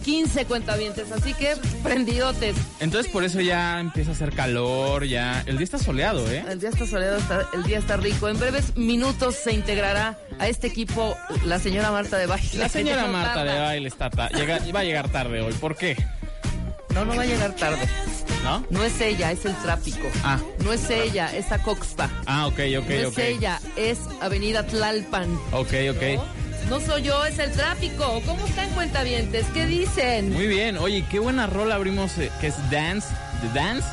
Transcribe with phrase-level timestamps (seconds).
[0.00, 2.56] 15 cuentavientes, así que prendidotes.
[2.80, 5.42] Entonces por eso ya empieza a hacer calor, ya...
[5.46, 6.44] El día está soleado, ¿eh?
[6.48, 8.28] El día está soleado, está- el día está rico.
[8.28, 12.48] En breves minutos se integrará a este equipo la señora Marta de Baile.
[12.58, 13.52] La señora no Marta tarda.
[13.54, 15.52] de baile está llega- va a llegar tarde hoy.
[15.54, 15.96] ¿Por qué?
[16.94, 17.88] No, no va a llegar tarde.
[18.42, 18.64] ¿No?
[18.70, 20.08] No es ella, es el tráfico.
[20.24, 20.40] Ah.
[20.64, 22.10] No es ella, es Acoxpa.
[22.26, 23.18] Ah, ok, ok, no ok.
[23.18, 25.32] es ella, es Avenida Tlalpan.
[25.52, 26.02] Ok, ok.
[26.16, 28.22] No soy yo, es el tráfico.
[28.26, 29.46] ¿Cómo están cuentavientes?
[29.52, 30.32] ¿Qué dicen?
[30.32, 30.76] Muy bien.
[30.78, 33.08] Oye, qué buena rola abrimos, eh, que es Dance.
[33.42, 33.88] ¿The Dance?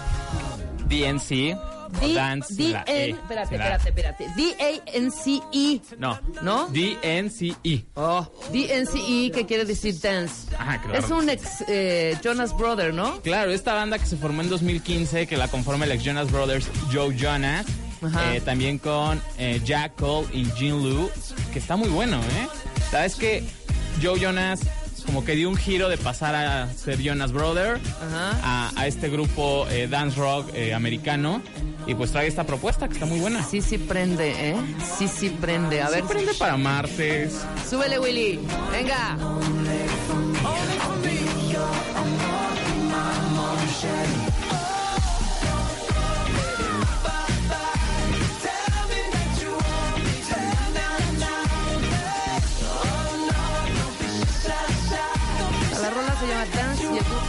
[0.88, 1.58] DNC.
[2.02, 2.54] D- Dance.
[2.54, 4.28] D- la N- E, espérate, la- espérate, espérate.
[4.36, 5.82] D-A-N-C-E.
[5.98, 6.20] No.
[6.42, 6.68] ¿No?
[6.68, 7.86] DNCE.
[7.96, 10.54] Oh, D-N-C-E, que quiere decir dance.
[10.58, 11.00] Ajá, claro.
[11.00, 13.22] Es un ex eh, Jonas Brother, ¿no?
[13.22, 16.68] Claro, esta banda que se formó en 2015, que la conforma el ex Jonas Brothers,
[16.94, 17.66] Joe Jonas.
[18.02, 21.10] Eh, también con eh, Jack Cole y Jin Lu,
[21.54, 22.48] que está muy bueno, ¿eh?
[22.92, 23.44] Sabes que
[24.02, 24.62] Joe Jonas
[25.06, 27.80] como que dio un giro de pasar a ser Jonas Brother
[28.44, 31.42] a, a este grupo eh, dance rock eh, americano
[31.88, 33.42] y pues trae esta propuesta que está muy buena.
[33.42, 34.56] Sí, sí prende, ¿eh?
[34.98, 35.82] Sí, sí prende.
[35.82, 37.36] A ver, Se prende para martes.
[37.70, 38.40] súbele, Willy.
[38.70, 39.18] Venga.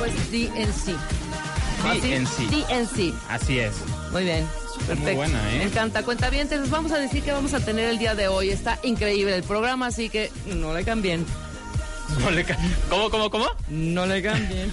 [0.00, 0.96] Dance y el grupo es DNC.
[2.02, 2.50] DNC.
[2.50, 3.14] DNC.
[3.28, 3.74] Así es.
[4.12, 4.46] Muy bien.
[4.86, 5.02] Perfecto.
[5.02, 5.58] muy buena, ¿eh?
[5.58, 6.02] Me encanta.
[6.04, 8.50] Cuenta bien, les vamos a decir que vamos a tener el día de hoy.
[8.50, 11.24] Está increíble el programa, así que no le cambien.
[12.20, 12.56] No le ca-
[12.88, 13.46] ¿Cómo, cómo, cómo?
[13.68, 14.72] No le cambien.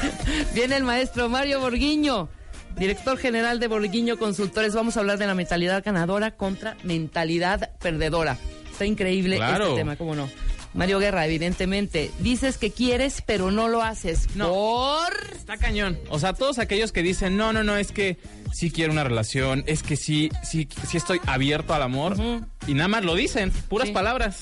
[0.54, 2.28] Viene el maestro Mario Borguiño,
[2.76, 4.72] director general de Borguiño Consultores.
[4.72, 8.38] Vamos a hablar de la mentalidad ganadora contra mentalidad perdedora.
[8.70, 9.64] Está increíble Claro.
[9.64, 10.30] este tema, ¿cómo no?
[10.76, 14.28] Mario Guerra, evidentemente, dices que quieres, pero no lo haces.
[14.34, 14.48] No.
[14.48, 15.12] Por...
[15.34, 15.98] Está cañón.
[16.10, 18.18] O sea, todos aquellos que dicen, no, no, no, es que
[18.52, 22.16] sí quiero una relación, es que sí, sí, sí estoy abierto al amor.
[22.66, 23.94] Y nada más lo dicen, puras Sí.
[23.94, 24.40] palabras.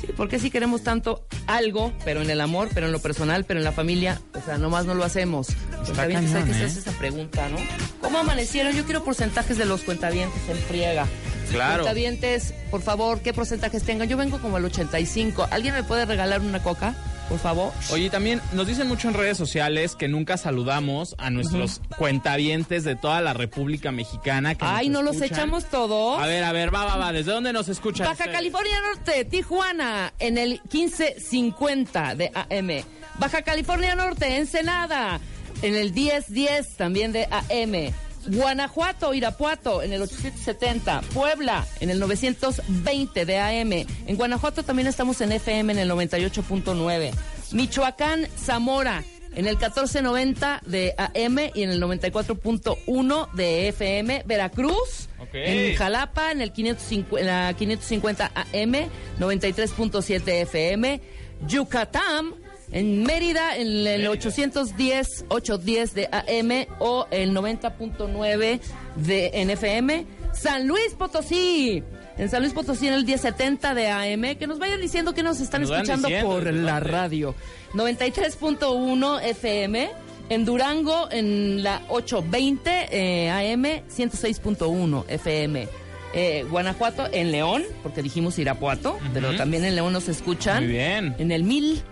[0.00, 3.60] Sí, porque si queremos tanto algo, pero en el amor, pero en lo personal, pero
[3.60, 5.48] en la familia, o sea, nomás no lo hacemos.
[5.86, 6.66] Cuentavientes, hay cañón, que ¿eh?
[6.66, 7.56] esa pregunta, ¿no?
[8.02, 8.74] ¿Cómo amanecieron?
[8.74, 11.06] Yo quiero porcentajes de los cuentavientes en friega.
[11.50, 11.82] Claro.
[11.84, 14.08] Cuentavientes, por favor, ¿qué porcentajes tengan?
[14.08, 15.48] Yo vengo como al 85.
[15.50, 16.94] ¿Alguien me puede regalar una coca,
[17.28, 17.72] por favor?
[17.90, 22.96] Oye, también nos dicen mucho en redes sociales que nunca saludamos a nuestros cuentavientes de
[22.96, 24.54] toda la República Mexicana.
[24.54, 26.20] Que Ay, nos ¿no los echamos todos?
[26.20, 27.12] A ver, a ver, va, va, va.
[27.12, 28.06] ¿Desde dónde nos escuchan?
[28.06, 28.36] Baja ustedes?
[28.36, 32.84] California Norte, Tijuana, en el 1550 de AM.
[33.18, 35.20] Baja California Norte, Ensenada,
[35.62, 37.94] en el 1010 también de AM.
[38.28, 41.02] Guanajuato, Irapuato, en el 870.
[41.12, 43.72] Puebla, en el 920 de AM.
[44.06, 47.12] En Guanajuato también estamos en FM en el 98.9.
[47.52, 54.22] Michoacán, Zamora, en el 1490 de AM y en el 94.1 de FM.
[54.26, 61.00] Veracruz, en Jalapa, en el 550, en la 550 AM, 93.7 FM.
[61.46, 62.34] Yucatán,
[62.72, 68.60] en Mérida, en el 810, 810 de AM o el 90.9
[68.96, 70.06] de en FM.
[70.32, 71.82] San Luis Potosí,
[72.18, 74.36] En San Luis Potosí en el 1070 de AM.
[74.36, 77.34] Que nos vayan diciendo que nos están nos escuchando diciendo por la radio.
[77.74, 79.90] 93.1 FM.
[80.28, 85.68] En Durango en la 820 eh, AM, 106.1 FM.
[86.14, 90.64] Eh, Guanajuato en León, porque dijimos Irapuato, pero también en León nos escuchan.
[90.64, 91.14] Muy bien.
[91.18, 91.82] En el 1000,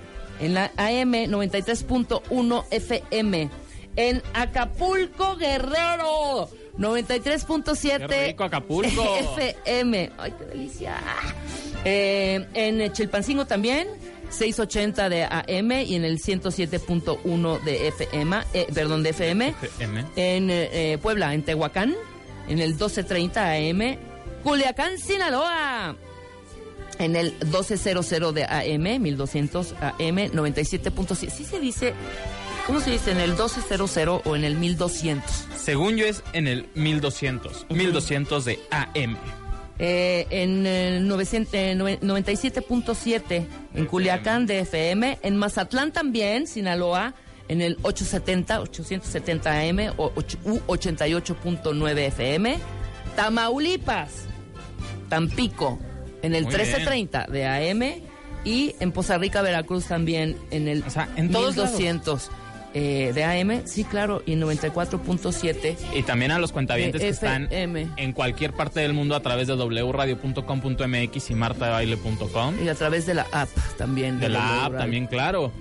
[0.45, 3.51] en la AM 93.1 FM.
[3.97, 9.17] En Acapulco, Guerrero, 93.7 Qué rico, Acapulco.
[9.37, 10.11] FM.
[10.19, 10.97] ¡Ay, qué delicia!
[11.85, 13.89] Eh, en Chilpancingo también,
[14.31, 19.55] 680 de AM y en el 107.1 de FM, eh, perdón, de FM.
[19.63, 20.05] FM.
[20.17, 21.95] En eh, Puebla, en Tehuacán,
[22.49, 23.97] en el 1230 AM.
[24.43, 25.97] Culiacán, Sinaloa.
[26.99, 31.31] En el 1200 de AM, 1200 AM, 97.7.
[31.31, 31.95] Sí se dice,
[32.67, 33.11] ¿cómo se dice?
[33.13, 35.31] ¿En el 1200 o en el 1200?
[35.57, 37.67] Según yo es en el 1200.
[37.71, 39.17] 1200 de AM.
[39.81, 47.15] Eh, en el 900, eh, 97.7 en Culiacán de FM, en Mazatlán también, Sinaloa,
[47.49, 52.59] en el 870, 870 AM o och- u 88.9 FM,
[53.17, 54.11] Tamaulipas,
[55.09, 55.79] Tampico,
[56.25, 57.83] en el Muy 1330 de AM
[58.45, 62.31] y en Poza Rica, Veracruz también en el O sea, en todos 1200
[62.77, 67.49] eh, de AM, sí, claro, y en 94.7 Y también a los cuentavientes que están
[67.53, 72.55] en cualquier parte del mundo a través de wradio.com.mx y martadebaile.com.
[72.65, 73.49] y a través de la app
[73.79, 74.19] también.
[74.19, 74.79] De la app Radio.
[74.79, 75.53] también, claro.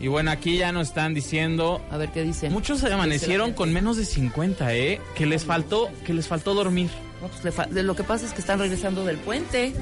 [0.00, 1.80] Y bueno, aquí ya nos están diciendo...
[1.90, 2.50] A ver qué dice.
[2.50, 5.00] Muchos se amanecieron con menos de 50, ¿eh?
[5.16, 6.88] Que les faltó, que les faltó dormir.
[7.20, 9.72] No, pues le fa- de lo que pasa es que están regresando del puente.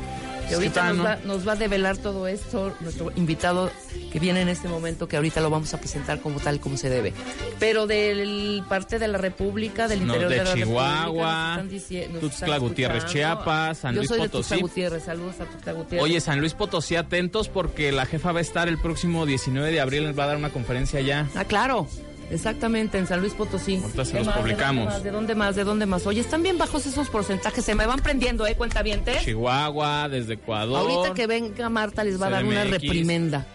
[0.50, 1.04] Y ahorita nos, ¿no?
[1.04, 3.70] va, nos va a develar todo esto nuestro invitado
[4.12, 6.88] que viene en este momento, que ahorita lo vamos a presentar como tal, como se
[6.88, 7.12] debe.
[7.58, 12.58] Pero del parte de la República, del No, interior de de, la Chihuahua, República, Tuxtla
[12.58, 13.06] Gutiérrez.
[13.06, 14.48] Chiapas, San Yo Luis soy de Potosí.
[14.48, 16.04] Tuxtla Gutiérrez, saludos a Tuxtla Gutiérrez.
[16.04, 19.80] Oye, San Luis Potosí, atentos porque la jefa va a estar el próximo 19 de
[19.80, 21.28] abril, les va a dar una conferencia ya.
[21.34, 21.88] Ah, claro.
[22.30, 23.76] Exactamente, en San Luis Potosí.
[23.76, 24.38] Ahorita se ¿Qué los más?
[24.38, 25.02] publicamos.
[25.02, 25.56] ¿De dónde más?
[25.56, 26.06] ¿De dónde más?
[26.06, 27.64] Oye, están bien bajos esos porcentajes.
[27.64, 28.54] Se me van prendiendo, ¿eh?
[28.56, 30.90] Cuenta bien, Chihuahua, desde Ecuador.
[30.90, 33.46] Ahorita que venga Marta les va a dar una reprimenda.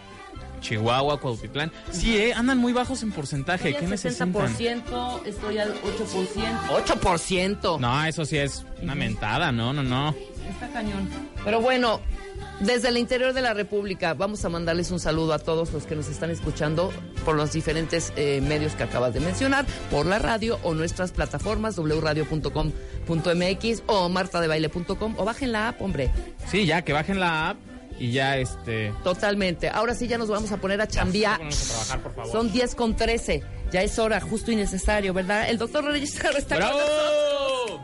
[0.62, 1.72] Chihuahua, Cuautitlán.
[1.92, 2.34] Sí, ¿eh?
[2.34, 3.76] Andan muy bajos en porcentaje.
[3.76, 4.32] ¿Qué necesitan?
[4.32, 6.86] 70%, estoy al 8%.
[6.86, 7.80] 8%.
[7.80, 10.16] No, eso sí es una mentada, no, no, no.
[10.50, 11.10] Está cañón.
[11.44, 12.00] Pero bueno,
[12.62, 15.96] desde el interior de la República vamos a mandarles un saludo a todos los que
[15.96, 16.92] nos están escuchando
[17.26, 21.78] por los diferentes eh, medios que acabas de mencionar, por la radio o nuestras plataformas
[21.78, 22.74] wradio.com.mx
[23.88, 26.12] o martadebaile.com o bajen la app, hombre.
[26.48, 27.58] Sí, ya, que bajen la app
[28.00, 28.94] y ya, este...
[29.04, 29.70] Totalmente.
[29.70, 31.36] Ahora sí ya nos vamos a poner a chambear.
[31.36, 32.32] A trabajar, por favor.
[32.32, 33.44] Son 10 con 13.
[33.72, 35.50] Ya es hora, justo y necesario, ¿verdad?
[35.50, 37.82] El doctor Reyes está con nosotros.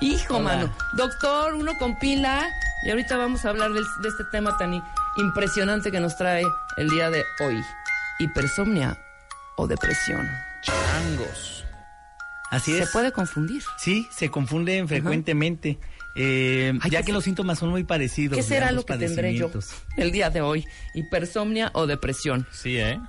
[0.00, 0.44] Hijo, Hola.
[0.44, 0.76] mano.
[0.94, 2.46] Doctor, uno con pila.
[2.84, 4.82] Y ahorita vamos a hablar de, este tema tan
[5.16, 6.42] impresionante que nos trae
[6.76, 7.60] el día de hoy.
[8.18, 8.98] Hipersomnia
[9.56, 10.28] o depresión.
[10.62, 11.64] Changos.
[12.50, 12.90] Así Se es.
[12.90, 13.62] puede confundir.
[13.78, 15.78] Sí, se confunden frecuentemente.
[16.16, 18.36] Eh, Ay, ya ¿qué que se- los síntomas son muy parecidos.
[18.36, 19.50] ¿Qué será lo que tendré yo
[19.96, 20.64] el día de hoy?
[20.94, 22.46] ¿Hipersomnia o depresión?
[22.52, 23.00] Sí, ¿eh?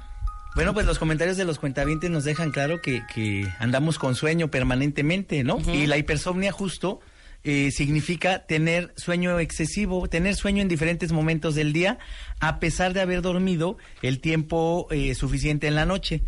[0.55, 4.49] Bueno, pues los comentarios de los cuentavientes nos dejan claro que, que andamos con sueño
[4.49, 5.59] permanentemente, ¿no?
[5.71, 7.01] Y la hipersomnia justo
[7.47, 11.99] eh, significa tener sueño excesivo, tener sueño en diferentes momentos del día,
[12.39, 16.23] a pesar de haber dormido el tiempo eh, suficiente en la noche.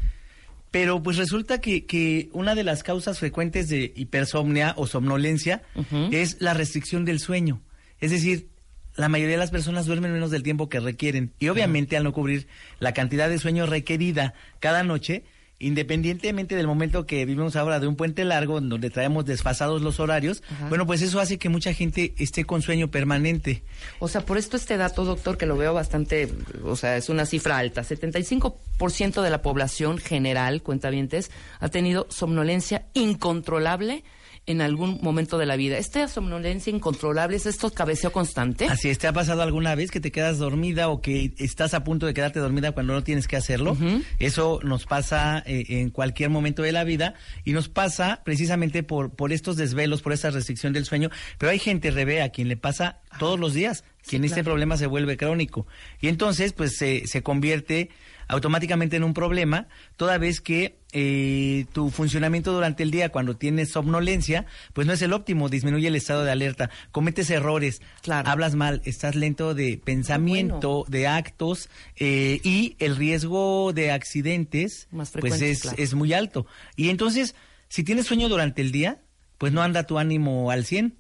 [0.70, 5.64] Pero pues resulta que, que una de las causas frecuentes de hipersomnia o somnolencia
[6.12, 7.62] es la restricción del sueño.
[8.00, 8.50] Es decir,
[8.96, 11.32] la mayoría de las personas duermen menos del tiempo que requieren.
[11.40, 12.48] Y obviamente al no cubrir
[12.80, 15.24] la cantidad de sueño requerida cada noche,
[15.60, 20.44] independientemente del momento que vivimos ahora de un puente largo, donde traemos desfasados los horarios,
[20.52, 20.70] Ajá.
[20.70, 23.64] bueno, pues eso hace que mucha gente esté con sueño permanente.
[24.00, 26.32] O sea, por esto este dato, doctor, que lo veo bastante,
[26.64, 27.82] o sea, es una cifra alta.
[27.82, 34.04] 75% de la población general, cuentavientes, ha tenido somnolencia incontrolable
[34.48, 35.78] en algún momento de la vida.
[35.78, 38.66] ¿Esta somnolencia incontrolable es esto cabeceo constante?
[38.66, 41.84] Así es, ¿te ha pasado alguna vez que te quedas dormida o que estás a
[41.84, 43.78] punto de quedarte dormida cuando no tienes que hacerlo?
[44.20, 47.14] Eso nos pasa eh, en cualquier momento de la vida
[47.44, 51.10] y nos pasa precisamente por, por estos desvelos, por esta restricción del sueño.
[51.38, 54.88] Pero hay gente, Rebe, a quien le pasa todos los días, quien este problema se
[54.88, 55.68] vuelve crónico.
[56.00, 57.90] Y entonces, pues se se convierte
[58.28, 63.70] automáticamente en un problema, toda vez que eh, tu funcionamiento durante el día, cuando tienes
[63.72, 68.30] somnolencia, pues no es el óptimo, disminuye el estado de alerta, cometes errores, Claro.
[68.30, 75.12] hablas mal, estás lento de pensamiento, de actos eh, y el riesgo de accidentes Más
[75.12, 75.78] pues es, claro.
[75.80, 76.46] es muy alto.
[76.76, 77.36] Y entonces,
[77.70, 79.02] si tienes sueño durante el día,
[79.38, 80.96] pues no anda tu ánimo al 100.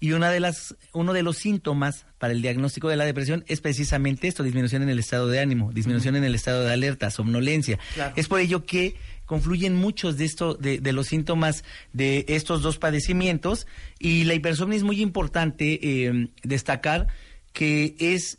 [0.00, 3.60] Y una de las, uno de los síntomas para el diagnóstico de la depresión es
[3.60, 7.78] precisamente esto, disminución en el estado de ánimo, disminución en el estado de alerta, somnolencia.
[7.94, 8.12] Claro.
[8.16, 12.78] Es por ello que confluyen muchos de, esto, de, de los síntomas de estos dos
[12.78, 13.66] padecimientos
[13.98, 17.08] y la hipersomnia es muy importante eh, destacar
[17.52, 18.38] que es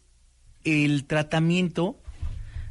[0.63, 2.01] el tratamiento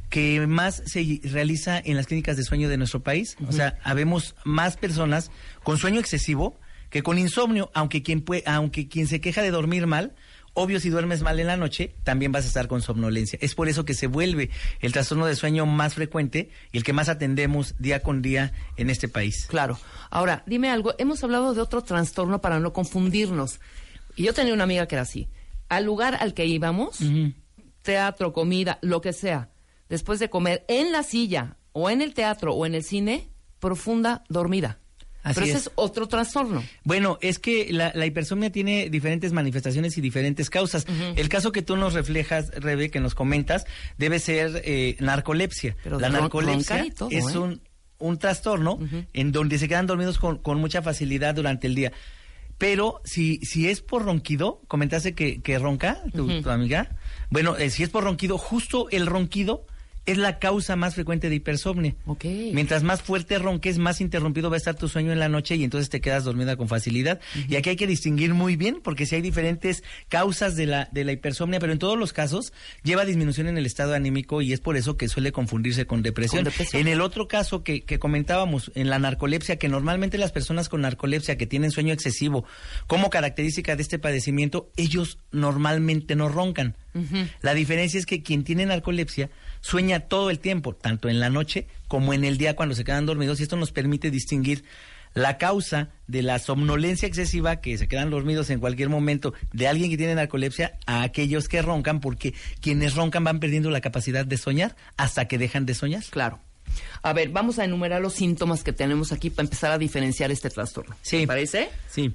[0.09, 3.37] que más se realiza en las clínicas de sueño de nuestro país.
[3.47, 5.31] O sea, habemos más personas
[5.63, 9.87] con sueño excesivo que con insomnio, aunque quien, puede, aunque quien se queja de dormir
[9.87, 10.15] mal,
[10.53, 13.39] obvio si duermes mal en la noche, también vas a estar con somnolencia.
[13.41, 16.93] Es por eso que se vuelve el trastorno de sueño más frecuente y el que
[16.93, 19.45] más atendemos día con día en este país.
[19.47, 19.79] Claro.
[20.09, 20.93] Ahora, dime algo.
[20.97, 23.59] Hemos hablado de otro trastorno para no confundirnos.
[24.15, 25.29] Y yo tenía una amiga que era así.
[25.69, 26.99] Al lugar al que íbamos,
[27.83, 29.51] teatro, comida, lo que sea,
[29.87, 33.29] después de comer en la silla o en el teatro o en el cine,
[33.59, 34.79] profunda dormida.
[35.29, 35.67] Así Pero ese es.
[35.67, 36.63] es otro trastorno.
[36.83, 40.87] Bueno, es que la, la hipersomnia tiene diferentes manifestaciones y diferentes causas.
[41.15, 43.65] El caso que tú nos reflejas, Rebe, que nos comentas,
[43.97, 45.75] debe ser eh, narcolepsia.
[45.83, 47.37] Pero la narcolepsia todo, es ¿eh?
[47.37, 47.61] un,
[47.99, 48.79] un trastorno
[49.13, 51.91] en donde se quedan dormidos con, con mucha facilidad durante el día.
[52.57, 56.95] Pero si, si es por ronquido, comentaste que, que ronca tu, tu amiga.
[57.29, 59.65] Bueno, eh, si es por ronquido, justo el ronquido
[60.11, 61.95] es la causa más frecuente de hipersomnia.
[62.05, 62.25] Ok.
[62.53, 65.63] Mientras más fuerte ronques, más interrumpido va a estar tu sueño en la noche y
[65.63, 67.19] entonces te quedas dormida con facilidad.
[67.47, 71.03] Y aquí hay que distinguir muy bien porque si hay diferentes causas de la, de
[71.03, 74.59] la hipersomnia, pero en todos los casos lleva disminución en el estado anímico y es
[74.59, 76.43] por eso que suele confundirse con depresión.
[76.43, 76.81] Con depresión.
[76.81, 80.81] En el otro caso que, que comentábamos, en la narcolepsia, que normalmente las personas con
[80.81, 82.45] narcolepsia que tienen sueño excesivo,
[82.87, 86.75] como característica de este padecimiento, ellos normalmente no roncan.
[87.41, 89.29] La diferencia es que quien tiene narcolepsia
[89.61, 93.05] sueña todo el tiempo, tanto en la noche como en el día cuando se quedan
[93.05, 94.63] dormidos, y esto nos permite distinguir
[95.13, 99.89] la causa de la somnolencia excesiva, que se quedan dormidos en cualquier momento, de alguien
[99.89, 104.37] que tiene narcolepsia, a aquellos que roncan, porque quienes roncan van perdiendo la capacidad de
[104.37, 106.03] soñar hasta que dejan de soñar.
[106.09, 106.39] Claro.
[107.01, 110.49] A ver, vamos a enumerar los síntomas que tenemos aquí para empezar a diferenciar este
[110.49, 110.95] trastorno.
[111.01, 111.21] Sí.
[111.21, 111.69] ¿Te parece?
[111.89, 112.13] Sí.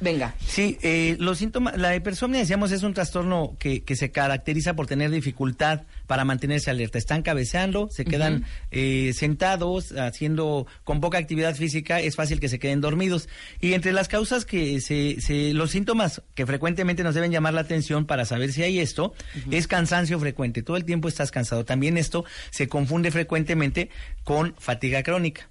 [0.00, 0.34] Venga.
[0.44, 4.88] Sí, eh, los síntomas, la hipersomnia, decíamos, es un trastorno que, que se caracteriza por
[4.88, 6.98] tener dificultad para mantenerse alerta.
[6.98, 12.58] Están cabeceando, se quedan eh, sentados, haciendo con poca actividad física, es fácil que se
[12.58, 13.28] queden dormidos.
[13.60, 17.62] Y entre las causas que se, se los síntomas que frecuentemente nos deben llamar la
[17.62, 19.14] atención para saber si hay esto,
[19.50, 20.62] es cansancio frecuente.
[20.62, 21.64] Todo el tiempo estás cansado.
[21.64, 23.90] También esto se confunde frecuentemente
[24.24, 25.48] con fatiga crónica.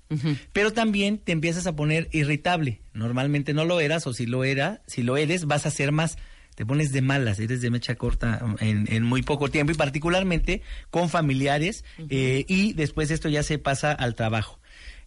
[0.51, 2.81] Pero también te empiezas a poner irritable.
[2.93, 6.17] Normalmente no lo eras, o si lo era, si lo eres, vas a ser más,
[6.61, 10.61] te pones de malas, eres de mecha corta en, en muy poco tiempo, y particularmente
[10.91, 14.59] con familiares, eh, y después esto ya se pasa al trabajo.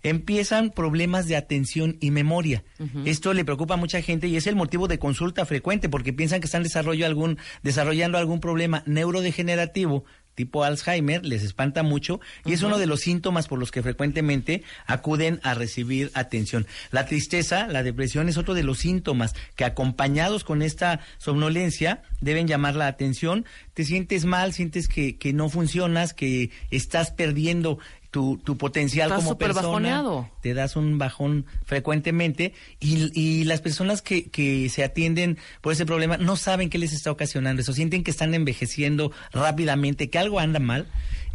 [0.03, 2.65] Empiezan problemas de atención y memoria.
[3.05, 6.41] Esto le preocupa a mucha gente y es el motivo de consulta frecuente porque piensan
[6.41, 12.62] que están desarrollo algún, desarrollando algún problema neurodegenerativo tipo Alzheimer, les espanta mucho y es
[12.62, 16.67] uno de los síntomas por los que frecuentemente acuden a recibir atención.
[16.91, 22.47] La tristeza, la depresión es otro de los síntomas que acompañados con esta somnolencia deben
[22.47, 23.45] llamar la atención.
[23.75, 27.78] Te sientes mal, sientes que, que no funcionas, que estás perdiendo
[28.12, 29.66] tu, tu potencial Estás como persona.
[29.66, 30.31] bajoneado.
[30.40, 35.85] Te das un bajón frecuentemente y, y las personas que, que se atienden por ese
[35.85, 40.38] problema no saben qué les está ocasionando eso, sienten que están envejeciendo rápidamente, que algo
[40.38, 40.87] anda mal.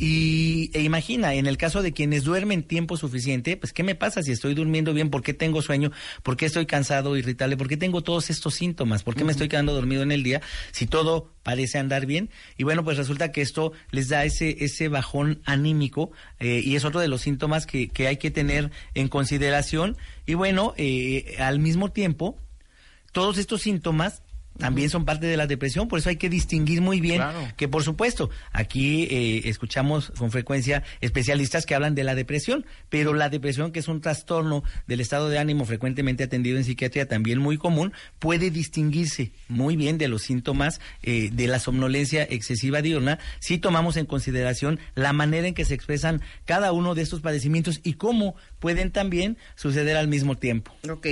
[0.01, 4.24] Y e imagina, en el caso de quienes duermen tiempo suficiente, pues ¿qué me pasa
[4.24, 5.10] si estoy durmiendo bien?
[5.10, 5.91] ¿Por qué tengo sueño?
[6.24, 7.58] ¿Por qué estoy cansado, irritable?
[7.58, 9.03] ¿Por qué tengo todos estos síntomas?
[9.03, 10.41] ¿Por qué me estoy quedando dormido en el día
[10.72, 12.29] si todo parece andar bien?
[12.58, 16.86] Y bueno, pues resulta que esto les da ese, ese bajón anímico eh, y es
[16.86, 19.98] otro de los síntomas que, que hay que tener en consideración.
[20.25, 22.38] Y bueno, eh, al mismo tiempo,
[23.12, 24.24] todos estos síntomas
[24.60, 27.39] también son parte de la depresión, por eso hay que distinguir muy bien Claro.
[27.58, 33.13] que por supuesto aquí eh, escuchamos con frecuencia especialistas que hablan de la depresión, pero
[33.13, 37.39] la depresión que es un trastorno del estado de ánimo frecuentemente atendido en psiquiatría también
[37.39, 43.20] muy común, puede distinguirse muy bien de los síntomas eh, de la somnolencia excesiva diurna
[43.39, 47.80] si tomamos en consideración la manera en que se expresan cada uno de estos padecimientos
[47.84, 50.74] y cómo pueden también suceder al mismo tiempo.
[50.89, 51.08] Ok.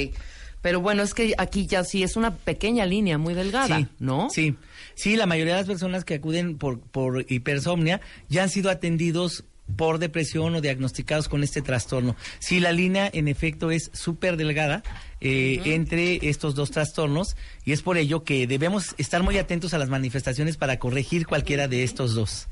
[0.67, 4.29] Pero bueno, es que aquí ya sí es una pequeña línea muy delgada, Sí, ¿no?
[4.29, 4.55] Sí,
[4.95, 9.45] sí, la mayoría de las personas que acuden por, por hipersomnia ya han sido atendidos
[9.77, 12.17] por depresión o diagnosticados con este trastorno.
[12.39, 14.83] Sí, la línea en efecto es súper delgada
[15.21, 19.77] eh, entre estos dos trastornos y es por ello que debemos estar muy atentos a
[19.77, 22.49] las manifestaciones para corregir cualquiera de estos dos.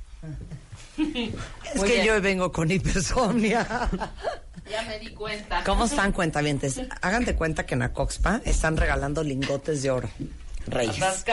[1.65, 2.05] Es Muy que bien.
[2.05, 3.89] yo vengo con hipersomnia.
[4.69, 5.63] Ya me di cuenta.
[5.63, 6.81] ¿Cómo están, cuentavientes?
[7.03, 10.09] Hagan de cuenta que en Acoxpa están regalando lingotes de oro.
[10.65, 11.23] Reyes.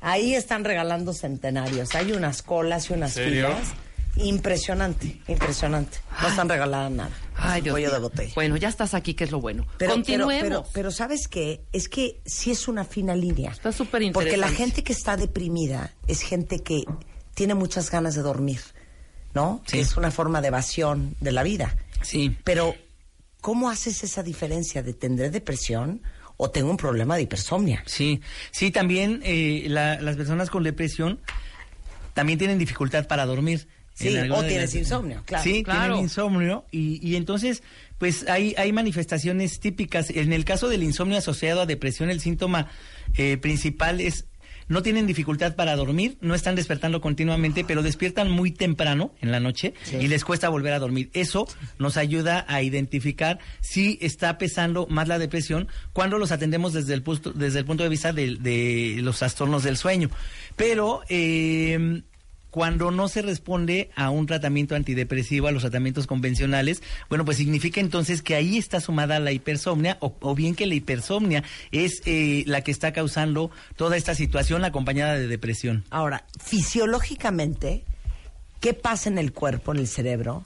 [0.00, 1.92] Ahí están regalando centenarios.
[1.96, 3.72] Hay unas colas y unas filas.
[4.16, 5.98] Impresionante, impresionante.
[6.20, 7.10] No están regalando nada.
[7.34, 8.32] Ay, Dios de botella.
[8.34, 9.66] Bueno, ya estás aquí, que es lo bueno.
[9.78, 10.34] Pero, Continuemos.
[10.34, 11.64] Pero, pero, pero, ¿sabes qué?
[11.72, 13.50] Es que sí es una fina línea.
[13.50, 14.56] Está súper Porque la interesante.
[14.56, 16.84] gente que está deprimida es gente que
[17.34, 18.60] tiene muchas ganas de dormir,
[19.34, 19.62] ¿no?
[19.66, 19.76] Sí.
[19.76, 21.76] Que es una forma de evasión de la vida.
[22.02, 22.36] Sí.
[22.44, 22.74] Pero,
[23.40, 26.02] ¿cómo haces esa diferencia de tendré depresión
[26.36, 27.82] o tengo un problema de hipersomnia?
[27.86, 28.20] Sí,
[28.50, 31.20] sí, también eh, la- las personas con depresión
[32.14, 33.66] también tienen dificultad para dormir.
[33.94, 35.44] Sí, o tienes insomnio, claro.
[35.44, 35.80] Sí, Claro.
[35.94, 37.62] tienen insomnio y, y entonces,
[37.98, 40.08] pues hay, hay manifestaciones típicas.
[40.08, 42.68] En el caso del insomnio asociado a depresión, el síntoma
[43.18, 44.24] eh, principal es
[44.72, 49.38] no tienen dificultad para dormir, no están despertando continuamente, pero despiertan muy temprano en la
[49.38, 51.10] noche y les cuesta volver a dormir.
[51.12, 51.46] Eso
[51.78, 57.02] nos ayuda a identificar si está pesando más la depresión cuando los atendemos desde el,
[57.02, 60.10] punto- desde el punto de vista de, de los trastornos del sueño.
[60.56, 62.02] Pero eh,
[62.52, 67.80] cuando no se responde a un tratamiento antidepresivo, a los tratamientos convencionales, bueno, pues significa
[67.80, 72.44] entonces que ahí está sumada la hipersomnia o, o bien que la hipersomnia es eh,
[72.46, 75.84] la que está causando toda esta situación acompañada de depresión.
[75.88, 77.84] Ahora, fisiológicamente,
[78.60, 80.44] ¿qué pasa en el cuerpo, en el cerebro,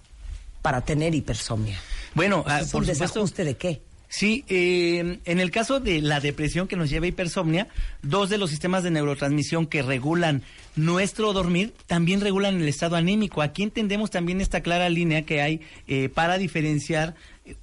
[0.62, 1.76] para tener hipersomnia?
[2.14, 3.04] Bueno, ah, ¿Es por un supuesto.
[3.04, 3.82] desajuste de qué?
[4.16, 7.68] Sí, eh, en el caso de la depresión que nos lleva a hipersomnia,
[8.00, 10.42] dos de los sistemas de neurotransmisión que regulan
[10.74, 13.42] nuestro dormir también regulan el estado anímico.
[13.42, 17.14] Aquí entendemos también esta clara línea que hay eh, para diferenciar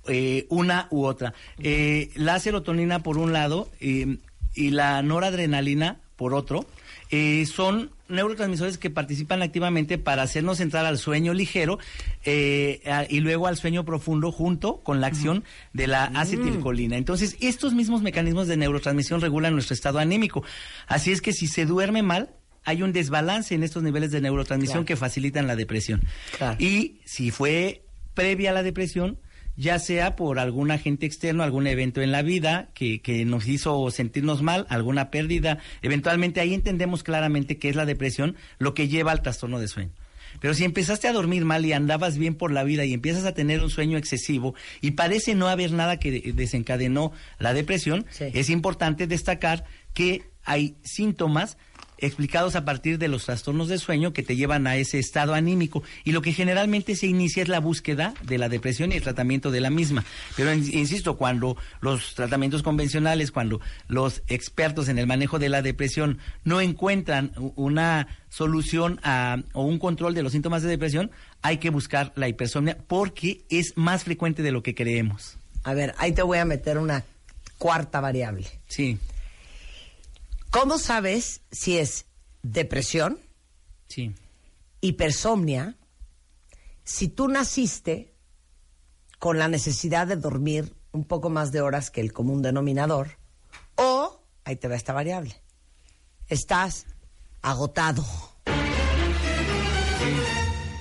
[0.08, 1.34] eh, una u otra.
[1.58, 4.18] Eh, la serotonina por un lado eh,
[4.54, 6.68] y la noradrenalina por otro
[7.10, 11.80] eh, son neurotransmisores que participan activamente para hacernos entrar al sueño ligero
[12.24, 15.44] eh, a- y luego al sueño profundo junto con la acción
[15.74, 16.98] de la acetilcolina.
[16.98, 20.44] Entonces, estos mismos mecanismos de neurotransmisión regulan nuestro estado anímico.
[20.88, 22.30] Así es que si se duerme mal,
[22.66, 24.86] hay un desbalance en estos niveles de neurotransmisión Claro.
[24.86, 26.02] que facilitan la depresión.
[26.38, 26.56] Claro.
[26.64, 27.84] Y si fue
[28.14, 29.18] previa a la depresión,
[29.56, 33.90] ya sea por algún agente externo, algún evento en la vida que, que nos hizo
[33.92, 39.12] sentirnos mal, alguna pérdida, eventualmente ahí entendemos claramente que es la depresión lo que lleva
[39.12, 39.92] al trastorno de sueño.
[40.40, 43.36] Pero si empezaste a dormir mal y andabas bien por la vida y empiezas a
[43.36, 48.26] tener un sueño excesivo y parece no haber nada que de- desencadenó la depresión, Sí.
[48.34, 51.58] es importante destacar que hay síntomas
[52.06, 55.84] explicados a partir de los trastornos de sueño que te llevan a ese estado anímico
[56.04, 59.52] y lo que generalmente se inicia es la búsqueda de la depresión y el tratamiento
[59.52, 60.04] de la misma.
[60.36, 65.62] Pero in- insisto, cuando los tratamientos convencionales, cuando los expertos en el manejo de la
[65.62, 71.12] depresión no encuentran una solución a- o un control de los síntomas de depresión,
[71.42, 75.38] hay que buscar la hipersomnia porque es más frecuente de lo que creemos.
[75.64, 77.04] A ver, ahí te voy a meter una
[77.58, 78.48] cuarta variable.
[78.68, 78.98] Sí,
[80.54, 82.06] ¿Cómo sabes si es
[82.44, 83.18] depresión,
[83.88, 84.14] sí.
[84.82, 85.76] hipersomnia,
[86.84, 88.14] si tú naciste
[89.18, 93.18] con la necesidad de dormir un poco más de horas que el común denominador,
[93.78, 95.42] o, ahí te va esta variable,
[96.28, 96.86] estás
[97.42, 98.06] agotado.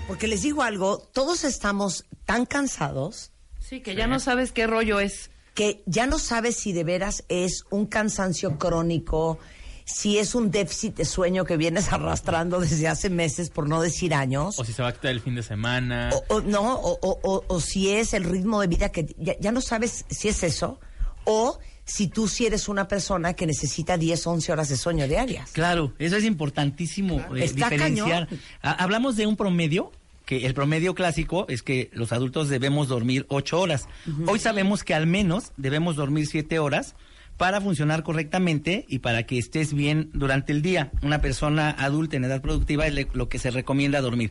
[0.06, 5.00] Porque les digo algo, todos estamos tan cansados Sí, que ya no sabes qué rollo
[5.00, 5.30] es.
[5.54, 9.38] que ya no sabes si de veras es un cansancio crónico,
[9.84, 14.14] si es un déficit de sueño que vienes arrastrando desde hace meses, por no decir
[14.14, 14.58] años.
[14.58, 16.10] O si se va a quitar el fin de semana.
[16.28, 19.34] O, o no, o, o- o- o si es el ritmo de vida que ya,
[19.40, 20.78] ya no sabes si es eso,
[21.24, 25.50] o si tú si eres una persona que necesita 10, 11 horas de sueño diarias.
[25.52, 28.28] Claro, eso es importantísimo eh, Está diferenciar.
[28.28, 28.40] cañón.
[28.62, 29.90] Hablamos de un promedio,
[30.24, 33.88] que el promedio clásico es que los adultos debemos dormir ocho horas.
[34.28, 36.94] Hoy sabemos que al menos debemos dormir siete horas
[37.42, 40.92] para funcionar correctamente y para que estés bien durante el día.
[41.02, 44.30] Una persona adulta en edad productiva es lo que se recomienda dormir.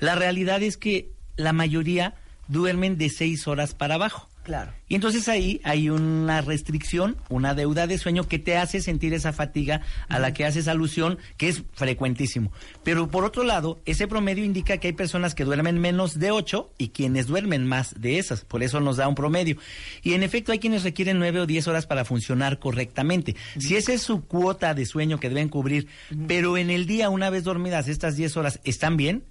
[0.00, 2.16] La realidad es que la mayoría
[2.48, 4.29] duermen de seis horas para abajo.
[4.42, 4.72] Claro.
[4.88, 9.32] Y entonces ahí hay una restricción, una deuda de sueño que te hace sentir esa
[9.32, 12.50] fatiga a la que haces alusión, que es frecuentísimo.
[12.82, 16.72] Pero por otro lado, ese promedio indica que hay personas que duermen menos de ocho
[16.78, 18.44] y quienes duermen más de esas.
[18.44, 19.58] Por eso nos da un promedio.
[20.02, 23.36] Y en efecto hay quienes requieren nueve o diez horas para funcionar correctamente.
[23.58, 25.86] Si esa es su cuota de sueño que deben cubrir,
[26.26, 29.24] pero en el día, una vez dormidas estas diez horas, ¿están bien?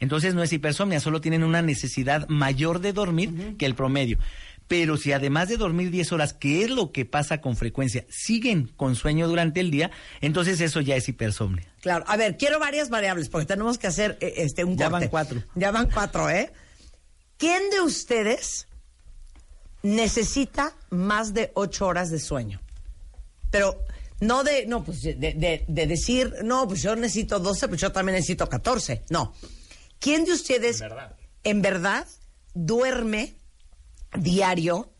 [0.00, 4.18] Entonces no es hipersomnia, solo tienen una necesidad mayor de dormir que el promedio.
[4.76, 8.66] Pero si además de dormir 10 horas, que es lo que pasa con frecuencia, siguen
[8.76, 11.64] con sueño durante el día, entonces eso ya es hipersomnia.
[11.80, 12.04] Claro.
[12.08, 15.04] A ver, quiero varias variables porque tenemos que hacer eh, este un Ya corte.
[15.04, 15.42] van cuatro.
[15.54, 16.52] Ya van cuatro, ¿eh?
[17.36, 18.66] ¿Quién de ustedes
[19.82, 22.60] necesita más de ocho horas de sueño?
[23.50, 23.78] Pero
[24.20, 27.92] No de, no, pues de, de- de decir, no, pues yo necesito 12, pues yo
[27.92, 29.04] también necesito 14.
[29.10, 29.34] No.
[29.98, 30.82] ¿Quién de ustedes
[31.44, 32.06] en verdad,
[32.54, 33.34] duerme
[34.18, 34.90] diario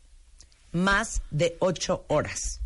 [0.71, 2.61] más de 8 horas?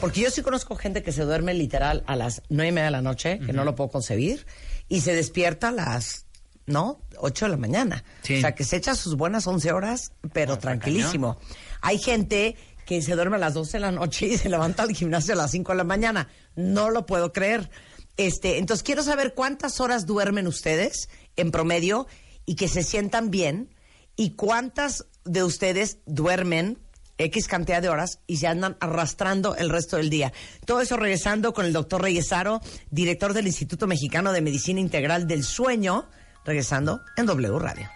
[0.00, 2.90] Porque yo sí conozco gente que se duerme literal a las nueve y media de
[2.90, 4.46] la noche, que no lo puedo concebir,
[4.88, 6.26] y se despierta a las,
[6.66, 7.00] ¿no?
[7.18, 8.04] 8 de la mañana.
[8.22, 8.36] Sí.
[8.36, 11.38] O sea, que se echa sus buenas 11 horas, pero tranquilísimo.
[11.80, 14.94] Hay gente que se duerme a las 12 de la noche y se levanta al
[14.94, 16.28] gimnasio a las 5 de la mañana.
[16.54, 17.70] No lo puedo creer.
[18.16, 22.06] Este, entonces quiero saber cuántas horas duermen ustedes en promedio
[22.46, 23.73] y que se sientan bien
[24.16, 26.78] y cuántas de ustedes duermen
[27.18, 30.32] X cantidad de horas y se andan arrastrando el resto del día.
[30.66, 35.44] Todo eso regresando con el doctor Reyesaro, director del Instituto Mexicano de Medicina Integral del
[35.44, 36.08] Sueño,
[36.44, 37.88] regresando en W Radio.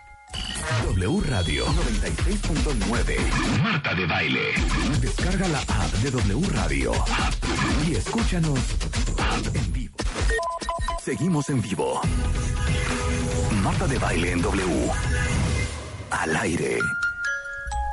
[0.85, 3.63] W Radio 96.9.
[3.63, 4.53] Marta de Baile.
[5.01, 6.93] Descarga la app de W Radio.
[7.89, 8.59] Y escúchanos
[9.55, 9.97] en vivo.
[11.03, 12.01] Seguimos en vivo.
[13.63, 14.91] Marta de Baile en W.
[16.11, 16.79] Al aire.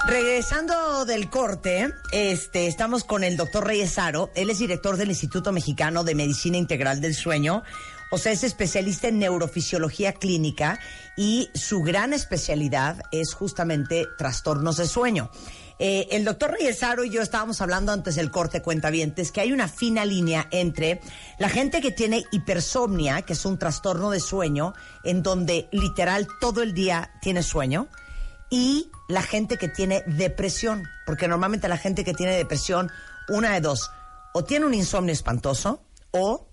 [0.08, 4.32] Regresando del corte, este, estamos con el doctor Reyesaro.
[4.36, 7.64] Él es director del Instituto Mexicano de Medicina Integral del Sueño.
[8.12, 10.80] O sea, es especialista en neurofisiología clínica
[11.18, 15.32] y su gran especialidad es justamente trastornos de sueño.
[15.78, 19.68] Eh, el doctor Reyesaro y yo estábamos hablando antes del corte cuentavientes que hay una
[19.68, 21.02] fina línea entre
[21.38, 24.74] la gente que tiene hipersomnia, que es un trastorno de sueño,
[25.04, 27.90] en donde literal todo el día tiene sueño,
[28.50, 32.92] y la gente que tiene depresión, porque normalmente la gente que tiene depresión,
[33.28, 33.92] una de dos,
[34.34, 35.82] o tiene un insomnio espantoso
[36.12, 36.48] o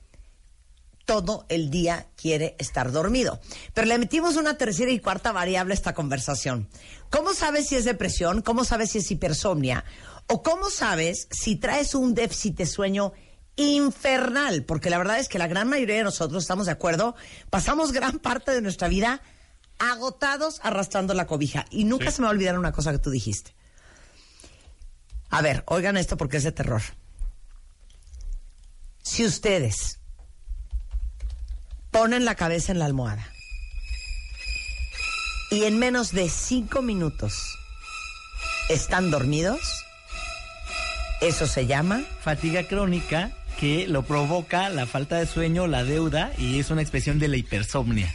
[1.05, 3.40] todo el día quiere estar dormido.
[3.74, 6.68] Pero le metimos una tercera y cuarta variable a esta conversación.
[7.11, 8.42] ¿Cómo sabes si es depresión?
[8.42, 9.85] ¿Cómo sabes si es hipersomnia?
[10.28, 13.12] ¿O cómo sabes si traes un déficit de sueño
[13.57, 14.64] infernal?
[14.64, 17.14] Porque la verdad es que la gran mayoría de nosotros estamos de acuerdo,
[17.50, 19.22] pasamos gran parte de nuestra vida
[19.79, 21.65] agotados arrastrando la cobija.
[21.71, 23.55] Y nunca se me va a olvidar una cosa que tú dijiste.
[25.31, 26.83] A ver, oigan esto porque es de terror.
[29.03, 29.99] Si ustedes
[31.91, 33.27] ponen la cabeza en la almohada
[35.51, 37.59] y en menos de cinco minutos
[38.69, 39.85] están dormidos,
[41.21, 46.59] eso se llama Fatiga crónica que lo provoca la falta de sueño, la deuda y
[46.59, 48.15] es una expresión de la hipersomnia.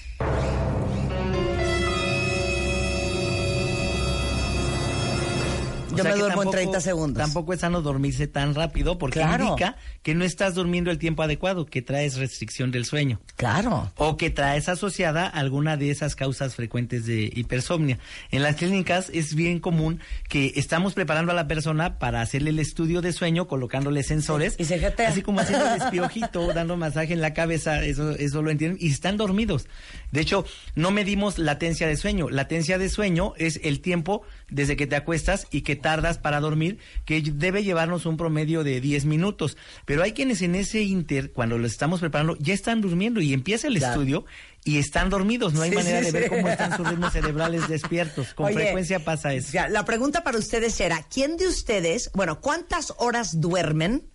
[5.97, 7.23] O Yo sea me duermo en tampoco- 30 segundos.
[7.23, 9.45] Tampoco es sano dormirse tan rápido porque Claro.
[9.45, 13.19] indica que no estás durmiendo el tiempo adecuado, que traes restricción del sueño.
[13.35, 13.91] Claro.
[13.97, 17.99] O que traes asociada alguna de esas causas frecuentes de hipersomnia.
[18.31, 22.59] En las clínicas es bien común que estamos preparando a la persona para hacerle el
[22.59, 24.55] estudio de sueño, colocándole sensores.
[24.57, 25.09] Y se jetea.
[25.09, 28.77] Así como haciendo el espiojito, dando masaje en la cabeza, eso, eso lo entienden.
[28.81, 29.67] Y están dormidos.
[30.11, 32.29] De hecho, no medimos latencia de sueño.
[32.29, 36.79] Latencia de sueño es el tiempo desde que te acuestas y que tardas para dormir,
[37.05, 39.57] que debe llevarnos un promedio de 10 minutos.
[39.85, 43.67] Pero hay quienes en ese inter, cuando los estamos preparando, ya están durmiendo y empieza
[43.67, 43.93] el Claro.
[43.93, 44.25] estudio
[44.63, 45.53] y están dormidos.
[45.53, 46.29] No hay Sí, manera sí, de ver sí.
[46.29, 48.33] cómo están sus ritmos cerebrales despiertos.
[48.33, 49.51] Con Oye, frecuencia pasa eso.
[49.51, 54.09] ya, la pregunta para ustedes era, ¿quién de ustedes, bueno, cuántas horas duermen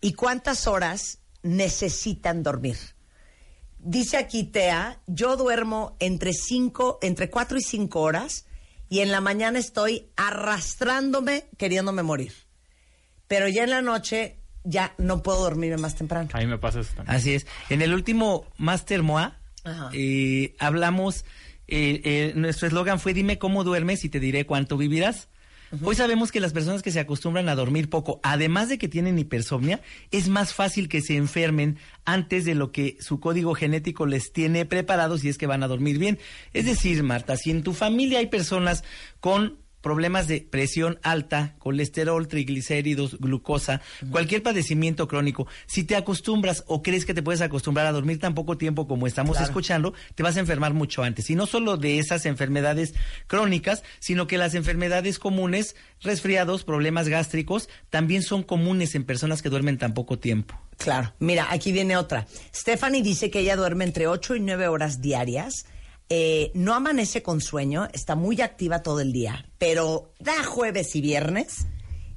[0.00, 2.76] y cuántas horas necesitan dormir?
[3.78, 8.44] Dice aquí Tea, yo duermo entre cinco, entre cuatro y cinco horas
[8.90, 12.34] y en la mañana estoy arrastrándome queriéndome morir.
[13.28, 16.28] Pero ya en la noche ya no puedo dormirme más temprano.
[16.32, 17.16] A mí me pasa eso también.
[17.16, 17.46] Así es.
[17.70, 19.38] En el último Master MOA
[19.92, 21.24] eh, hablamos,
[21.68, 25.29] eh, eh, nuestro eslogan fue dime cómo duermes y te diré cuánto vivirás.
[25.84, 29.20] Hoy sabemos que las personas que se acostumbran a dormir poco, además de que tienen
[29.20, 29.80] hipersomnia,
[30.10, 34.66] es más fácil que se enfermen antes de lo que su código genético les tiene
[34.66, 36.18] preparados si es que van a dormir bien.
[36.52, 38.82] Es decir, Marta, si en tu familia hay personas
[39.20, 46.82] con problemas de presión alta, colesterol, triglicéridos, glucosa, cualquier padecimiento crónico, si te acostumbras o
[46.82, 50.36] crees que te puedes acostumbrar a dormir tan poco tiempo como estamos escuchando, te vas
[50.36, 51.30] a enfermar mucho antes.
[51.30, 52.94] Y no solo de esas enfermedades
[53.26, 59.50] crónicas, sino que las enfermedades comunes, resfriados, problemas gástricos, también son comunes en personas que
[59.50, 60.60] duermen tan poco tiempo.
[60.78, 61.12] Claro.
[61.18, 62.26] Mira, aquí viene otra.
[62.54, 65.66] Stephanie dice que ella duerme entre 8 y 9 horas diarias.
[66.12, 71.00] Eh, no amanece con sueño, está muy activa todo el día, pero da jueves y
[71.00, 71.66] viernes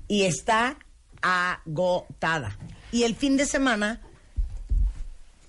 [0.08, 0.78] y está
[1.22, 2.58] agotada.
[2.92, 4.02] Y el fin de semana,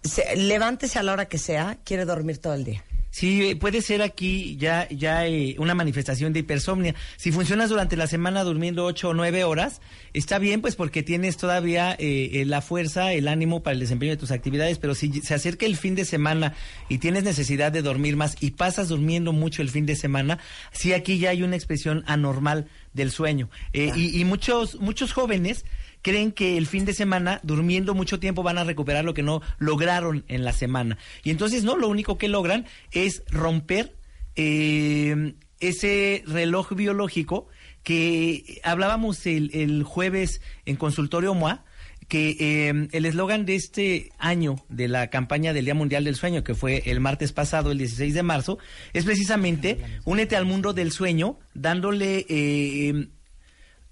[0.02, 2.85] se- levántese a la hora que sea, quiere dormir todo el día.
[3.14, 6.96] Sí, eh, puede ser aquí ya, ya eh, una manifestación de hipersomnia.
[7.16, 9.81] Si funcionas durante la semana durmiendo ocho o nueve horas,
[10.14, 14.11] está bien, pues porque tienes todavía eh, eh, la fuerza, el ánimo para el desempeño
[14.11, 16.55] de tus actividades, pero si se acerca el fin de semana
[16.88, 20.40] y tienes necesidad de dormir más y pasas durmiendo mucho el fin de semana,
[20.72, 23.48] sí aquí ya hay una expresión anormal del sueño.
[23.72, 25.64] Eh, y, y muchos, muchos jóvenes
[26.05, 29.40] creen que el fin de semana, durmiendo mucho tiempo, van a recuperar lo que no
[29.59, 30.99] lograron en la semana.
[31.25, 33.97] Y entonces, no, lo único que logran es romper
[34.37, 37.49] eh, ese reloj biológico
[37.83, 41.64] que hablábamos el, el jueves en consultorio MOA,
[42.09, 46.45] que eh, el eslogan de este año de la campaña del Día Mundial del Sueño,
[46.45, 48.59] que fue el martes pasado, el 16 de marzo,
[48.93, 53.09] es precisamente únete al mundo del sueño, dándole eh,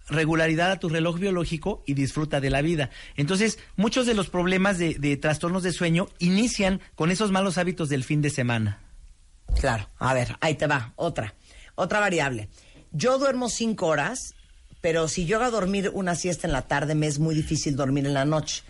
[0.08, 2.90] regularidad a tu reloj biológico y disfruta de la vida.
[3.16, 7.88] Entonces, muchos de los problemas de, de trastornos de sueño inician con esos malos hábitos
[7.88, 8.80] del fin de semana.
[9.60, 11.34] Claro, a ver, ahí te va, otra,
[11.74, 12.48] otra variable.
[12.92, 14.34] Yo duermo cinco horas,
[14.80, 17.76] pero si yo hago a dormir una siesta en la tarde, me es muy difícil
[17.76, 18.62] dormir en la noche.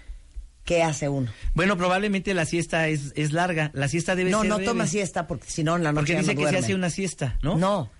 [0.64, 1.32] ¿Qué hace uno?
[1.54, 3.70] Bueno, probablemente la siesta es, es larga.
[3.74, 4.68] La siesta debe No, ser no breve.
[4.70, 6.88] toma siesta porque si no en la noche Porque dice no que se hace una
[6.90, 7.56] siesta, ¿no?
[7.56, 7.90] No,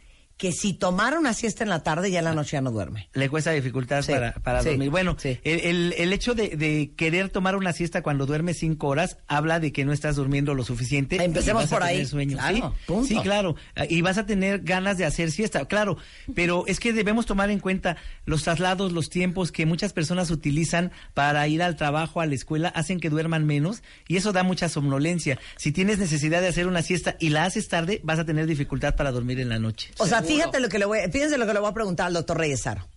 [0.43, 3.09] que si tomara una siesta en la tarde, ya en la noche ya no duerme.
[3.13, 4.91] Le cuesta dificultad Sí, para, para sí, dormir.
[4.91, 5.39] Bueno, sí.
[5.45, 9.61] el, el- el hecho de, de querer tomar una siesta cuando duermes cinco horas habla
[9.61, 11.23] de que no estás durmiendo lo suficiente.
[11.23, 11.95] Empecemos por ahí.
[11.99, 12.37] tener Sueño.
[12.39, 13.07] Claro, sí, punto.
[13.07, 13.55] sí, claro.
[13.89, 15.97] Y vas a tener ganas de hacer siesta, claro.
[16.35, 20.91] Pero es que debemos tomar en cuenta los traslados, los tiempos que muchas personas utilizan
[21.15, 24.69] para ir al trabajo, a la escuela, hacen que duerman menos y eso da mucha
[24.69, 25.39] somnolencia.
[25.57, 28.97] Si tienes necesidad de hacer una siesta y la haces tarde, vas a tener dificultad
[28.97, 29.91] para dormir en la noche.
[29.99, 32.15] O sea, fíjate lo que le voy, fíjense lo que le voy a preguntar al
[32.15, 32.89] doctor Reyes Saro.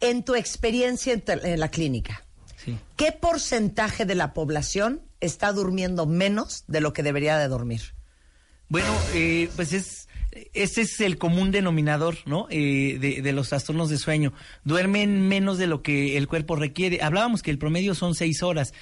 [0.00, 2.24] En tu experiencia en, la clínica,
[2.64, 2.78] Sí.
[2.96, 7.94] ¿qué porcentaje de la población está durmiendo menos de lo que debería de dormir?
[8.68, 10.08] Bueno, eh, pues es
[10.52, 12.46] ese es el común denominador, ¿no?
[12.50, 14.32] Eh, de, de los trastornos de sueño.
[14.64, 17.02] Duermen menos de lo que el cuerpo requiere.
[17.02, 18.72] Hablábamos que el promedio son seis horas.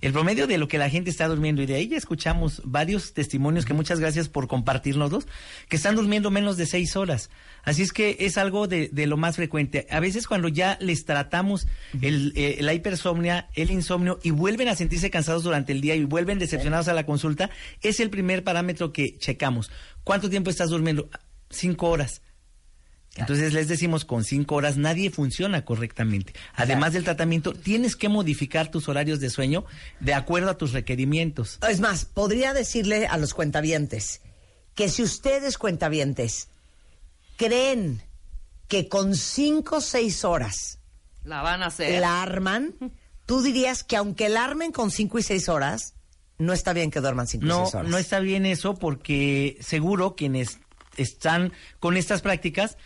[0.00, 1.62] El promedio de lo que la gente está durmiendo.
[1.62, 5.26] Y de ahí ya escuchamos varios testimonios que muchas gracias por compartirnoslos,
[5.68, 7.30] que están durmiendo menos de seis horas.
[7.62, 9.86] Así es que es algo de, de lo más frecuente.
[9.90, 11.66] A veces cuando ya les tratamos
[12.00, 16.04] el, eh, la hipersomnia, el insomnio y vuelven a sentirse cansados durante el día y
[16.04, 17.50] vuelven decepcionados a la consulta,
[17.82, 19.70] es el primer parámetro que checamos.
[20.04, 21.10] ¿Cuánto tiempo estás durmiendo?
[21.50, 22.22] Cinco horas.
[23.16, 26.32] Entonces les decimos, con cinco horas nadie funciona correctamente.
[26.54, 29.64] Además del tratamiento, tienes que modificar tus horarios de sueño
[29.98, 31.58] de acuerdo a tus requerimientos.
[31.68, 34.20] Es más, podría decirle a los cuentavientes
[34.74, 36.48] que si ustedes cuentavientes
[37.36, 38.02] creen
[38.68, 40.78] que con cinco o seis horas
[41.24, 42.00] La van a hacer.
[42.00, 42.74] la arman,
[43.26, 45.94] tú dirías que aunque la armen con cinco y seis horas,
[46.38, 47.90] no está bien que duerman cinco y seis horas.
[47.90, 50.60] no está bien eso porque seguro quienes
[50.96, 52.76] están con estas prácticas,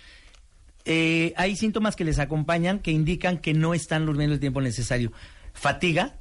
[0.85, 5.12] eh, hay síntomas que les acompañan que indican que no están durmiendo el tiempo necesario.
[5.53, 6.16] Fatiga,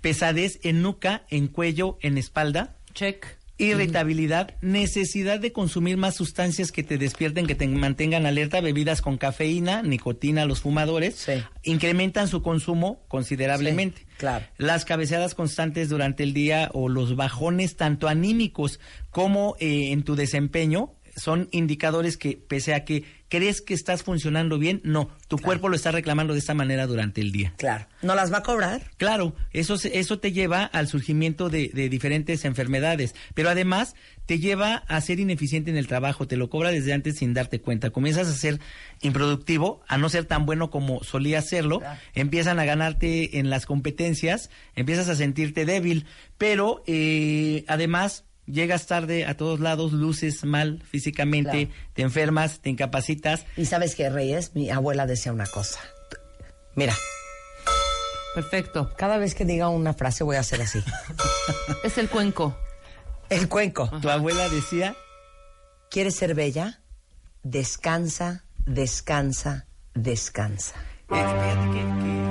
[0.00, 3.26] pesadez en nuca, en cuello, en espalda, Check.
[3.58, 9.18] irritabilidad, necesidad de consumir más sustancias que te despierten, que te mantengan alerta, bebidas con
[9.18, 11.32] cafeína, nicotina, los fumadores, Sí.
[11.62, 13.98] incrementan su consumo considerablemente.
[14.00, 14.46] Sí, claro.
[14.56, 18.80] Las cabeceadas constantes durante el día o los bajones tanto anímicos
[19.10, 24.58] como eh, en tu desempeño son indicadores que pese a que crees que estás funcionando
[24.58, 27.52] bien, no, tu cuerpo lo está reclamando de esta manera durante el día.
[27.56, 27.86] Claro.
[28.02, 28.90] ¿No las va a cobrar?
[28.96, 33.96] Claro, eso, eso te lleva al surgimiento de, de diferentes enfermedades, pero además
[34.26, 37.60] te lleva a ser ineficiente en el trabajo, te lo cobra desde antes sin darte
[37.60, 37.90] cuenta.
[37.90, 38.60] Comienzas a ser
[39.02, 41.82] improductivo, a no ser tan bueno como solía serlo,
[42.14, 46.06] empiezan a ganarte en las competencias, empiezas a sentirte débil,
[46.38, 51.82] pero eh, además llegas tarde a todos lados, luces mal físicamente, Claro.
[51.94, 53.46] te enfermas, te incapacitas.
[53.56, 55.80] Y sabes que Reyes, mi abuela decía una cosa.
[56.74, 56.94] Mira,
[58.34, 58.92] Perfecto.
[58.96, 60.82] cada vez que diga una frase voy a hacer así.
[61.84, 62.56] Es el cuenco.
[63.30, 63.90] El cuenco.
[64.00, 64.94] Tu abuela decía,
[65.90, 66.80] ¿Quieres ser bella?
[67.44, 70.74] Descansa, descansa, descansa.
[71.10, 71.84] Eh, fíjate que-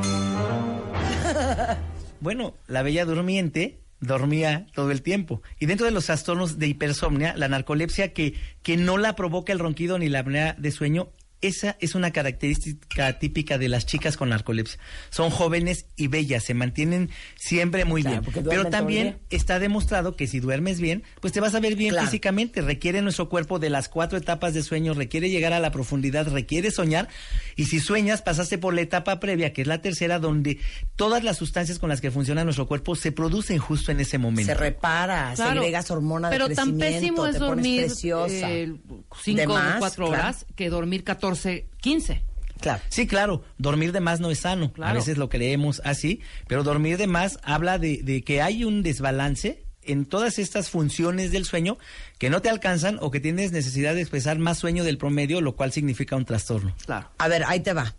[0.03, 1.77] que-
[2.19, 5.41] bueno, la bella durmiente dormía todo el tiempo.
[5.59, 9.59] Y dentro de los trastornos de hipersomnia, la narcolepsia que, que no la provoca el
[9.59, 11.09] ronquido ni la apnea de sueño,
[11.43, 14.79] esa es una característica típica de las chicas con narcolepsia.
[15.09, 18.45] Son jóvenes y bellas, se mantienen siempre muy Claro, bien.
[18.49, 22.07] Pero también está demostrado que si duermes bien, pues te vas a ver bien Claro.
[22.07, 22.61] físicamente.
[22.61, 26.71] Requiere nuestro cuerpo de las cuatro etapas de sueño, requiere llegar a la profundidad, requiere
[26.71, 27.07] soñar
[27.55, 30.59] Y si sueñas, pasaste por la etapa previa, que es la tercera, donde
[30.95, 34.51] todas las sustancias con las que funciona nuestro cuerpo se producen justo en ese momento.
[34.51, 35.61] Se repara, Claro.
[35.61, 38.51] segregas hormona de Pero tan crecimiento, pésimo es te pones dormir preciosa.
[38.51, 38.73] eh,
[39.21, 40.23] cinco De o cuatro claro.
[40.23, 41.03] horas que dormir
[41.33, 42.23] 14, 15.
[42.59, 42.81] Claro.
[42.89, 44.67] Sí, claro, dormir de más no es sano.
[44.67, 44.95] A Claro.
[44.95, 49.65] veces lo creemos así, pero dormir de más habla de, de que hay un desbalance
[49.81, 51.77] en todas estas funciones del sueño
[52.19, 55.57] que no te alcanzan o que tienes necesidad de expresar más sueño del promedio, lo
[55.57, 56.73] cual significa un trastorno.
[56.85, 57.09] Claro.
[57.17, 57.95] A ver, ahí te va.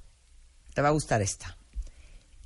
[0.72, 1.58] Te va a gustar esta.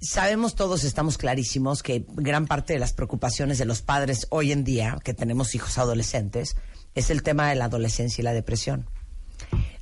[0.00, 4.64] Sabemos todos, estamos clarísimos, que gran parte de las preocupaciones de los padres hoy en
[4.64, 6.56] día, que tenemos hijos adolescentes,
[6.96, 8.86] es el tema de la adolescencia y la depresión.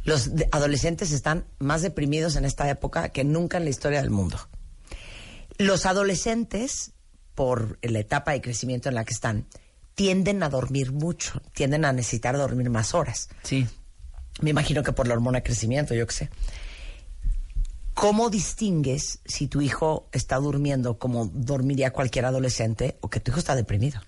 [0.06, 4.38] Los adolescentes están más deprimidos en esta época que nunca en la historia del mundo.
[5.58, 6.92] Los adolescentes,
[7.34, 9.48] por la etapa de crecimiento en la que están,
[9.96, 13.28] tienden a dormir mucho, tienden a necesitar dormir más horas.
[13.42, 13.66] Sí.
[14.40, 16.30] Me imagino que por la hormona de crecimiento, yo qué sé.
[17.94, 23.40] ¿Cómo distingues si tu hijo está durmiendo como dormiría cualquier adolescente o que tu hijo
[23.40, 24.00] está deprimido?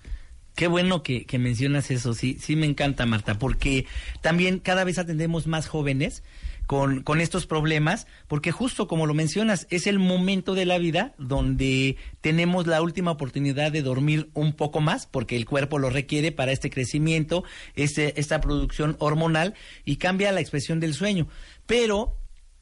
[0.59, 3.85] Qué bueno que, que mencionas eso, sí, sí me encanta, Marta, porque
[4.19, 6.21] también cada vez atendemos más jóvenes
[6.65, 11.13] con, con estos problemas, porque justo como lo mencionas, es el momento de la vida
[11.17, 16.33] donde tenemos la última oportunidad de dormir un poco más, porque el cuerpo lo requiere
[16.33, 17.45] para este crecimiento,
[17.75, 19.53] este, esta producción hormonal,
[19.85, 21.29] y cambia la expresión del sueño.
[21.67, 22.17] Pero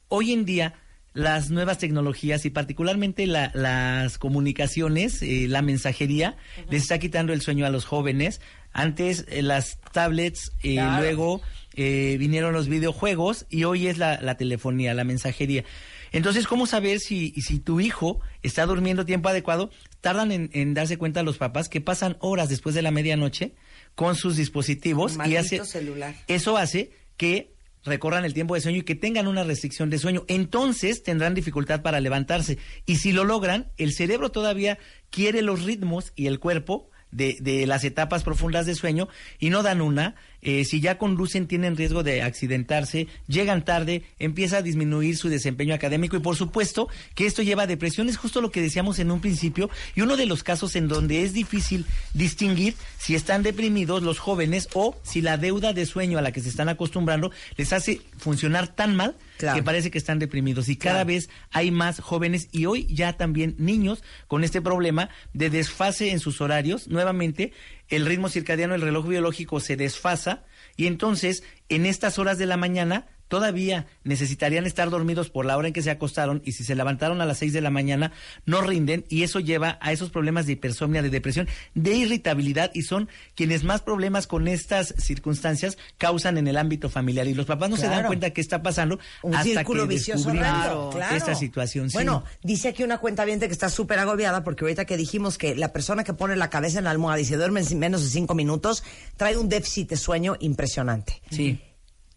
[0.06, 0.74] hoy en día
[1.18, 6.36] las nuevas tecnologías y particularmente la- las comunicaciones, eh, la mensajería,
[6.70, 8.40] les está quitando el sueño a los jóvenes.
[8.72, 11.02] Antes eh, las tablets, eh, Claro.
[11.02, 11.40] luego
[11.74, 15.64] eh, vinieron los videojuegos y hoy es la, la telefonía, la mensajería.
[16.12, 19.70] Entonces, ¿cómo saber si, si tu hijo está durmiendo tiempo adecuado?
[20.00, 23.52] Tardan en, en darse cuenta los papás que pasan horas después de la medianoche
[23.94, 26.14] con sus dispositivos y hace, celular.
[26.28, 27.50] eso hace que
[27.84, 30.24] recorran el tiempo de sueño y que tengan una restricción de sueño.
[30.28, 32.58] Entonces tendrán dificultad para levantarse.
[32.86, 34.78] Y si lo logran, el cerebro todavía
[35.10, 39.62] quiere los ritmos y el cuerpo de, de las etapas profundas de sueño y no
[39.62, 40.14] dan una.
[40.42, 45.74] Eh, si ya conducen, tienen riesgo de accidentarse, llegan tarde, empieza a disminuir su desempeño
[45.74, 48.08] académico y por supuesto que esto lleva a depresión.
[48.08, 51.22] Es justo lo que decíamos en un principio y uno de los casos en donde
[51.24, 56.22] es difícil distinguir si están deprimidos los jóvenes o si la deuda de sueño a
[56.22, 59.56] la que se están acostumbrando les hace funcionar tan mal Claro.
[59.56, 61.06] que parece que están deprimidos y cada Claro.
[61.08, 66.18] vez hay más jóvenes y hoy ya también niños con este problema de desfase en
[66.18, 66.88] sus horarios.
[66.88, 67.52] Nuevamente,
[67.88, 70.44] el ritmo circadiano, el reloj biológico se desfasa
[70.76, 75.68] y entonces en estas horas de la mañana todavía necesitarían estar dormidos por la hora
[75.68, 78.12] en que se acostaron y si se levantaron a las 6 de la mañana
[78.46, 82.82] no rinden y eso lleva a esos problemas de hipersomnia, de depresión, de irritabilidad y
[82.82, 87.70] son quienes más problemas con estas circunstancias causan en el ámbito familiar y los papás
[87.70, 88.06] no se dan Claro.
[88.08, 91.16] cuenta qué está pasando Un hasta círculo que vicioso raro, claro.
[91.16, 91.90] esta situación.
[91.90, 91.94] sí.
[91.94, 95.72] Bueno, dice aquí una cuenta que está súper agobiada porque ahorita que dijimos que la
[95.72, 98.34] persona que pone la cabeza en la almohada y se duerme en menos de cinco
[98.34, 98.82] minutos
[99.16, 101.20] trae un déficit de sueño impresionante.
[101.30, 101.60] sí.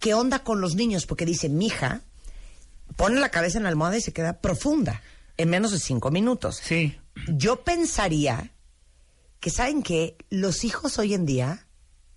[0.02, 1.06] ¿Qué onda con los niños?
[1.06, 2.02] Porque dice, mi hija
[2.98, 5.02] pone la cabeza en la almohada y se queda profunda
[5.38, 6.60] en menos de cinco minutos.
[6.62, 6.98] Sí.
[7.28, 8.52] Yo pensaría
[9.40, 11.68] que, ¿saben que Los hijos hoy en día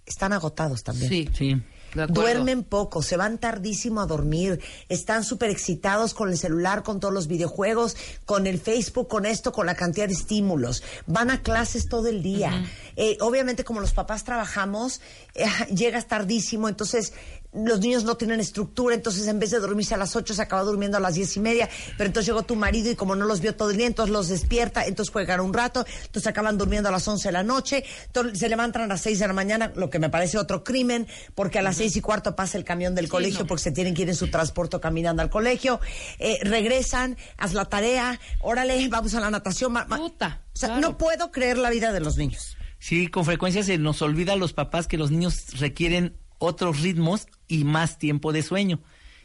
[0.07, 1.11] están agotados también.
[1.11, 1.29] Sí.
[1.37, 1.63] Sí.
[2.09, 7.15] Duermen poco, se van tardísimo a dormir, están súper excitados con el celular, con todos
[7.15, 10.83] los videojuegos, con el Facebook, con esto, con la cantidad de estímulos.
[11.07, 12.67] Van a clases todo el día.
[12.97, 15.01] Eh, obviamente, como los papás trabajamos,
[15.35, 17.13] eh, llegas tardísimo, entonces
[17.55, 20.63] los niños no tienen estructura, entonces en vez de dormirse a las 8 se acaba
[20.63, 23.41] durmiendo a las diez y media, pero entonces llegó tu marido y como no los
[23.41, 26.93] vio todo el día, entonces los despierta, entonces juegan un rato, entonces acaban durmiendo a
[26.93, 29.91] las 11 de la noche, entonces se levantan a las 6 de la mañana, lo
[29.91, 33.09] que me parece otro crimen, porque a las seis y cuarto pasa el camión del
[33.09, 33.47] colegio no.
[33.47, 35.81] porque se tienen que ir en su transporte caminando al colegio,
[36.19, 39.75] eh, regresan, haz la tarea, órale, vamos a la natación.
[39.89, 40.81] Puta, o sea, claro.
[40.83, 42.57] no puedo creer la vida de los niños.
[42.79, 47.27] Sí, con frecuencia se nos olvida a los papás que los niños requieren otros ritmos
[47.49, 48.81] y más tiempo de sueño.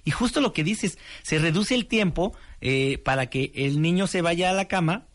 [0.06, 4.22] Y justo lo que dices, se reduce el tiempo eh, para que el niño se
[4.22, 5.06] vaya a la cama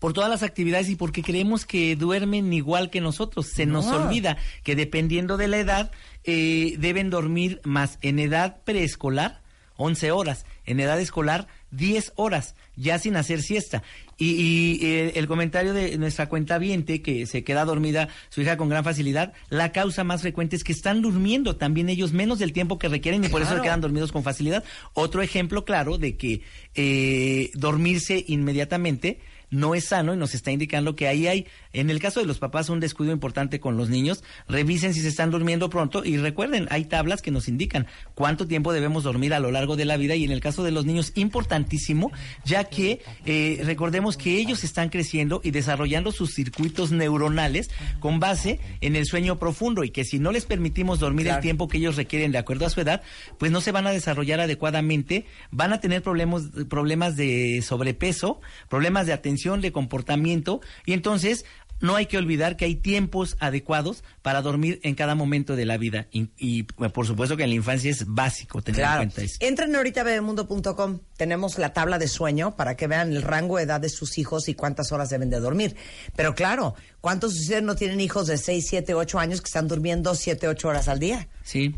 [0.00, 3.46] por todas las actividades y porque creemos que duermen igual que nosotros.
[3.46, 4.04] Se nos No.
[4.04, 5.92] olvida que dependiendo de la edad
[6.24, 7.98] eh, deben dormir más.
[8.02, 9.41] En edad preescolar,
[9.82, 10.46] 11 horas.
[10.64, 13.82] En edad escolar, 10 horas, ya sin hacer siesta.
[14.16, 18.56] Y, y, eh, el comentario de nuestra cuenta viente, que se queda dormida su hija
[18.56, 22.52] con gran facilidad, la causa más frecuente es que están durmiendo también ellos menos del
[22.52, 24.62] tiempo que requieren y por eso se quedan dormidos con facilidad.
[24.94, 26.42] Otro ejemplo claro de que
[26.74, 29.18] eh, dormirse inmediatamente
[29.52, 32.38] no es sano y nos está indicando que ahí hay, en el caso de los
[32.38, 34.24] papás, un descuido importante con los niños.
[34.48, 38.72] Revisen si se están durmiendo pronto y recuerden, hay tablas que nos indican cuánto tiempo
[38.72, 41.12] debemos dormir a lo largo de la vida y en el caso de los niños,
[41.14, 42.10] importantísimo,
[42.44, 48.58] ya que eh, recordemos que ellos están creciendo y desarrollando sus circuitos neuronales con base
[48.80, 51.96] en el sueño profundo y que si no les permitimos dormir el tiempo que ellos
[51.96, 53.02] requieren de acuerdo a su edad,
[53.38, 58.40] pues no se van a desarrollar adecuadamente, van a tener problemas, problemas de sobrepeso,
[58.70, 61.44] problemas de atención, de comportamiento y entonces
[61.82, 65.76] no hay que olvidar que hay tiempos adecuados para dormir en cada momento de la
[65.76, 66.06] vida.
[66.12, 69.36] Y, y, por supuesto que en la infancia es básico tener en cuenta eso.
[69.40, 71.00] Entren ahorita a bebemundo.com.
[71.16, 74.48] Tenemos la tabla de sueño para que vean el rango de edad de sus hijos
[74.48, 75.74] y cuántas horas deben de dormir.
[76.14, 79.66] Pero claro, ¿cuántos de ustedes no tienen hijos de 6, 7, 8 años que están
[79.66, 81.28] durmiendo 7, 8 horas al día?
[81.42, 81.74] Sí.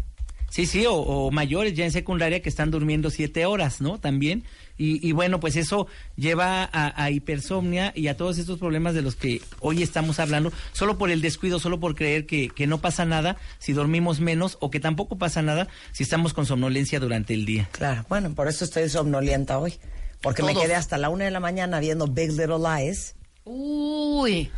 [0.50, 3.98] Sí, sí, o, o, mayores ya en secundaria que están durmiendo siete horas, ¿no?
[3.98, 4.44] También.
[4.76, 9.02] Y, y bueno, pues eso lleva a, a, hipersomnia y a todos estos problemas de
[9.02, 12.80] los que hoy estamos hablando, solo por el descuido, solo por creer que, que no
[12.80, 17.34] pasa nada si dormimos menos o que tampoco pasa nada si estamos con somnolencia durante
[17.34, 17.68] el día.
[17.72, 19.74] Claro, bueno, por eso estoy somnolienta hoy.
[20.22, 20.54] Porque Todos.
[20.54, 23.14] me quedé hasta la una de la mañana viendo Big Little Lies.
[23.44, 24.50] Uy.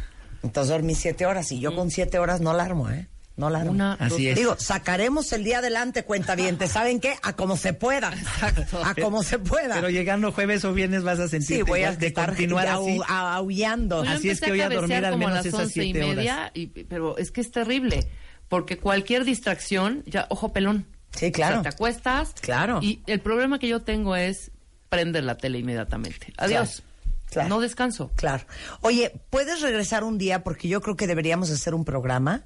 [0.43, 3.09] Entonces dormí siete horas y yo con siete horas no alarmo, ¿eh?
[3.37, 4.35] No la Una, Así dos, es.
[4.37, 6.59] Digo, sacaremos el día adelante, cuenta bien.
[6.69, 7.17] ¿Saben qué?
[7.23, 8.11] A como se pueda.
[8.15, 8.83] Exacto.
[8.83, 9.75] A como se pueda.
[9.75, 12.99] Pero llegando jueves o viernes vas a sentir sí, voy a de estar continuar así.
[13.07, 14.01] a- aullando.
[14.01, 16.51] Así es que voy a dormir al como menos las esas once y siete media,
[16.55, 18.09] y- pero es que es terrible,
[18.49, 20.87] porque cualquier distracción, ya, ojo pelón.
[21.11, 21.61] Sí, claro.
[21.61, 22.33] O sea, te acuestas.
[22.41, 22.79] Claro.
[22.83, 24.51] Y el problema que yo tengo es
[24.89, 26.33] prender la tele inmediatamente.
[26.39, 26.83] Adiós.
[27.31, 27.49] Claro.
[27.51, 28.11] No descanso.
[28.17, 28.45] Claro.
[28.81, 30.43] Oye, ¿puedes regresar un día?
[30.45, 32.45] Porque yo creo que deberíamos hacer un programa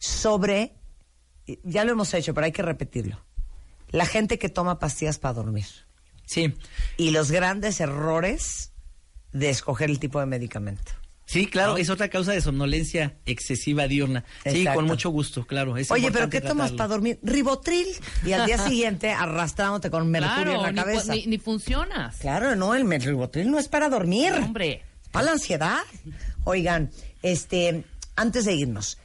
[0.00, 0.72] sobre,
[1.62, 3.20] ya lo hemos hecho, pero hay que repetirlo,
[3.90, 5.66] la gente que toma pastillas para dormir
[6.26, 6.54] Sí.
[6.96, 8.72] y los grandes errores
[9.32, 10.92] de escoger el tipo de medicamento.
[11.26, 11.78] Sí, claro, ¿No?
[11.78, 14.24] es otra causa de somnolencia excesiva diurna.
[14.44, 15.76] Sí, con mucho gusto, claro.
[15.76, 16.76] es Oye, pero ¿qué tomas tratarlo.
[16.76, 17.20] para dormir?
[17.22, 17.86] Ribotril.
[18.26, 21.12] Y al día siguiente arrastrándote con mercurio Claro, en la cabeza.
[21.14, 22.16] ni, ni funcionas.
[22.16, 24.32] Claro, no, el ribotril no es para dormir.
[24.32, 24.82] Hombre.
[25.12, 25.78] Para la ansiedad.
[26.42, 26.90] Oigan,
[27.22, 27.84] este,
[28.16, 28.98] antes de irnos,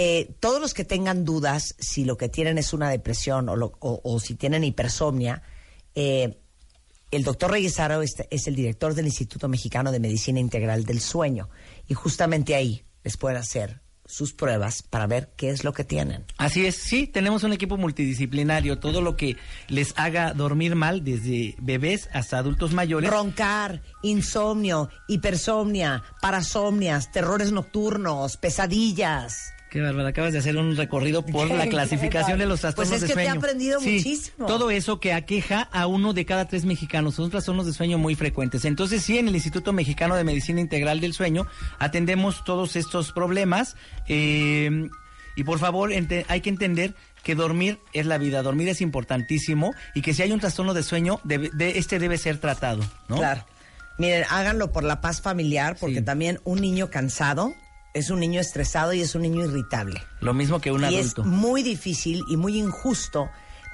[0.00, 3.72] eh, todos los que tengan dudas si lo que tienen es una depresión o, lo-
[3.80, 5.42] o- o si tienen hipersomnia,
[5.96, 6.38] eh,
[7.10, 11.00] el doctor Reyes Aro es, es el director del Instituto Mexicano de Medicina Integral del
[11.00, 11.48] Sueño
[11.88, 16.24] y justamente ahí les pueden hacer sus pruebas para ver qué es lo que tienen.
[16.36, 18.78] Así es, sí, tenemos un equipo multidisciplinario.
[18.78, 19.36] Todo lo que
[19.68, 23.10] les haga dormir mal, desde bebés hasta adultos mayores.
[23.10, 29.52] Roncar, insomnio, hipersomnia, parasomnias, terrores nocturnos, pesadillas.
[29.70, 33.00] Qué bárbaro, acabas de hacer un recorrido por la clasificación de los Pues trastornos es
[33.02, 33.38] de que te he sueño.
[33.38, 34.46] aprendido Sí, muchísimo.
[34.46, 38.14] Todo eso que aqueja a uno de cada tres mexicanos son trastornos de sueño muy
[38.14, 38.64] frecuentes.
[38.64, 41.46] Entonces, sí, en el Instituto Mexicano de Medicina Integral del Sueño
[41.78, 43.76] atendemos todos estos problemas.
[44.08, 44.88] eh,
[45.36, 45.92] y por favor,
[46.28, 50.32] hay que entender que dormir es la vida, dormir es importantísimo y que si hay
[50.32, 53.18] un trastorno de sueño, debe- de, este debe ser tratado, ¿no?
[53.18, 53.44] Claro.
[53.98, 56.02] Miren, háganlo por la paz familiar, porque Sí.
[56.04, 57.54] también un niño cansado
[57.94, 60.02] es un niño estresado y es un niño irritable.
[60.20, 61.22] Lo mismo que un y adulto.
[61.22, 63.28] es muy difícil y muy injusto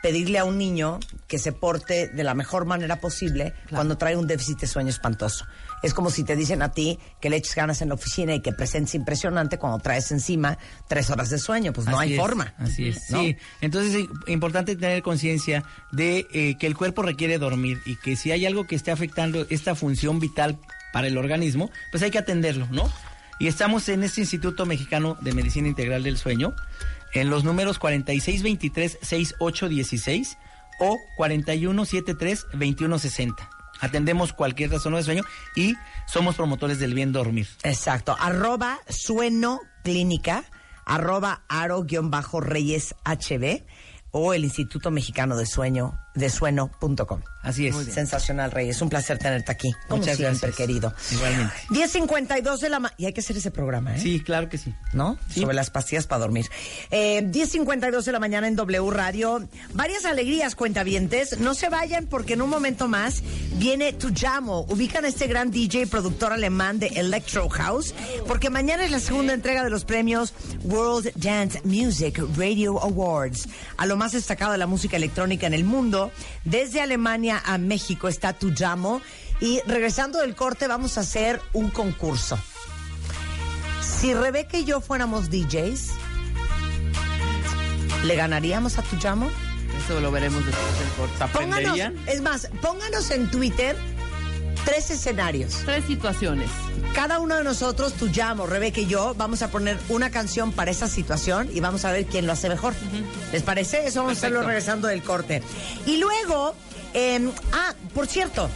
[0.05, 4.27] pedirle a un niño que se porte de la mejor manera posible cuando trae un
[4.27, 5.47] déficit de sueño espantoso.
[5.83, 8.41] Es como si te dicen a ti que le eches ganas en la oficina y
[8.41, 10.59] que presentes impresionante cuando traes encima
[10.89, 11.73] tres horas de sueño.
[11.73, 12.55] Pues no Así hay es, forma.
[12.59, 13.11] Así es.
[13.11, 13.21] ¿no?
[13.21, 18.15] Sí, entonces es importante tener conciencia de eh, que el cuerpo requiere dormir y que
[18.17, 20.59] si hay algo que esté afectando esta función vital
[20.93, 22.93] para el organismo, pues hay que atenderlo, ¿no?
[23.39, 26.55] Y estamos en este Instituto Mexicano de Medicina Integral del Sueño,
[27.13, 30.37] en los números 4623-6816
[30.81, 33.49] o 4173-2160.
[33.81, 35.25] Atendemos cualquier trastorno de sueño
[35.57, 35.75] y
[36.07, 37.49] somos promotores del bien dormir.
[37.65, 38.17] Exacto.
[38.19, 40.45] Arroba sueno clínica,
[40.85, 43.65] arroba aro-reyes hb
[44.13, 47.21] o el Instituto Mexicano de Sueño, de sueno.com.
[47.43, 47.77] Así es.
[47.93, 48.81] Sensacional, Reyes.
[48.81, 49.73] Un placer tenerte aquí.
[49.89, 50.57] Como Muchas siempre, gracias.
[50.57, 50.95] querido.
[51.13, 51.53] Igualmente.
[51.71, 52.95] 10.52 de la mañana.
[52.99, 54.01] Y hay que hacer ese programa, ¿eh?
[54.01, 54.75] Sí, claro que sí.
[54.95, 55.19] ¿no?
[55.29, 55.41] Sí.
[55.41, 56.47] Sobre las pastillas para dormir.
[56.91, 59.47] Eh, 10.52 de la mañana en W Radio.
[59.75, 61.39] Varias alegrías, cuentavientes.
[61.39, 63.23] No se vayan porque en un momento más
[63.57, 64.61] viene Tujamo.
[64.71, 67.95] Ubican a este gran DJ y productor alemán de Electro House.
[68.27, 70.33] Porque mañana es la segunda entrega de los premios
[70.65, 73.49] World Dance Music Radio Awards.
[73.77, 76.04] A lo más destacado de la música electrónica en el mundo.
[76.45, 79.01] Desde Alemania a México está Tujamo.
[79.41, 82.39] Y regresando del corte vamos a hacer un concurso.
[83.83, 85.91] Si Rebeca y yo fuéramos DJs,
[88.05, 89.31] ¿le ganaríamos a Tujamo?
[89.85, 91.39] Eso lo veremos después del corte.
[91.39, 93.77] Pónganos, es más, pónganos en Twitter
[94.65, 95.61] tres escenarios.
[95.65, 96.49] Tres situaciones.
[96.95, 100.71] Cada uno de nosotros, tú llamo, Rebeca y yo, vamos a poner una canción para
[100.71, 102.75] esa situación y vamos a ver quién lo hace mejor.
[103.33, 103.87] ¿Les parece?
[103.87, 105.43] Eso vamos a hacerlo regresando del corte.
[105.87, 106.55] Y luego,
[106.95, 108.49] eh, ah, por cierto,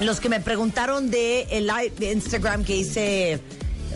[0.00, 3.40] los que me preguntaron de el live de Instagram que hice,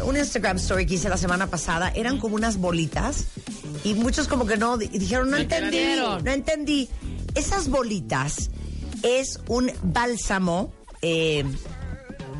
[0.05, 3.25] un Instagram story que hice la semana pasada, eran como unas bolitas
[3.83, 6.89] y muchos como que no, di- dijeron, no entendí, no entendí.
[7.35, 8.51] Esas bolitas
[9.03, 10.73] es un bálsamo
[11.07, 11.45] eh,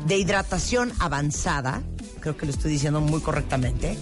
[0.07, 1.83] de hidratación avanzada,
[2.19, 3.95] creo que lo estoy diciendo muy correctamente,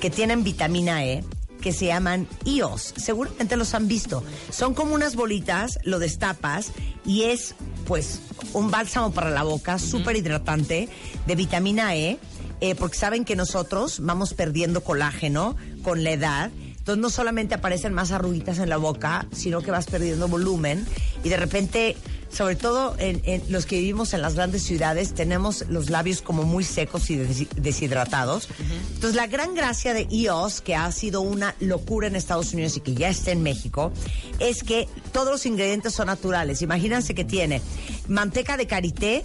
[0.00, 1.22] que tienen vitamina E,
[1.60, 2.94] que se llaman IOS.
[2.96, 4.24] Seguramente los han visto.
[4.50, 6.72] Son como unas bolitas, lo destapas
[7.04, 7.54] y es
[7.86, 8.20] pues
[8.54, 10.88] un bálsamo para la boca, súper hidratante,
[11.26, 12.18] de vitamina E,
[12.62, 16.50] eh, porque saben que nosotros vamos perdiendo colágeno con la edad.
[16.78, 20.86] Entonces no solamente aparecen más arruguitas en la boca, sino que vas perdiendo volumen
[21.22, 21.96] y de repente,
[22.28, 26.42] sobre todo en, en los que vivimos en las grandes ciudades, tenemos los labios como
[26.42, 28.48] muy secos y des- deshidratados.
[28.94, 32.80] Entonces la gran gracia de EOS, que ha sido una locura en Estados Unidos y
[32.80, 33.92] que ya está en México,
[34.38, 36.62] es que todos los ingredientes son naturales.
[36.62, 37.62] Imagínense que tiene
[38.08, 39.24] manteca de karité,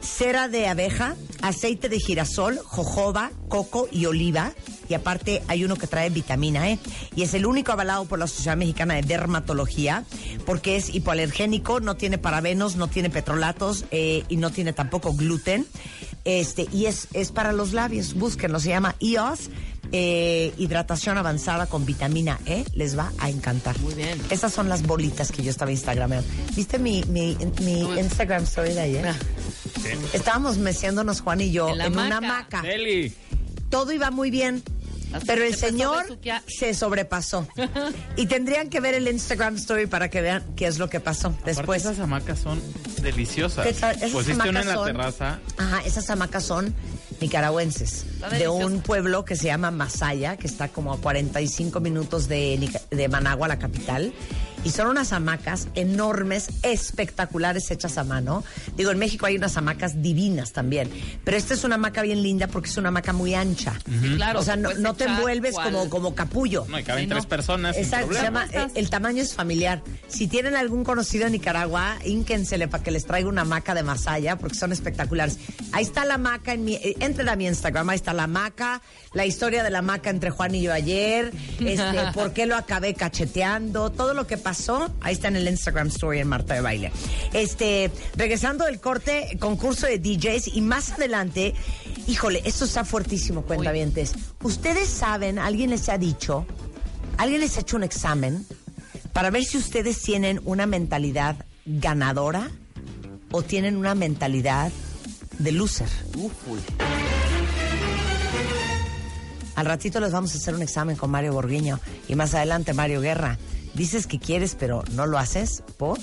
[0.00, 4.52] cera de abeja, aceite de girasol, jojoba, coco y oliva.
[4.88, 6.78] Y aparte hay uno que trae vitamina E.
[7.14, 10.04] Y es el único avalado por la Sociedad Mexicana de Dermatología
[10.44, 15.64] porque es hipoalergénico, no tiene parabenos, no tiene petrolatos eh, y no tiene tampoco gluten.
[16.24, 18.14] Este, y es, es para los labios.
[18.14, 19.50] Búsquenlo, se llama EOS.
[19.92, 23.78] eh, hidratación avanzada con vitamina E, les va a encantar.
[23.80, 24.20] Muy bien.
[24.30, 26.28] Esas son las bolitas que yo estaba instagrameando.
[26.54, 29.08] ¿Viste mi, mi, mi Instagram story de ayer?
[29.08, 29.16] Ah.
[30.12, 32.62] Estábamos meciéndonos Juan y yo En una hamaca.
[33.70, 34.62] Todo iba muy bien.
[35.26, 37.46] Pero el señor se sobrepasó.
[38.16, 41.28] y tendrían que ver el Instagram story para que vean qué es lo que pasó
[41.28, 41.82] Aparte, después.
[41.82, 42.60] esas hamacas son
[43.02, 43.66] deliciosas.
[43.66, 45.40] Esas Pusiste una en la terraza.
[45.56, 46.74] Ajá, esas hamacas son
[47.20, 48.04] nicaragüenses.
[48.38, 53.08] De un pueblo que se llama Masaya, que está como a 45 minutos de, de
[53.08, 54.12] Managua, la capital.
[54.62, 58.44] Y son unas hamacas enormes, espectaculares, hechas a mano.
[58.76, 60.90] Digo, en México hay unas hamacas divinas también.
[61.24, 63.72] Pero esta es una hamaca bien linda porque es una hamaca muy ancha.
[64.16, 64.40] Claro.
[64.40, 66.66] O sea, no, puedes no te envuelves cual- como, como capullo.
[66.68, 67.28] No, y caben Sí, tres no.
[67.30, 67.74] personas.
[67.76, 68.46] sin Exacto, se problema.
[68.48, 69.82] llama, eh, el tamaño es familiar.
[70.08, 74.36] Si tienen algún conocido en Nicaragua, ínquensele para que les traiga una hamaca de Masaya,
[74.36, 75.38] porque son espectaculares.
[75.72, 78.82] Ahí está la hamaca, en mi, eh, entren a mi Instagram, ahí está la hamaca,
[79.12, 82.94] la historia de la hamaca entre Juan y yo ayer, este, por qué lo acabé
[82.94, 86.92] cacheteando, todo lo que pasó, ahí está en el Instagram Story en Marta de Baile.
[87.32, 91.54] Este, regresando del corte, concurso de DJs, y más adelante,
[92.06, 94.14] híjole, esto está fuertísimo, cuentavientes.
[94.42, 96.46] Ustedes saben, alguien les ha dicho,
[97.20, 98.46] ¿Alguien les ha hecho un examen
[99.12, 102.50] para ver si ustedes tienen una mentalidad ganadora
[103.30, 104.72] o tienen una mentalidad
[105.40, 105.88] de loser?
[109.56, 113.00] Al ratito les vamos a hacer un examen con Mario Borguiño y más adelante Mario
[113.00, 113.38] Guerra.
[113.74, 115.98] Dices que quieres pero no lo haces por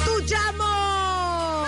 [0.06, 1.66] ¡Tu llamo!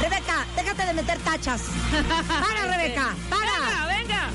[0.00, 1.62] Rebeca, déjate de meter tachas.
[1.90, 3.86] Para, Rebeca, para.
[3.86, 4.30] Venga, venga.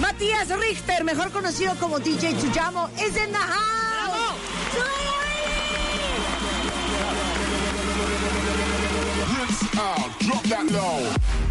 [0.00, 3.86] Matías Richter, mejor conocido como DJ Tuyamo, is in the house.
[9.78, 11.45] Out, drop that low.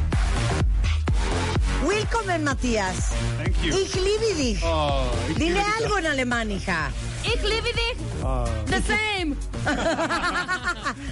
[1.88, 3.12] Willkommen, Matías.
[3.38, 3.76] Thank you.
[3.78, 4.64] Ich liebe dich.
[4.64, 6.92] Oh, ich Dile algo en alemán, hija.
[7.26, 7.96] Ich liebe dich.
[8.24, 9.36] Oh, The same.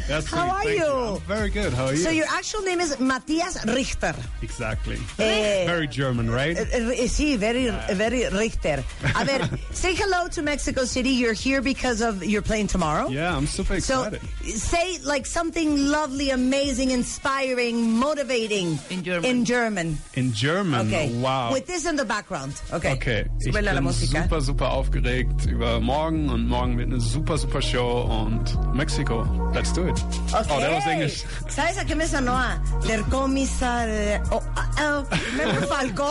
[0.07, 0.86] that's How are Thank you?
[0.86, 1.74] I'm very good.
[1.74, 1.97] How are you?
[2.03, 4.14] So your actual name is Matthias Richter.
[4.43, 4.97] exactly.
[5.20, 6.55] Eh, very German, right?
[6.57, 8.84] Eh, eh, Sí, very, very Richter.
[9.16, 11.09] A ver, say hello to Mexico City.
[11.09, 13.07] You're here because of you're playing tomorrow.
[13.09, 14.22] yeah, I'm super So excited.
[14.43, 19.26] So say like something lovely, amazing, inspiring, motivating In German.
[19.30, 19.97] In German.
[20.14, 20.88] In German.
[20.88, 21.11] Okay.
[21.22, 21.51] Wow.
[21.53, 22.53] With this in the background.
[22.72, 22.93] Okay.
[22.93, 24.24] Okay, ich Súbele la bin música.
[24.24, 29.25] super, super aufgeregt über morgen und morgen wird eine super, super Show und Mexiko.
[29.53, 29.97] Let's do it.
[30.33, 30.45] Okay.
[30.49, 31.23] Oh, that was English.
[31.47, 32.37] ¿Sabes a qué me sonó?
[32.87, 33.87] Der Kommissar.
[33.87, 35.03] eh, Oh, ah,
[35.37, 36.07] remember Falco?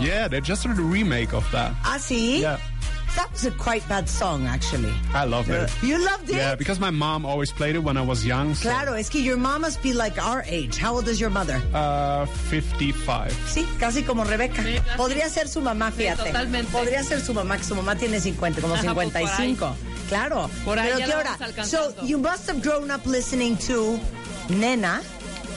[0.00, 1.72] Yeah, they just did a remake of that.
[1.84, 2.40] Ah, sí?
[2.40, 2.58] Yeah,
[3.16, 4.92] That was a quite bad song, actually.
[5.14, 5.70] I love it.
[5.82, 6.36] You loved it?
[6.36, 8.54] Yeah, because my mom always played it when I was young.
[8.54, 10.76] So, Claro, es que your mom must be like our age.
[10.76, 11.60] How old is your mother?
[11.72, 13.32] Uh, 55.
[13.46, 14.62] Sí, casi como Rebeca.
[14.62, 14.96] Sí, casi.
[14.98, 16.24] Podría ser su mamá, fíjate.
[16.30, 16.70] totalmente.
[16.70, 19.74] Podría ser su mamá, que su mamá tiene 50, como Ajá, pues, 55.
[20.08, 20.50] claro.
[20.64, 21.64] Por ahí Pero ya qué la hora.
[21.64, 23.98] So you must have grown up listening to
[24.50, 25.02] Nena,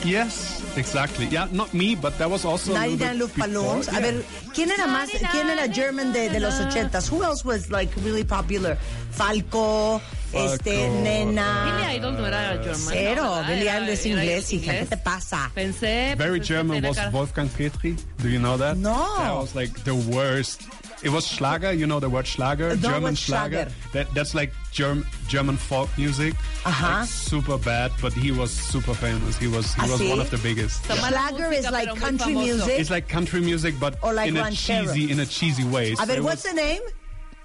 [0.04, 1.26] Yes, exactly.
[1.26, 2.72] Yeah, not me, but that was also.
[2.72, 3.96] a little 99 bit Love before.
[3.96, 4.24] A ver,
[4.54, 5.10] ¿quién era más?
[5.10, 7.08] ¿Quién era German de, de los 80s?
[7.10, 8.76] Who else was like really popular?
[9.10, 10.00] Falco,
[10.32, 11.64] este, Nena.
[11.64, 12.76] Billy Idol no era German.
[12.76, 13.46] Cero, no.
[13.48, 14.72] Billy Idol es era inglés, hija.
[14.72, 15.50] ¿Qué te pasa?
[15.54, 16.14] Pensé.
[16.16, 17.96] Very pensé German was Wolfgang Petri.
[18.18, 18.76] Do you know that?
[18.76, 19.18] No.
[19.18, 20.62] That was like the worst.
[21.02, 21.72] It was Schlager.
[21.72, 23.68] You know the word Schlager, No, German what's Schlager?
[23.92, 26.34] That that's like Germ, German folk music.
[26.66, 26.86] Uh-huh.
[27.00, 29.38] Like super bad, but he was super famous.
[29.38, 30.10] He was he Ah, was sí?
[30.10, 30.82] one of the biggest.
[30.84, 32.78] Está mala Schlager is like country music.
[32.78, 34.92] It's like country music, but Or like in a ranchero.
[34.92, 35.92] cheesy in a cheesy way.
[35.92, 36.82] A So ver, what's was, the name?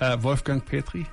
[0.01, 1.05] uh, Wolfgang Petri?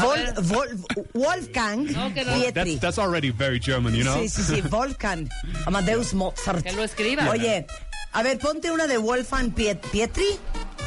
[0.00, 2.10] Vol, Vol- Wolfgang No.
[2.10, 2.52] Pietri.
[2.54, 4.16] That's that's already very German, you know.
[4.16, 5.28] Sí, sí, sí, Wolfgang
[5.66, 6.64] Amadeus Mozart.
[6.64, 7.28] Que lo escriba.
[7.30, 7.66] Oye,
[8.14, 10.38] a ver, ponte una de Wolfgang Piet- Pietri.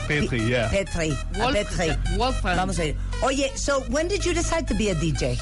[0.07, 0.69] Petri, yeah.
[0.69, 1.15] Petri.
[1.37, 2.17] Wolf- Petri.
[2.17, 2.57] Wolfgang.
[2.57, 2.95] Vamos a ir.
[3.23, 5.37] Oye, so when did you decide to be a DJ?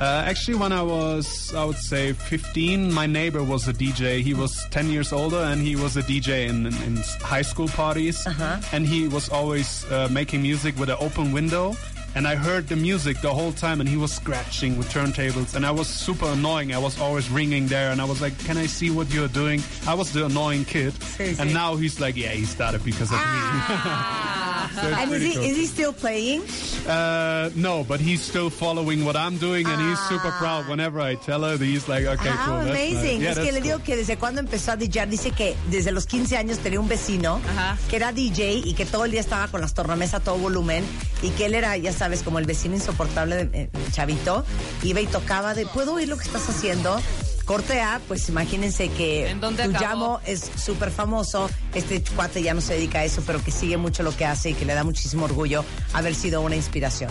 [0.00, 4.22] Uh, actually, when I was, I would say, 15, my neighbor was a DJ.
[4.22, 7.66] He was 10 years older, and he was a DJ in, in, in high school
[7.66, 8.24] parties.
[8.72, 11.74] And he was always uh, making music with an open window.
[12.18, 15.54] And I heard the music the whole time, and he was scratching with turntables.
[15.54, 16.74] And I was super annoying.
[16.74, 19.62] I was always ringing there, and I was like, "Can I see what you're doing?"
[19.86, 20.94] I was the annoying kid.
[21.38, 24.44] And now he's like, "Yeah, he started because of me." Ah.
[24.86, 25.42] And is he, cool.
[25.44, 26.42] is he still playing?
[26.86, 30.68] Uh, no, but he's still following what I'm doing, and he's super proud.
[30.68, 33.20] Whenever I tell her, he's like, "Okay, Ah, cool." that's nice." amazing.
[33.20, 33.84] Yeah, es que that's le digo cool.
[33.84, 37.40] que desde cuando empezó a DJar, dice que desde los 15 años tenía un vecino
[37.50, 37.76] Ajá.
[37.90, 40.84] que era DJ y que todo el día estaba con las tornamesas a todo volumen
[41.22, 44.44] y que él era, ya sabes, como el vecino insoportable de eh, chavito.
[44.82, 47.00] Iba y tocaba de, ¿puedo oír lo que estás haciendo?
[47.48, 51.48] Corte A, pues imagínense que ¿En dónde tu llamo es súper famoso.
[51.74, 54.50] Este cuate ya no se dedica a eso, pero que sigue mucho lo que hace
[54.50, 57.10] y que le da muchísimo orgullo haber sido una inspiración.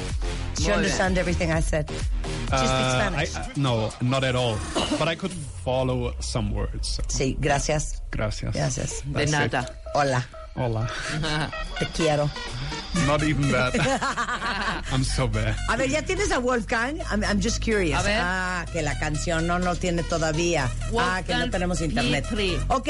[0.58, 1.88] Do you Muy understand everything I said?
[2.52, 3.36] Uh, Spanish.
[3.36, 4.58] I, I- no, not at all.
[5.00, 5.34] but I could
[5.66, 6.88] follow some words.
[6.88, 8.04] so Sí, gracias.
[8.12, 8.54] Gracias.
[8.54, 9.02] Gracias.
[9.06, 9.52] De That's it.
[9.52, 9.74] nada.
[9.96, 10.24] Hola,
[10.58, 10.88] Hola.
[11.80, 12.30] te quiero.
[13.06, 13.74] Not even that.
[14.92, 15.56] I'm so bad.
[15.70, 17.00] A ver, ¿ya tienes a Wolfgang?
[17.12, 18.00] I'm, I'm just curious.
[18.00, 18.20] A ver.
[18.20, 20.68] Ah, que la canción no lo tiene todavía.
[20.98, 22.26] ah, que no tenemos internet.
[22.28, 22.58] Petri.
[22.70, 22.90] Ok,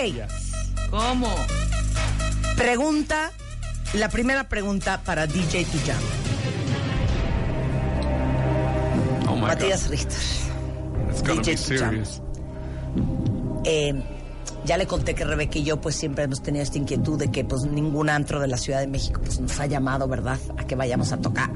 [0.89, 1.35] ¿Cómo?
[2.55, 3.31] pregunta,
[3.93, 6.01] la primera pregunta para DJ Tujam.
[9.29, 10.17] Oh my Matías Richter.
[10.17, 11.09] god.
[11.11, 12.21] It's gonna DJ be serious.
[13.65, 13.93] Eh,
[14.67, 17.45] ya le conté que Rebeca y yo pues siempre hemos tenido esta inquietud de que
[17.45, 20.37] pues ningún antro de la Ciudad de México pues nos ha llamado, ¿verdad?
[20.57, 21.49] A que vayamos a tocar.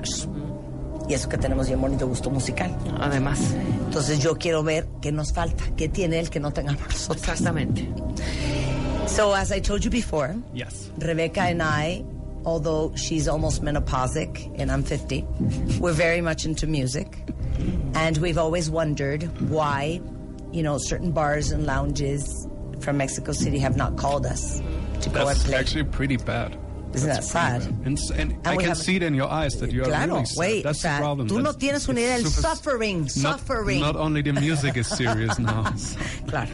[1.10, 2.74] Y eso que tenemos bien bonito gusto musical.
[3.02, 3.40] Además.
[3.86, 7.18] Entonces yo quiero ver qué nos falta, qué tiene él que no tengamos nosotros.
[7.18, 7.90] Exactamente.
[9.08, 10.90] So as I told you before, Yes.
[10.98, 12.06] Rebecca and I,
[12.46, 15.26] although she's almost menopausic and I'm 50,
[15.82, 17.18] we're very much into music.
[17.94, 20.00] And we've always wondered why,
[20.54, 22.48] you know, certain bars and lounges
[22.82, 24.60] from Mexico City have not called us
[25.02, 25.56] to go and That's play.
[25.58, 26.58] actually pretty bad.
[26.94, 27.62] Isn't that sad?
[27.62, 27.88] bad.
[27.88, 30.38] And, and, I can see it in your eyes that you are Claro, really sad.
[30.40, 31.28] wait, That's o sea, the problem.
[31.30, 33.80] tú no tienes una idea del suffering, not, suffering.
[33.80, 35.74] Not only the music is serious now.
[36.28, 36.50] Claro.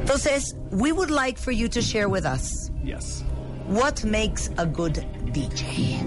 [0.00, 3.22] Entonces, we would like for you to share with us Yes.
[3.66, 4.94] what makes a good
[5.32, 5.98] DJ.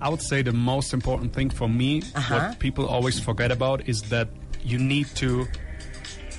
[0.00, 2.34] I would say the most important thing for me, Uh-huh.
[2.48, 4.28] what people always forget about, is that
[4.64, 5.46] you need to,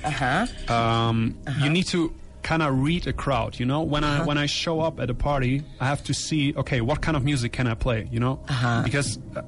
[0.04, 0.46] Uh-huh.
[0.72, 2.12] um, you need to
[2.42, 3.58] kind of read a crowd.
[3.58, 6.54] You know, when I when I show up at a party, I have to see,
[6.56, 8.08] okay, what kind of music can I play?
[8.12, 8.38] You know,
[8.84, 9.42] because uh,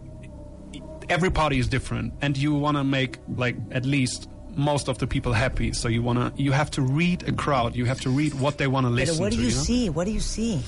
[1.08, 5.06] every party is different, and you want to make like at least most of the
[5.06, 5.72] people happy.
[5.72, 7.76] So you wanna, you have to read a crowd.
[7.76, 9.42] You have to read what they wanna listen listen what do to.
[9.42, 9.62] you know?
[9.62, 9.88] see?
[9.90, 10.60] What do you see?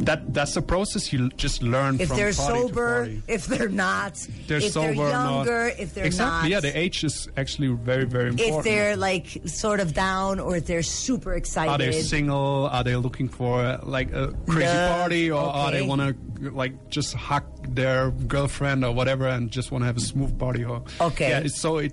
[0.00, 1.12] That that's the process.
[1.12, 3.22] You just learn If from they're party to sober, party.
[3.26, 4.14] if they're not,
[4.46, 6.50] They're if sober, they're not- younger, if they're exactly.
[6.50, 6.50] not.
[6.50, 8.58] Yeah, the age is actually very very important.
[8.58, 11.70] if they're like sort of down or if they're super excited.
[11.72, 12.68] Are they single?
[12.70, 16.90] Are they looking for like a crazy No, party, or are they want to like
[16.90, 17.44] just hug
[17.74, 20.64] their girlfriend or whatever and just want to have a smooth party?
[20.64, 21.28] Or Okay.
[21.30, 21.46] yeah.
[21.48, 21.92] So it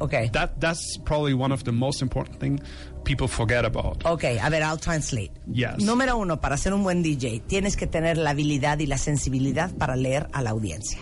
[0.00, 0.28] Okay.
[0.32, 2.60] that that's probably one of the most important thing
[3.06, 4.04] people forget about.
[4.04, 5.32] Ok, a ver, I'll translate.
[5.50, 5.78] Yes.
[5.78, 9.72] Número uno, para ser un buen DJ, tienes que tener la habilidad y la sensibilidad
[9.74, 10.98] para leer a la audiencia.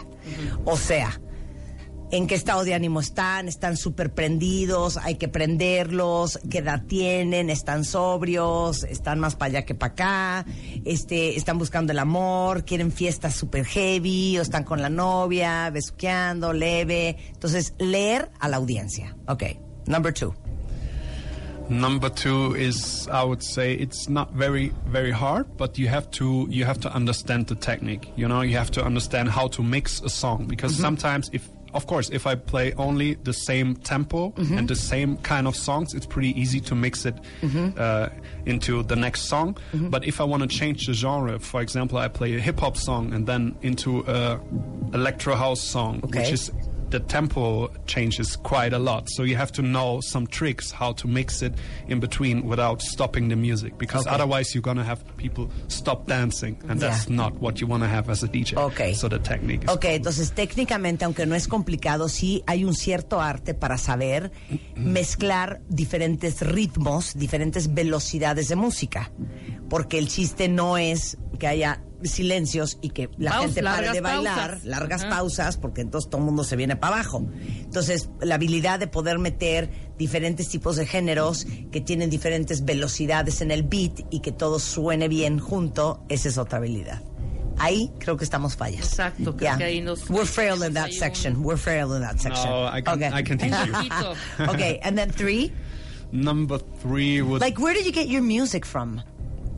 [0.65, 1.21] O sea,
[2.11, 7.51] en qué estado de ánimo están, están súper prendidos, hay que prenderlos, qué edad tienen,
[7.51, 10.47] están sobrios, están más para allá que para acá,
[10.85, 16.53] este, están buscando el amor, quieren fiestas súper heavy, o están con la novia, besuqueando,
[16.53, 17.17] leve.
[17.33, 19.17] Entonces, leer a la audiencia.
[19.27, 19.45] Ok,
[19.87, 20.35] number two.
[21.69, 26.47] Number two is I would say it's not very very hard, but you have to
[26.51, 28.13] you have to understand the technique.
[28.17, 30.83] You know, you have to understand how to mix a song because mm-hmm.
[30.83, 34.59] sometimes if of course if I play only the same tempo mm-hmm.
[34.59, 37.71] and the same kind of songs, it's pretty easy to mix it mm-hmm.
[37.79, 38.09] uh,
[38.47, 39.57] into the next song.
[39.73, 42.77] But if I want to change the genre, for example, I play a hip hop
[42.77, 44.39] song and then into a
[44.93, 46.21] electro house song, Okay.
[46.21, 46.53] which is
[46.95, 49.09] the tempo changes quite a lot.
[49.11, 51.53] So you have to know some tricks how to mix it
[51.89, 54.15] in between without stopping the music because Okay.
[54.15, 57.89] otherwise you're going to have people stop dancing and that's not what you want to
[57.89, 58.57] have as a DJ.
[58.57, 58.95] Okay.
[58.95, 63.21] So the technique is Ok, entonces técnicamente, aunque no es complicado, sí hay un cierto
[63.21, 64.31] arte para saber
[64.77, 69.11] mezclar diferentes ritmos, diferentes velocidades de música.
[69.69, 74.01] Porque el chiste no es que haya silencios y que la Paus- gente pare de
[74.03, 74.65] bailar, pausas.
[74.65, 75.11] largas Ajá.
[75.17, 77.27] pausas, porque entonces todo el mundo se viene para abajo.
[77.61, 83.51] Entonces, la habilidad de poder meter diferentes tipos de géneros que tienen diferentes velocidades en
[83.51, 87.01] el beat y que todo suene bien junto, esa es otra habilidad.
[87.57, 88.81] Ahí creo que estamos fallas.
[88.87, 89.57] Exacto, creo Yeah.
[89.59, 91.37] que ahí nos- We're frail in that un- section.
[91.45, 92.51] We're frail in that section.
[92.51, 94.45] No, I can- I can teach you.
[94.51, 95.53] okay, and then three.
[96.13, 99.03] Number three would Like, where did you get your music from?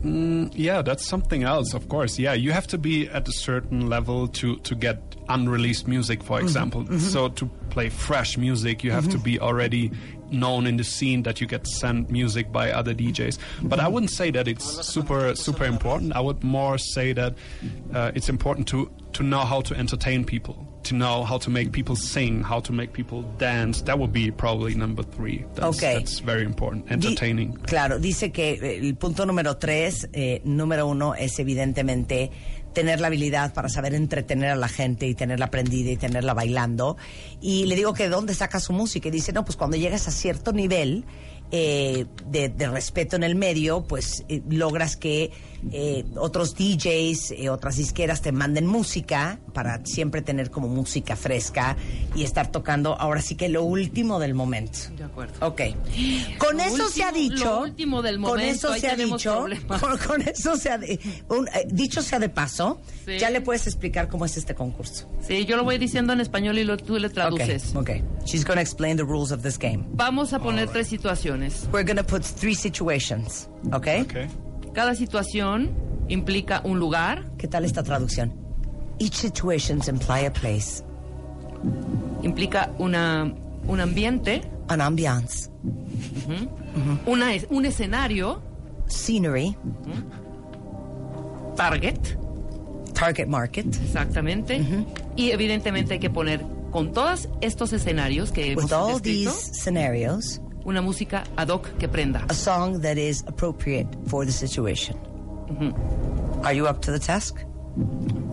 [0.03, 2.19] Mm, yeah, that's something else, of course.
[2.19, 6.37] Yeah, you have to be at a certain level to to get unreleased music, for
[6.37, 6.45] mm-hmm.
[6.45, 6.83] example.
[6.83, 6.99] Mm-hmm.
[6.99, 9.23] So to play fresh music, you have to mm-hmm.
[9.23, 9.91] be already
[10.29, 13.37] known in the scene that you get sent music by other DJs.
[13.63, 16.13] But I wouldn't say that it's super super important.
[16.13, 17.35] I would more say that
[17.93, 21.71] uh, it's important to to know how to entertain people, to know how to make
[21.71, 23.83] people sing, how to make people dance.
[23.83, 25.45] That would be probably number three.
[25.55, 25.95] That's, Okay.
[25.95, 26.87] that's very important.
[26.87, 27.53] Di- Entertaining.
[27.65, 32.31] claro, dice que eh, el punto número tres, eh, número uno, es evidentemente
[32.73, 36.95] tener la habilidad para saber entretener a la gente y tenerla aprendida y tenerla bailando.
[37.41, 39.07] Y le digo que de dónde saca su música.
[39.07, 41.03] Y dice, no, pues cuando llegas a cierto nivel
[41.51, 45.31] eh, de, de respeto en el medio, pues eh, logras que
[45.71, 51.75] eh, otros DJs, eh, otras disqueras te manden música para siempre tener como música fresca
[52.15, 54.77] y estar tocando ahora sí que lo último del momento.
[54.97, 55.33] De acuerdo.
[55.45, 55.61] Ok.
[56.37, 57.43] Con Lo eso se ha dicho.
[57.45, 59.45] lo último del Con momento, eso ahí se ha dicho.
[59.79, 60.79] Con, con eso se ha
[61.29, 62.79] un- eh, dicho sea de paso.
[63.05, 63.17] Sí.
[63.19, 65.09] Ya le puedes explicar cómo es este concurso.
[65.25, 67.73] Sí, yo lo voy diciendo en español y lo, tú le traduces.
[67.75, 67.91] Ok.
[68.25, 69.85] She's going to explain the rules of this game.
[69.91, 71.36] Vamos a poner tres situaciones.
[71.71, 73.47] We're going to put three situations.
[73.73, 73.87] Ok.
[74.03, 74.27] Okay.
[74.73, 75.71] Cada situación
[76.07, 78.31] implica un lugar, ¿Qué tal esta traducción?
[78.99, 80.83] Each situation imply a place,
[82.23, 83.31] implica una,
[83.67, 85.49] un ambiente, an ambiance,
[87.05, 88.41] una, es- un escenario,
[88.87, 89.55] scenery,
[91.55, 91.99] target,
[92.93, 93.65] target market.
[93.83, 94.61] exactamente,
[95.15, 99.51] y evidentemente hay que poner con todos estos escenarios que hemos With all descrito, these
[99.61, 102.23] scenarios, una música ad hoc que prenda.
[102.29, 104.95] a song that is appropriate for the situation.
[106.43, 107.35] Are you up to the task?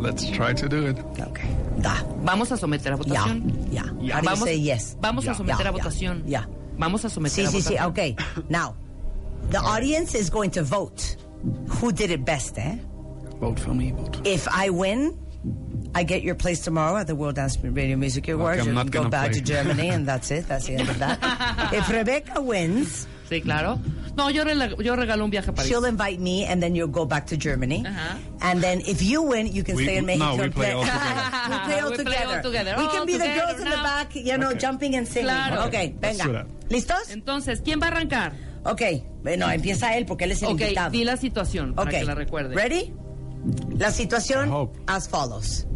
[0.00, 0.98] Let's try to do it.
[1.20, 1.48] Okay.
[1.80, 2.02] Da.
[2.24, 3.02] Vamos a someter a Yeah.
[3.04, 3.68] votación.
[3.70, 3.82] Yeah.
[4.00, 4.14] Yeah.
[4.16, 4.96] How do you Vamos, say yes?
[5.00, 6.22] vamos a someter Yeah, a yeah, votación.
[6.26, 6.44] yeah.
[6.78, 7.76] Vamos a someter Sí, a sí, sí.
[7.76, 7.90] votación.
[7.90, 8.16] Okay.
[8.48, 8.74] Now,
[9.50, 11.16] the audience is going to vote
[11.80, 12.76] who did it best, eh?
[13.40, 13.92] Vote for me.
[13.92, 14.18] Vote.
[14.26, 15.16] If I win,
[15.94, 18.60] I get your place tomorrow at the World Dance Radio Music Awards.
[18.62, 19.40] I'm you not can go back play.
[19.40, 20.48] to Germany, and that's it.
[20.48, 21.18] That's the end of that.
[21.72, 23.80] if Rebecca wins, Sí, claro.
[24.18, 25.66] No, yo, yo regalo un viaje a París.
[25.68, 27.82] she'll invite me, and then you'll go back to Germany.
[27.86, 28.18] Uh-huh.
[28.42, 30.42] And then if you win, you can We- stay in no, Mexico.
[30.42, 31.48] we play all together.
[31.48, 32.36] we play all We play together.
[32.36, 32.74] all together.
[32.76, 34.58] We can be the girls in the back, you know, Okay.
[34.58, 35.30] jumping and singing.
[35.30, 35.66] Claro.
[35.68, 36.44] Okay, venga.
[36.68, 37.10] ¿Listos?
[37.10, 38.32] Entonces, ¿quién va a arrancar?
[38.66, 38.82] Ok,
[39.22, 40.90] bueno, empieza él porque él es el Ok, invitado.
[40.90, 42.54] di la situación para Ok, que la recuerde.
[42.54, 42.92] ready?
[43.78, 45.66] La situación as follows.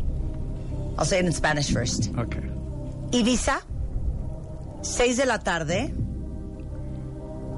[0.99, 2.11] I'll say it in Spanish first.
[2.18, 2.42] Okay.
[3.12, 3.62] Ibiza,
[4.82, 5.90] 6 de la tarde,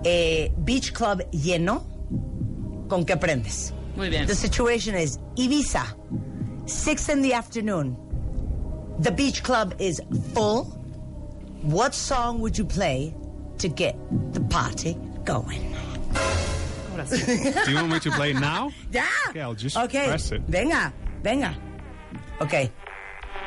[0.05, 1.83] eh, Beach Club lleno,
[2.89, 3.73] ¿con qué prendes?
[3.97, 4.27] Muy bien.
[4.27, 5.85] The situation is Ibiza,
[6.67, 7.97] 6 in the afternoon.
[9.01, 9.99] The beach club is
[10.35, 10.65] full.
[11.63, 13.15] What song would you play
[13.59, 13.97] to get
[14.35, 15.75] the party going?
[16.91, 17.07] Ahora.
[17.65, 18.71] Do you want me to play now?
[18.93, 19.07] Yeah.
[19.31, 20.43] Okay, I'll just Ok, press it.
[20.49, 21.57] Venga, venga.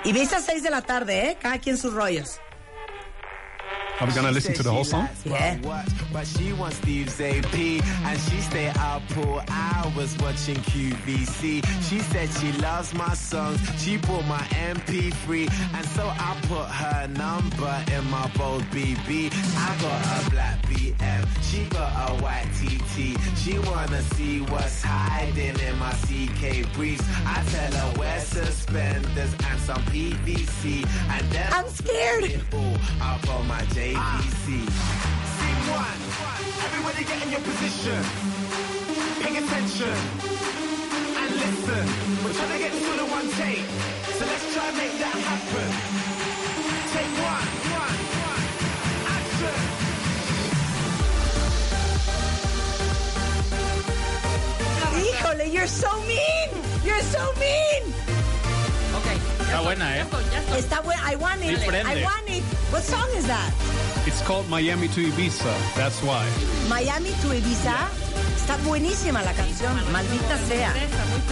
[0.04, 0.10] Ok.
[0.10, 1.38] Ibiza 6 de la tarde, ¿eh?
[1.42, 2.40] Cada quien sus rollos.
[4.04, 5.08] Are we gonna listen to the whole song?
[5.24, 5.56] Yeah.
[5.62, 5.88] What?
[6.12, 11.64] But she wants Steve's AP and she stay up for hours watching QVC.
[11.90, 13.62] She said she loves my songs.
[13.82, 14.42] She bought my
[14.74, 19.32] MP3 and so I put her number in my bold BB.
[19.56, 21.26] I got a black BM.
[21.42, 23.16] She got a white TT.
[23.38, 27.06] She wanna see what's hiding in my CK briefs.
[27.26, 32.26] I tell her wear suspenders and some PVC and then I'm scared.
[32.26, 33.62] it all up on my
[33.94, 34.48] JVC.
[34.66, 36.00] Scene one.
[36.66, 38.02] Everybody get in your position.
[39.22, 39.98] Pay attention.
[41.22, 41.86] And listen.
[42.26, 43.70] We're trying to get this all in one take.
[44.18, 45.70] So let's try and make that happen.
[46.90, 47.50] Take one.
[47.70, 48.00] One.
[48.18, 48.44] One.
[49.14, 49.62] Action.
[54.98, 56.50] Híjole, you're so mean.
[56.84, 57.84] You're so mean.
[58.98, 59.08] Ok.
[59.42, 60.02] Está buena, ¿eh?
[60.02, 60.60] estoy, ya estoy.
[60.60, 61.02] Está bueno.
[61.06, 61.60] I want it.
[61.60, 62.02] Sí, prende.
[62.02, 62.44] I want it.
[62.72, 63.54] What song is that?
[64.06, 65.54] It's called Miami to Ibiza.
[65.76, 66.26] That's why.
[66.68, 67.76] Miami to Ibiza.
[68.36, 69.74] Está buenísima la canción.
[69.92, 70.74] Maldita sea.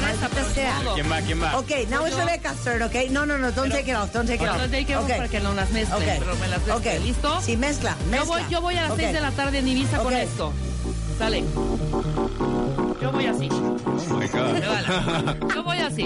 [0.01, 0.79] Maldita sea.
[0.95, 1.21] ¿Quién va?
[1.21, 1.57] ¿Quién va?
[1.59, 3.09] Okay, now it's Rebecca's turn, okay?
[3.09, 4.57] No, no, no, don't take it off, don't take it off.
[4.57, 5.17] No take it off Okay.
[5.17, 6.19] para que no las mezclen, Okay.
[6.19, 6.77] pero me las mezclen.
[6.77, 6.99] Okay.
[6.99, 7.41] ¿Listo?
[7.41, 8.25] Sí, mezcla, Yo mezcla.
[8.25, 9.05] voy, yo voy a las Okay.
[9.05, 10.53] 6 de la tarde en Ibiza con esto.
[11.17, 11.43] Sale.
[13.01, 13.49] Yo voy así.
[13.51, 15.53] Oh my god.
[15.53, 16.03] Yo voy así.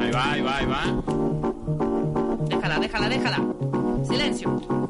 [0.00, 0.82] Ahí va, ahí va, ahí va.
[2.48, 3.38] Déjala, déjala, déjala.
[4.08, 4.88] Silencio.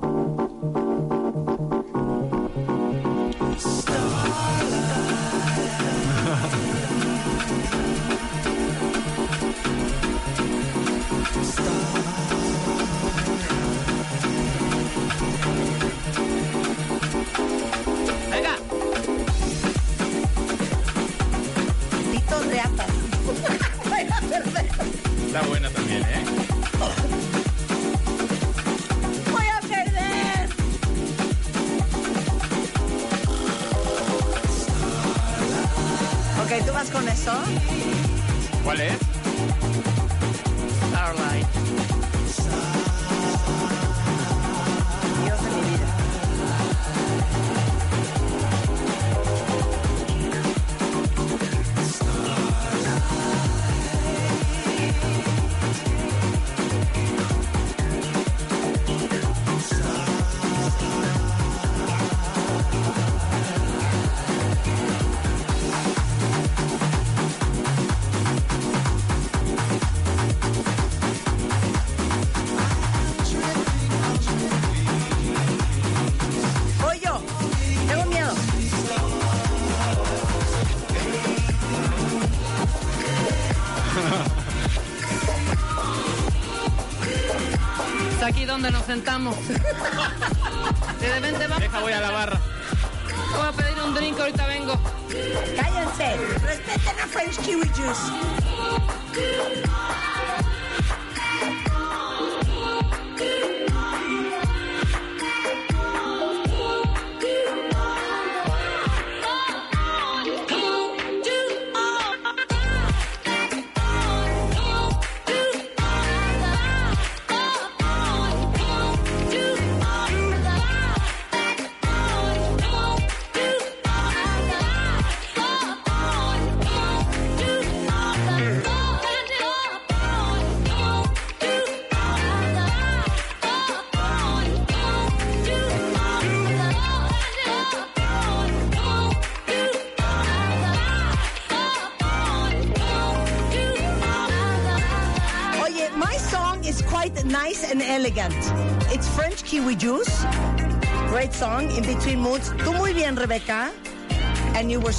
[89.25, 89.60] Donde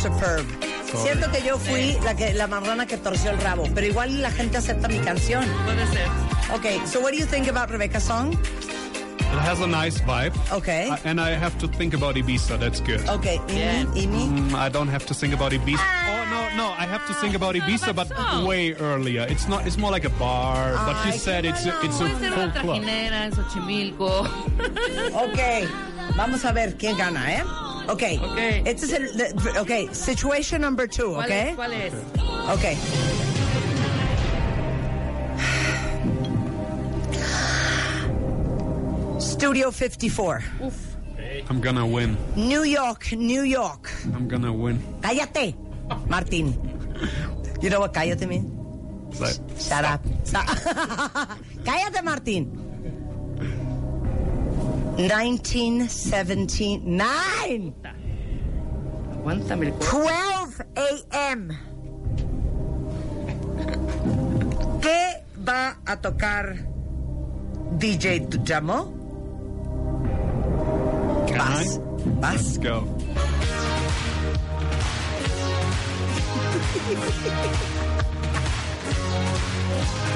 [0.01, 0.45] Superb.
[1.03, 4.31] Siento que yo fui la, que, la marrana que torció el rabo, pero igual la
[4.31, 5.45] gente acepta mi canción.
[5.65, 6.07] Puede ser.
[6.55, 8.33] Okay, so what do you think about Rebecca's song?
[8.33, 10.33] It has a nice vibe.
[10.51, 10.89] Okay.
[10.89, 12.59] Uh, and I have to think about Ibiza.
[12.59, 12.99] That's good.
[13.07, 14.27] Okay, Imi, Imi.
[14.49, 15.79] Mm, I don't have to think about Ibiza.
[15.79, 18.45] Oh no, no, I have to think about Ibiza, but song.
[18.45, 19.25] way earlier.
[19.29, 19.65] It's not.
[19.65, 20.73] It's more like a bar.
[20.85, 22.51] but you Ay, said it's a, it's a full club.
[22.81, 24.27] trajinera en Xochimilco.
[25.13, 25.39] Ok,
[26.17, 27.43] vamos a ver quién gana, ¿eh?
[27.87, 28.03] Ok.
[28.21, 28.37] Ok.
[28.65, 29.11] Este es el.
[29.17, 31.31] the- Ok, situation number two, ¿Cuál ok?
[31.31, 31.55] es?
[31.55, 31.93] ¿Cuál es?
[32.53, 32.65] Ok.
[39.19, 40.41] Studio 54.
[41.49, 42.17] I'm gonna win.
[42.35, 43.89] New York, New York.
[44.13, 44.79] I'm gonna win.
[45.01, 45.55] Cállate,
[46.07, 46.53] Martín.
[47.61, 48.49] You know what cállate means?
[49.19, 50.01] Like, Shut up.
[50.23, 50.45] Stop.
[51.65, 52.49] cállate, Martín.
[54.97, 57.73] 1979.
[59.13, 61.57] Aguántame 12 a.m.
[64.81, 66.55] ¿Qué va a tocar
[67.77, 68.93] DJ Tujamo?
[71.37, 71.79] Vas.
[72.19, 72.33] Vas.
[72.33, 72.83] Let's go.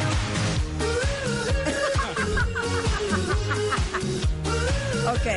[5.16, 5.28] Ok.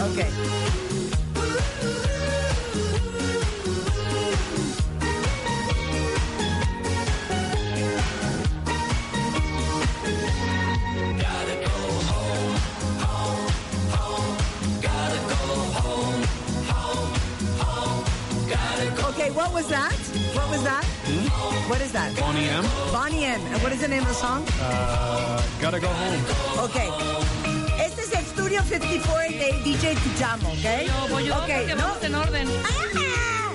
[0.00, 0.18] Ok.
[19.04, 19.92] Okay, what was that?
[20.34, 20.84] What was that?
[21.68, 22.14] What is that?
[22.16, 22.64] Bonnie M.
[22.92, 23.40] Bonnie M.
[23.52, 24.46] And what is the name of the song?
[24.60, 26.24] Uh, gotta go home.
[26.64, 27.47] Ok.
[28.48, 30.64] Studio 54 de DJ Tujamo, ¿ok?
[30.86, 31.82] No, voy yo Ok, porque no.
[31.82, 32.48] vamos en orden.
[32.64, 33.52] ¡Ah!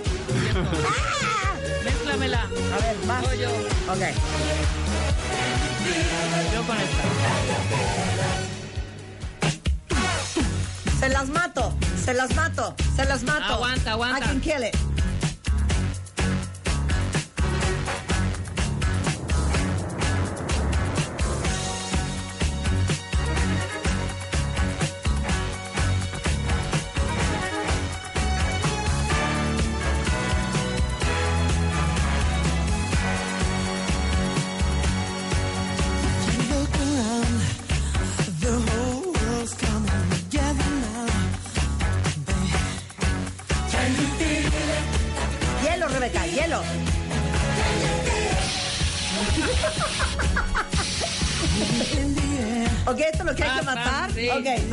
[0.87, 1.55] ¡Ah!
[1.83, 2.41] Mézclamela.
[2.43, 3.23] A ver, vas.
[3.23, 3.49] Voy yo.
[3.49, 4.03] Ok.
[6.53, 7.03] Yo con esta.
[10.99, 11.73] Se las mato,
[12.05, 13.55] se las mato, se las mato.
[13.55, 14.19] Aguanta, aguanta.
[14.19, 14.92] I can kill it.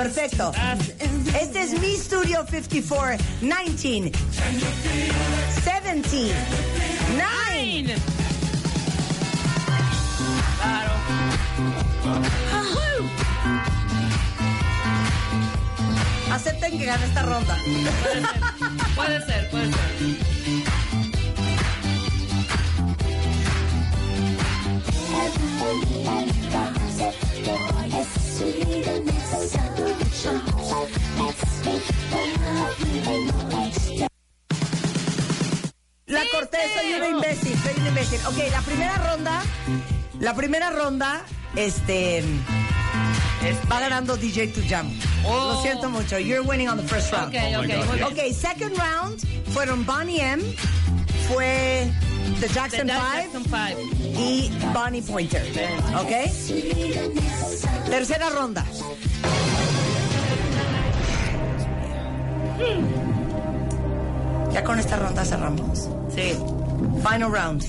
[0.02, 0.52] Perfecto.
[1.38, 4.10] Este es mi Studio 54, 19,
[5.60, 6.34] 17,
[7.16, 7.96] 9.
[10.58, 10.92] Claro.
[16.32, 17.58] Acepten que gané esta ronda.
[18.96, 20.30] Puede ser, puede ser.
[36.06, 38.20] La corté, soy una imbécil, soy una imbécil.
[38.26, 39.42] Ok, la primera ronda,
[40.18, 41.22] la primera ronda,
[41.54, 42.24] este,
[43.70, 44.90] va ganando DJ Tujam.
[45.24, 45.52] Oh.
[45.54, 47.28] Lo siento mucho, you're winning on the first round.
[47.28, 48.02] Ok, bien.
[48.02, 49.20] Ok, second round
[49.52, 50.42] fueron Bonnie M,
[51.28, 51.90] fue
[52.40, 53.76] The The Jackson Jackson 5 Five.
[54.18, 55.42] y Bonnie Pointer.
[55.96, 56.10] Ok.
[57.88, 58.64] Tercera ronda.
[64.52, 65.88] Ya con esta ronda cerramos.
[66.14, 66.32] Sí.
[67.02, 67.62] Final round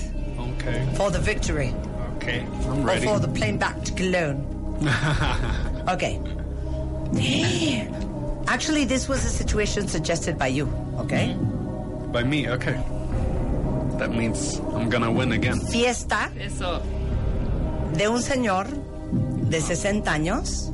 [0.56, 0.84] Okay.
[0.96, 1.72] for the victory
[2.16, 2.40] Okay.
[2.68, 3.06] I'm or ready.
[3.06, 4.44] for the plane back to Cologne.
[5.88, 6.18] Okay.
[8.46, 10.68] Actually, this was a situation suggested by you.
[10.98, 11.34] Okay.
[12.12, 12.48] By me.
[12.48, 12.76] Okay.
[13.98, 15.58] That means I'm gonna win again.
[15.60, 16.80] Fiesta Eso.
[17.96, 18.66] de un señor
[19.50, 20.70] de 60 años,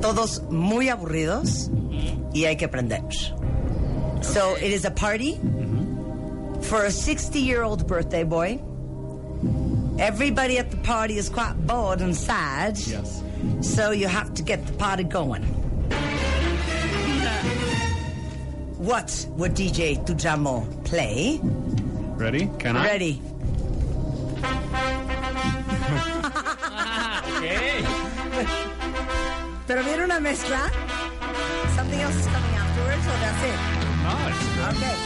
[0.00, 1.70] todos muy aburridos
[2.32, 3.02] y hay que aprender.
[4.22, 6.60] So it is a party mm-hmm.
[6.62, 8.60] for a 60 year old birthday boy.
[9.98, 12.78] Everybody at the party is quite bored and sad.
[12.78, 13.22] Yes.
[13.60, 15.42] So you have to get the party going.
[18.78, 21.40] What would DJ Tujamo play?
[21.42, 22.50] Ready?
[22.58, 22.84] Can I?
[22.84, 23.22] Ready.
[27.42, 27.82] Okay.
[29.66, 30.70] Pero viene una mezcla.
[31.74, 33.58] Something else is coming afterwards, or that's it?
[34.02, 34.40] Nice.
[34.56, 34.76] Man.
[34.76, 34.96] Okay.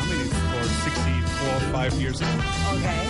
[0.00, 0.08] I'm
[0.50, 2.30] for 64, 5 years ago.
[2.74, 3.02] Okay.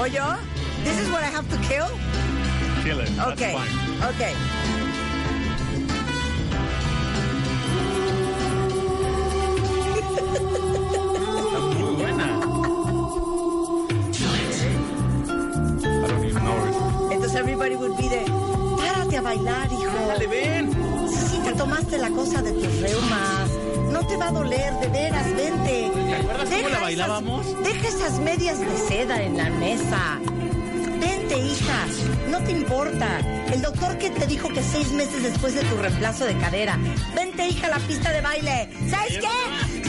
[0.00, 0.36] Voy yo?
[0.82, 1.86] This is what I have to kill?
[2.82, 3.10] Kill it.
[3.32, 3.54] Okay.
[4.02, 4.79] Okay.
[19.30, 20.06] Bailar, hijo.
[20.08, 20.70] Dale, ven.
[21.08, 23.50] Sí, te tomaste la cosa de tus reumas.
[23.92, 25.90] No te va a doler, de veras, vente.
[25.94, 27.62] ¿Te acuerdas cómo la bailábamos?
[27.62, 30.18] deja esas medias de seda en la mesa.
[31.00, 31.86] Vente, hija.
[32.28, 33.20] No te importa.
[33.52, 36.76] El doctor que te dijo que seis meses después de tu reemplazo de cadera.
[37.14, 38.68] Vente, hija, a la pista de baile.
[38.88, 39.79] ¿Sabes qué?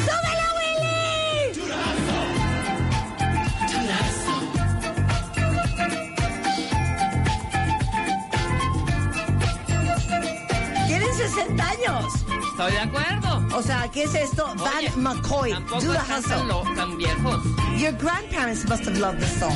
[11.87, 12.13] Años.
[12.51, 13.57] Estoy de acuerdo.
[13.57, 14.45] O sea, ¿qué es esto?
[14.51, 16.43] Oye, Van McCoy, Tampoco Do the Hustle.
[16.45, 17.41] lo- tan viejos.
[17.77, 19.55] Your grandparents must have loved the song.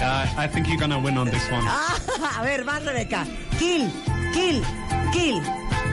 [0.00, 1.64] Uh, I think you're gonna win on this one.
[1.66, 1.96] Ah,
[2.38, 3.24] a ver, va Rebeca.
[3.58, 3.90] Kill,
[4.32, 4.62] kill,
[5.12, 5.40] kill,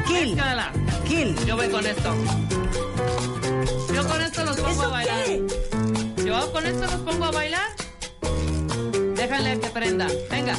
[0.07, 0.71] kill, Mezclala.
[1.07, 1.35] kill.
[1.45, 2.13] Yo voy con esto.
[3.93, 5.25] Yo con esto los pongo a ¿Eso bailar.
[5.25, 6.25] qué?
[6.25, 7.69] Yo con esto los pongo a bailar.
[9.15, 10.07] Déjale que prenda.
[10.29, 10.55] Venga.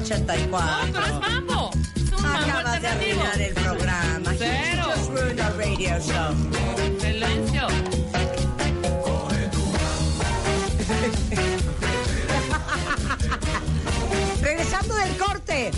[0.00, 0.48] 84.
[0.48, 0.58] No,
[0.92, 1.70] pero es mambo.
[1.94, 4.32] Es un mambo Acabas de arruinar el programa.
[4.38, 4.76] Cero.
[4.76, 6.34] You just ruined our radio show.
[6.98, 7.60] Silencio.
[14.42, 15.70] Regresando del corte.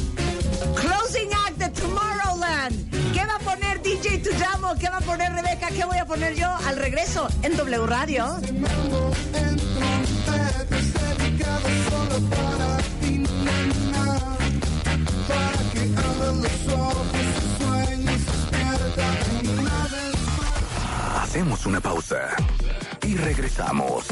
[0.76, 2.90] Closing act de Tomorrowland.
[3.12, 4.74] ¿Qué va a poner DJ Tuyamo?
[4.78, 5.68] ¿Qué va a poner Rebeca?
[5.68, 6.48] ¿Qué voy a poner yo?
[6.66, 8.38] Al regreso en W Radio.
[21.22, 22.36] Hacemos una pausa
[23.06, 24.06] y regresamos.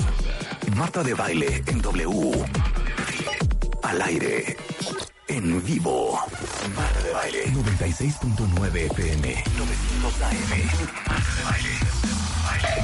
[0.74, 2.45] Marta de baile en W.
[3.83, 4.57] Al aire.
[5.28, 6.18] En vivo.
[6.74, 7.45] Marta de baile.
[7.53, 9.45] 96.9 FM.
[9.59, 10.51] 900 AM.
[11.07, 11.74] Marta de baile.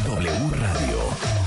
[0.04, 1.45] W Radio.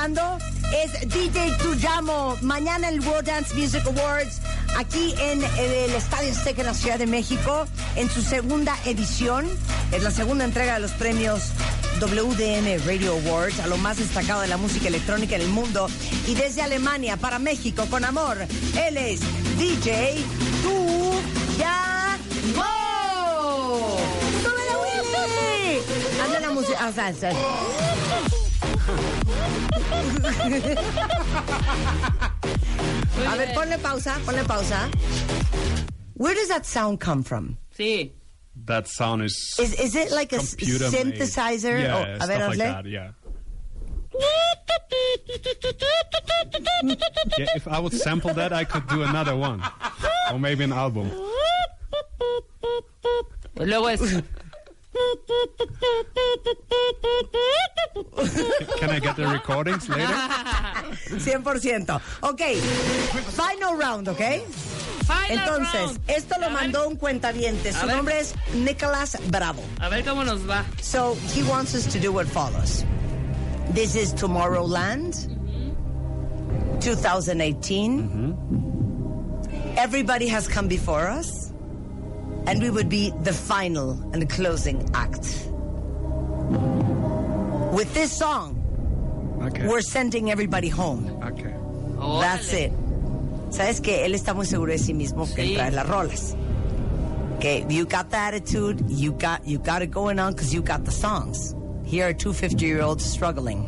[0.00, 0.38] Escuchando
[0.72, 2.36] es DJ Tuyamo.
[2.40, 4.40] Mañana el World Dance Music Awards
[4.78, 9.46] aquí en el Estadio Azteca en la Ciudad de México en su segunda edición.
[9.92, 11.52] Es la segunda entrega de los premios
[12.00, 15.88] WDM Radio Awards a lo más destacado de la música electrónica en el mundo.
[16.26, 18.38] Y desde Alemania para México con amor,
[18.86, 19.20] él es
[19.58, 20.16] DJ
[20.62, 21.10] Tuyamo.
[24.42, 25.80] ¡Súbele, Willy!
[26.22, 26.90] Hazle la música.
[33.26, 34.88] A ver, ponle pausa, ponle pausa.
[36.14, 37.56] Where does that sound come from?
[37.76, 38.10] Sí.
[38.66, 41.14] That sound is, Is is it like a computer made.
[41.14, 41.80] synthesizer?
[41.82, 42.84] Yeah, Oh, a stuff ver, like that.
[42.86, 43.10] Yeah.
[47.38, 47.46] yeah.
[47.56, 49.62] If I would sample that, I could do another one,
[50.32, 51.10] or maybe an album.
[53.54, 54.00] Pues luego es.
[58.78, 60.06] Can I get the recordings later?
[61.10, 62.00] 100%.
[62.22, 62.40] Ok,
[63.36, 64.18] final round, ¿ok?
[65.06, 66.00] Final Entonces, round.
[66.08, 66.58] esto lo A ver.
[66.58, 67.72] mandó un cuentaviente.
[67.72, 67.96] Su A ver.
[67.96, 69.62] nombre es Nicolás Bravo.
[69.80, 70.64] A ver cómo nos va.
[70.82, 72.84] So he wants us to do what follows.
[73.72, 76.78] This is Tomorrowland, mm-hmm.
[76.80, 78.02] 2018.
[78.08, 79.78] Mm-hmm.
[79.78, 81.39] Everybody has come before us,
[82.50, 85.46] and we would be the final and closing act.
[87.72, 88.56] With this song,
[89.42, 89.66] Okay.
[89.66, 91.06] we're sending everybody home.
[91.24, 91.54] Okay.
[92.20, 92.72] That's it.
[93.50, 95.50] Sabes que él está muy seguro de sí mismo que Sí.
[95.52, 96.36] él trae las rolas.
[97.36, 100.84] Okay, you got the attitude, you got you got it going on because you got
[100.84, 101.54] the songs.
[101.84, 103.64] Here are two 50-year-olds struggling.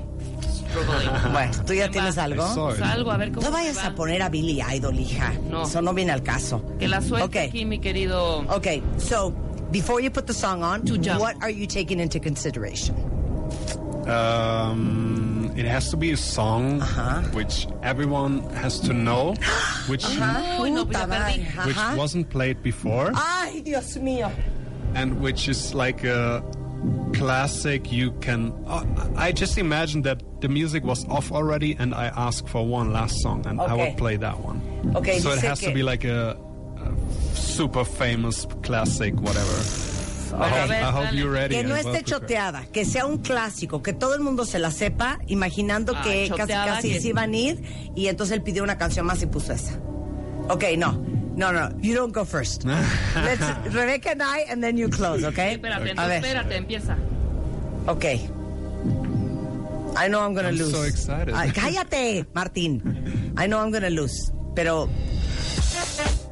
[1.33, 2.45] Bueno, ¿tú ya tienes algo?
[2.45, 2.79] I saw it.
[2.79, 3.87] Pues algo, a ver cómo No vayas va.
[3.89, 5.33] a poner a Billy Idol, hija.
[5.51, 5.63] No.
[5.65, 6.63] Eso no viene al caso.
[6.79, 7.49] Que la suelte Okay.
[7.49, 8.45] aquí, mi querido.
[8.51, 9.33] Okay, so
[9.71, 10.83] before you put the song on,
[11.19, 12.95] what are you taking into consideration?
[14.07, 17.21] Um, it has to be a song Uh-huh.
[17.33, 19.35] which everyone has to know,
[19.89, 24.31] which Uy, no, pues which wasn't played before, Ay, Dios mío.
[24.95, 26.43] and which is like a
[27.13, 27.93] classic.
[27.93, 28.53] You can.
[28.67, 28.85] Uh,
[29.17, 33.21] I just imagine that the music was off already, and I asked for one last
[33.23, 33.77] song, and I Okay.
[33.89, 34.61] would play that one.
[34.97, 36.37] Okay, so it has que- to be like a,
[36.79, 39.57] a super famous classic, whatever.
[40.35, 40.49] I Ok.
[40.49, 41.55] hope, I hope you're ready.
[41.57, 45.19] Que no esté choteada, que sea un clásico, que todo el mundo se la sepa,
[45.29, 47.63] imaginando Ah, que casi choteada, casi que- se iban a ir,
[47.95, 49.79] y entonces él pidió una canción más y puso esa.
[50.49, 50.99] Ok, no,
[51.37, 52.65] no, no, you don't go first.
[53.15, 53.43] Let's,
[53.75, 55.39] Rebecca and I, and then you close, ok?
[55.39, 56.97] Espérate, a entonces, ver, espérate, empieza.
[57.89, 58.05] ok.
[59.95, 60.73] I know I'm gonna I'm lose.
[60.73, 61.35] so excited.
[61.35, 62.81] Ay, cállate, Martín.
[63.37, 64.89] I know I'm gonna lose, pero...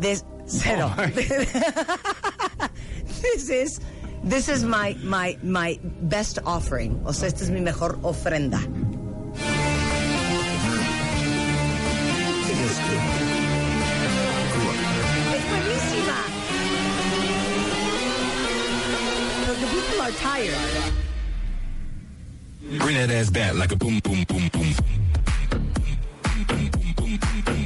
[0.00, 0.90] This, cero.
[0.96, 1.06] Oh,
[3.22, 3.80] this is
[4.24, 5.78] this is my my my
[6.08, 7.00] best offering.
[7.04, 8.58] O sea, esta es mi mejor ofrenda.
[20.10, 20.54] Are tired.
[22.78, 24.74] Bring that ass back like a boom, boom, boom, boom.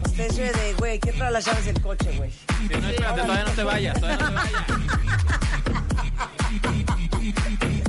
[0.04, 2.30] Especie de, güey, ¿quién trae las llaves del coche, güey?
[2.30, 4.64] Sí, no, espérate, todavía no te vayas, todavía no te vayas.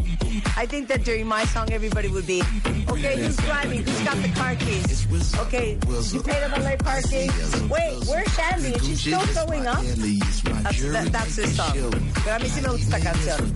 [0.57, 2.41] I think that during my song, everybody would be,
[2.89, 3.83] okay, who's driving?
[3.83, 5.05] Who's got the car keys?
[5.39, 5.77] Okay,
[6.13, 7.29] you paid the valet parking.
[7.69, 8.69] Wait, where's Shandy?
[8.71, 9.83] Is she still showing up?
[9.83, 11.71] That's, that, that's his song.
[11.73, 13.55] Pero a mí sí me gusta canción.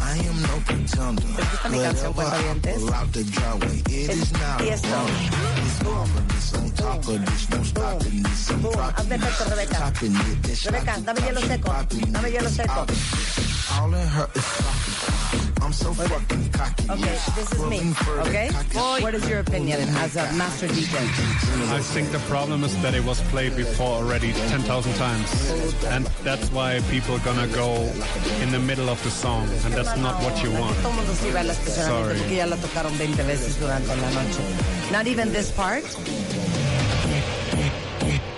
[0.00, 1.36] I am no pretender.
[1.36, 1.78] ¿Te gusta mi.
[15.62, 16.90] I'm so fucking cocky.
[16.90, 17.92] Okay, this is me.
[18.26, 18.50] Okay?
[19.02, 20.94] What is your opinion as a master DJ?
[21.72, 25.50] I think the problem is that it was played before already 10,000 times.
[25.86, 27.88] And that's why people are gonna go
[28.42, 29.48] in the middle of the song.
[29.64, 30.76] And that's not what you want.
[30.82, 32.18] Todo el mundo sí va al estacionamiento Sorry.
[32.18, 34.40] porque ya la tocaron 20 veces durante la noche.
[34.92, 35.84] Not even this part.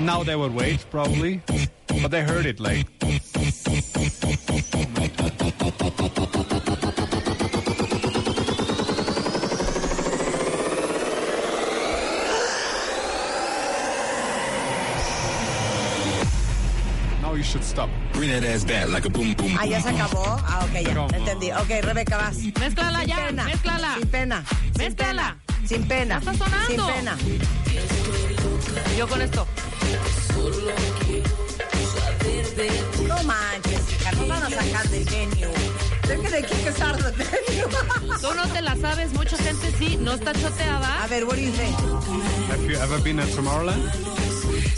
[0.02, 1.40] Now they would wait, probably.
[2.02, 2.86] But they heard it late.
[17.20, 17.88] Now you should stop.
[18.12, 20.24] Bring that ass back like a boom, boom, Ah, ya se acabó.
[20.44, 21.06] Ah, ok, ya.
[21.16, 21.50] Entendí.
[21.52, 22.36] Ok, Rebeca, vas.
[22.60, 23.44] Mézclala Sin ya, pena.
[23.44, 23.94] mézclala.
[23.98, 24.44] Sin pena.
[24.48, 25.36] Sin Mézclala.
[25.38, 25.66] pena.
[25.68, 26.18] Sin pena.
[26.18, 26.66] Está sonando.
[26.86, 27.16] Sin pena.
[28.98, 29.46] Yo con esto.
[33.08, 34.12] No manches, hija.
[34.12, 35.50] No van a sacar del genio.
[36.32, 37.68] Kick us out of the venue.
[38.20, 41.02] Tú no te la sabes, mucha gente sí, no está choteada.
[41.02, 41.76] A ver, what do you think?
[42.48, 43.82] Have you ever been at Tomorrowland?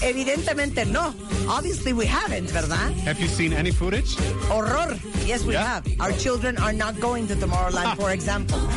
[0.03, 1.15] Evidentemente no.
[1.49, 2.93] Obviously we haven't, ¿verdad?
[3.05, 4.17] Have you seen any footage?
[4.49, 4.97] Horror.
[5.27, 5.65] Yes, we Yeah.
[5.81, 5.85] have.
[6.01, 8.59] Our children are not going to Tomorrowland, for example.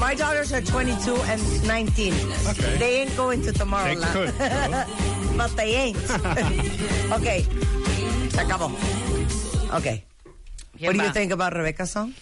[0.00, 2.14] My daughters are 22 and 19.
[2.48, 2.76] Okay.
[2.78, 4.00] They ain't going to Tomorrowland.
[4.00, 4.32] They could,
[5.36, 5.98] but they ain't.
[7.12, 7.44] okay.
[8.32, 8.72] Se acabó.
[9.76, 10.04] Okay.
[10.80, 12.14] What do you think about Rebecca's song?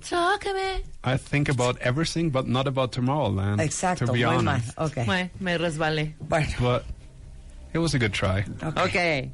[0.00, 0.82] Chócame.
[1.04, 3.60] I think about everything, but not about Tomorrowland.
[3.60, 4.48] Exacto, To be muy mal.
[4.48, 4.78] honest.
[4.78, 5.06] Okay.
[5.06, 6.14] Me, me resbalé.
[6.20, 6.84] Bueno, But
[7.72, 8.44] it was a good try.
[8.62, 9.28] Ok.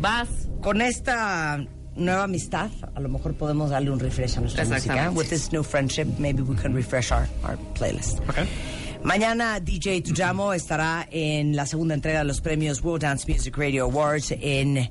[0.00, 0.28] Vas.
[0.62, 1.64] con esta
[1.96, 5.10] nueva amistad, a lo mejor podemos darle un refresh a nuestra música.
[5.12, 8.20] With this new friendship, maybe we can refresh our, our playlist.
[8.28, 8.46] Okay.
[9.02, 13.84] Mañana DJ Tujamo estará en la segunda entrega de los premios World Dance Music Radio
[13.84, 14.90] Awards en eh,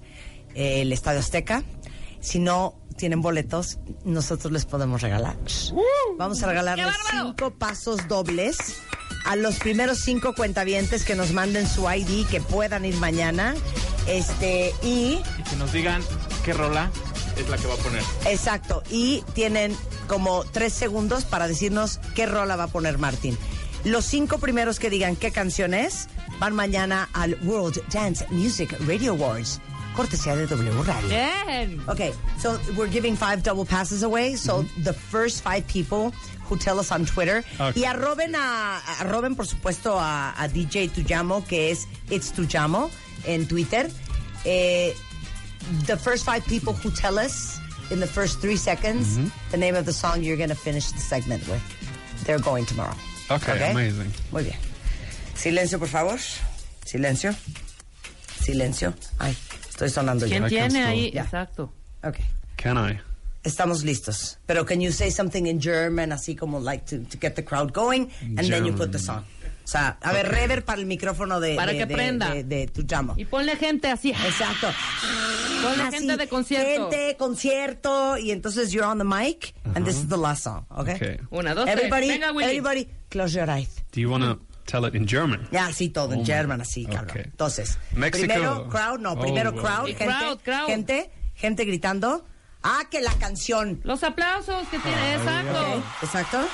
[0.56, 1.64] el Estadio Azteca.
[2.20, 5.38] Si no tienen boletos, nosotros les podemos regalar.
[6.18, 8.58] Vamos a regalarles cinco pasos dobles
[9.26, 13.56] a los primeros cinco cuentavientes que nos manden su ID, que puedan ir mañana.
[14.08, 16.02] Este, y Y que nos digan
[16.44, 16.90] qué rola
[17.38, 18.04] es la que va a poner.
[18.26, 19.76] Exacto, y tienen
[20.08, 23.38] como tres segundos para decirnos qué rola va a poner Martín.
[23.84, 26.08] Los cinco primeros que digan qué canción es
[26.40, 29.62] van mañana al World Dance Music Radio Awards,
[29.98, 31.10] cortesía de W Radio.
[31.10, 31.82] Bien.
[31.90, 34.36] Okay, so we're giving five double passes away.
[34.38, 36.12] So the first five people
[36.48, 37.82] who tell us on Twitter Okay.
[37.82, 42.90] y arroben a, arroben por supuesto a, a DJ Tujamo que es It's Tujamo
[43.26, 43.90] en Twitter.
[44.46, 44.94] Eh,
[45.88, 47.60] the first five people who tell us
[47.92, 49.18] in the first three seconds
[49.52, 51.62] the name of the song you're going to finish the segment with,
[52.26, 52.96] they're going tomorrow.
[53.32, 54.12] Okay, amazing.
[54.32, 54.56] Muy bien.
[55.36, 56.18] Silencio, por favor.
[56.86, 57.36] Silencio.
[58.40, 58.94] Silencio.
[59.20, 59.36] Ay,
[59.78, 60.32] estoy sonando yo.
[60.32, 61.12] ¿Quién I can tiene ahí?
[61.12, 61.22] Ya.
[61.24, 61.72] Exacto.
[62.04, 62.26] Okay.
[62.56, 63.00] Can I?
[63.44, 64.40] Estamos listos.
[64.48, 67.72] Pero can you say something in German, así como like to, to get the crowd
[67.72, 69.24] going, and then you put the song.
[69.64, 72.34] O sea, a ver, rever para el micrófono de, Para de, que de- prenda.
[72.34, 73.14] de, de tu llamo.
[73.18, 74.10] Y ponle gente así.
[74.12, 74.68] Exacto.
[75.62, 76.90] Ponle Así, gente de concierto.
[76.90, 80.96] Gente, concierto, y entonces you're on the mic, and this is the last song, okay?
[80.96, 81.18] Okay.
[81.32, 81.78] Una, dos, tres.
[81.78, 82.46] Everybody, Venga, Willy.
[82.46, 83.70] everybody, close your eyes.
[83.92, 84.38] Do you wanna
[84.68, 85.48] tell it in German.
[85.52, 87.10] Ya, sí, todo en Oh German, así, cabrón.
[87.10, 87.22] Okay.
[87.26, 88.20] Entonces, México.
[88.20, 90.68] primero crowd, no, Oh, primero crowd, gente, crowd, crowd.
[90.68, 92.24] gente, gente gritando.
[92.64, 93.80] Ah, que la canción.
[93.84, 95.78] Los aplausos que tiene, exacto.
[95.78, 96.48] Ok, Exacto,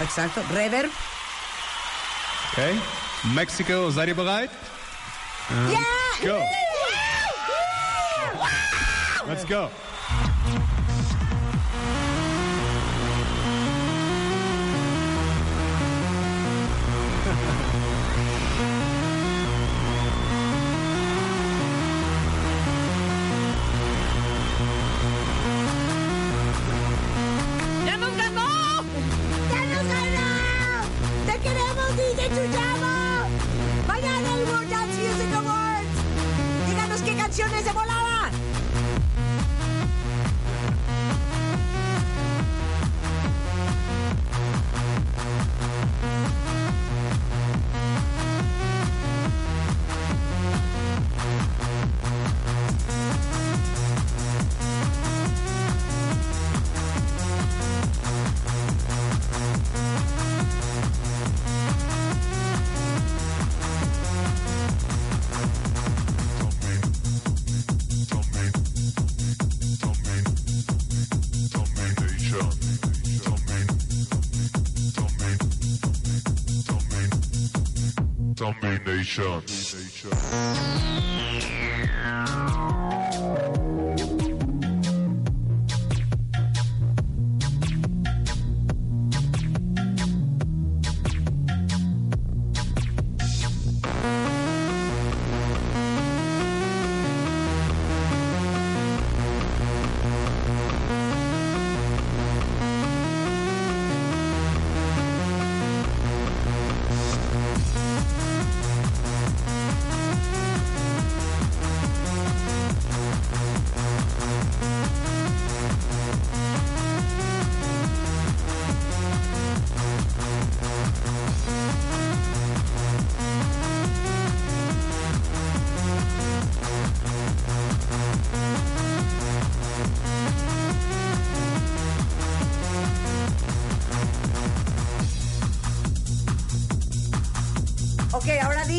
[0.00, 0.42] exacto.
[0.52, 0.90] Reverb.
[2.52, 2.78] Okay.
[3.34, 4.50] Mexico, seid ihr bereit?
[5.50, 5.76] And
[6.22, 6.38] Go.
[9.26, 9.70] Let's go.
[79.16, 80.10] Domination.
[80.12, 81.46] Ok,
[82.04, 82.57] ahora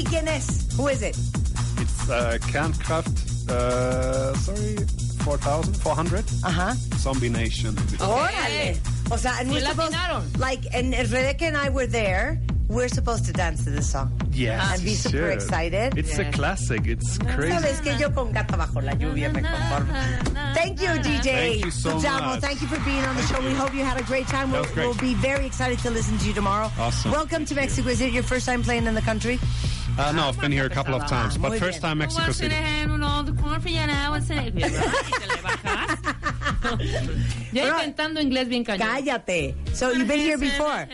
[0.03, 0.67] di quién es.
[0.77, 1.17] Who is it?
[1.77, 4.77] It's uh, Kernkraft, uh, sorry,
[5.23, 6.25] 4,000, 400.
[6.43, 6.75] Ajá.
[6.97, 7.75] Zombie Nation.
[7.99, 8.77] Órale.
[9.11, 9.95] O sea, and we're supposed,
[10.39, 12.39] like, and if Rebecca and I were there,
[12.69, 14.11] we're supposed to dance to this song.
[14.31, 14.61] Yes.
[14.75, 15.29] And be super sure.
[15.31, 15.97] excited.
[15.97, 16.85] It's a classic.
[16.85, 17.57] It's crazy.
[17.57, 19.91] Sabes que yo con gata bajo la lluvia me conformo.
[20.53, 21.23] Thank you, DJ.
[21.23, 22.25] Thank you so Sujamo.
[22.25, 22.41] much.
[22.41, 23.41] Thank you for being on the show.
[23.41, 24.51] We hope you had a great time.
[24.51, 24.85] That We'll, great.
[24.85, 26.71] we'll be very excited to listen to you tomorrow.
[26.77, 27.11] Awesome.
[27.11, 27.89] Welcome to Mexico.
[27.89, 29.39] Is it your first time playing in the country?
[29.99, 31.89] Uh, no, I've been here a couple of times, but Muy first bien.
[31.89, 32.55] time Mexico City.
[37.51, 38.87] Ya intentando inglés bien cañón.
[38.87, 39.55] Cállate.
[39.73, 40.87] So you've been here before.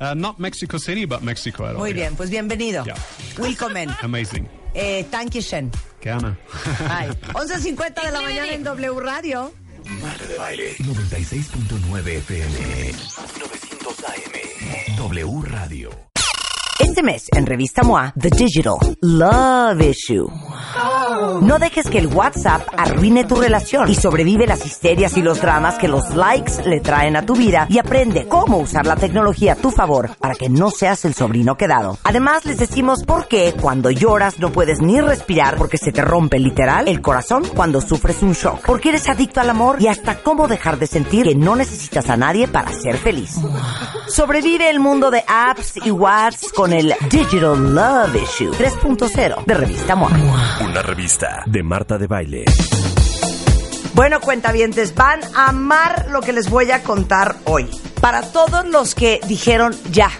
[0.00, 1.64] Uh, not Mexico City, but Mexico.
[1.64, 1.94] at all, Muy yeah.
[2.08, 2.84] bien, pues bienvenido.
[2.84, 2.96] Yeah.
[3.38, 3.90] Willkommen.
[4.02, 4.48] Amazing.
[4.74, 5.70] Eh, thank you, Shen.
[6.00, 6.36] Gerne.
[6.88, 7.10] Bye.
[7.34, 9.52] 11.50 de la mañana en W Radio.
[10.00, 12.92] Marta de Baile 96.9 FM
[13.38, 16.13] 900 AM W Radio
[16.94, 20.30] Este mes, en Revista MOA, The Digital Love Issue.
[21.42, 25.76] No dejes que el WhatsApp arruine tu relación y sobrevive las histerias y los dramas
[25.76, 29.56] que los likes le traen a tu vida y aprende cómo usar la tecnología a
[29.56, 31.98] tu favor para que no seas el sobrino quedado.
[32.04, 36.38] Además, les decimos por qué cuando lloras no puedes ni respirar porque se te rompe
[36.38, 38.60] literal el corazón cuando sufres un shock.
[38.64, 42.16] Porque eres adicto al amor y hasta cómo dejar de sentir que no necesitas a
[42.16, 43.36] nadie para ser feliz.
[44.08, 49.94] Sobrevive el mundo de apps y WhatsApp con el Digital Love Issue 3.0 de Revista
[49.94, 50.10] MOA.
[50.60, 52.44] Una revista de Marta de Baile
[53.94, 57.68] Bueno, cuentavientes, van a amar lo que les voy a contar hoy.
[58.00, 60.10] Para todos los que dijeron ya,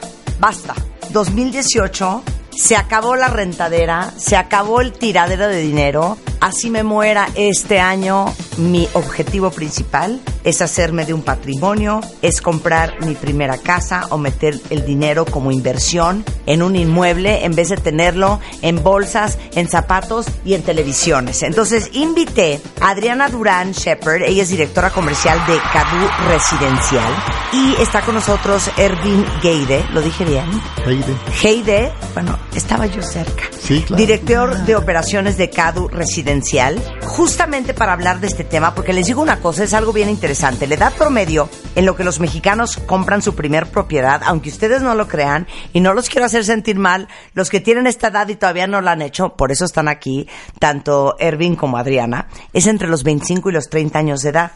[0.40, 0.74] basta,
[1.10, 2.22] 2018,
[2.56, 8.26] se acabó la rentadera, se acabó el tiradero de dinero, así me muera este año,
[8.56, 14.60] mi objetivo principal es hacerme de un patrimonio, es comprar mi primera casa o meter
[14.70, 20.26] el dinero como inversión en un inmueble en vez de tenerlo en bolsas, en zapatos
[20.44, 21.42] y en televisiones.
[21.42, 27.12] Entonces invité a Adriana Durán Shepard, ella es directora comercial de Cadu Residencial
[27.52, 30.44] y está con nosotros Ervin Geide, ¿lo dije bien?
[30.86, 31.14] Heide.
[31.42, 33.44] Heide, bueno, estaba yo cerca.
[33.58, 34.00] Sí, claro.
[34.00, 39.06] Director de operaciones de Cadu Residencial, justamente para hablar de este este tema porque les
[39.06, 40.66] digo una cosa, es algo bien interesante.
[40.66, 44.94] La edad promedio en lo que los mexicanos compran su primer propiedad, aunque ustedes no
[44.94, 48.34] lo crean, y no los quiero hacer sentir mal, los que tienen esta edad y
[48.34, 50.28] todavía no la han hecho, por eso están aquí,
[50.58, 54.52] tanto Ervin como Adriana, es entre los 25 y los 30 años de edad.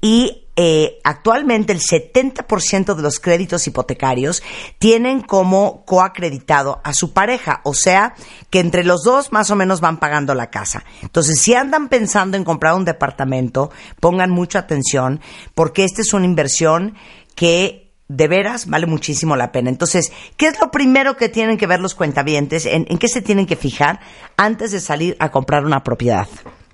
[0.00, 4.42] Y eh, actualmente el 70% de los créditos hipotecarios
[4.78, 8.14] tienen como coacreditado a su pareja, o sea,
[8.48, 10.84] que entre los dos más o menos van pagando la casa.
[11.02, 13.70] Entonces, si andan pensando en comprar un departamento,
[14.00, 15.20] pongan mucha atención
[15.54, 16.94] porque esta es una inversión
[17.34, 19.68] que de veras vale muchísimo la pena.
[19.68, 22.64] Entonces, ¿qué es lo primero que tienen que ver los cuentavientes?
[22.64, 24.00] ¿En, en qué se tienen que fijar
[24.38, 26.28] antes de salir a comprar una propiedad?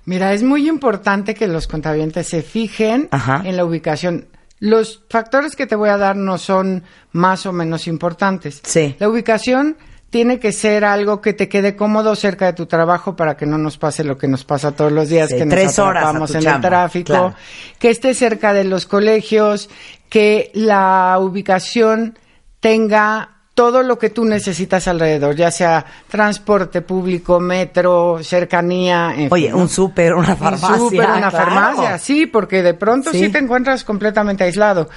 [0.05, 3.41] Mira, es muy importante que los contabientes se fijen Ajá.
[3.45, 4.27] en la ubicación.
[4.59, 8.61] Los factores que te voy a dar no son más o menos importantes.
[8.63, 8.95] Sí.
[8.99, 9.77] La ubicación
[10.09, 13.57] tiene que ser algo que te quede cómodo cerca de tu trabajo para que no
[13.57, 16.35] nos pase lo que nos pasa todos los días, Sí, que nos tres a atrapamos
[16.35, 17.35] en chamba, el tráfico, claro.
[17.79, 19.69] que esté cerca de los colegios,
[20.09, 22.19] que la ubicación
[22.59, 29.13] tenga todo lo que tú necesitas alrededor, ya sea transporte público, metro, cercanía.
[29.15, 30.69] en Oye, un súper, una farmacia.
[30.69, 31.37] Un súper, una claro.
[31.37, 33.19] farmacia, sí, porque de pronto sí.
[33.19, 33.29] Sí.
[33.29, 34.89] te encuentras completamente aislado.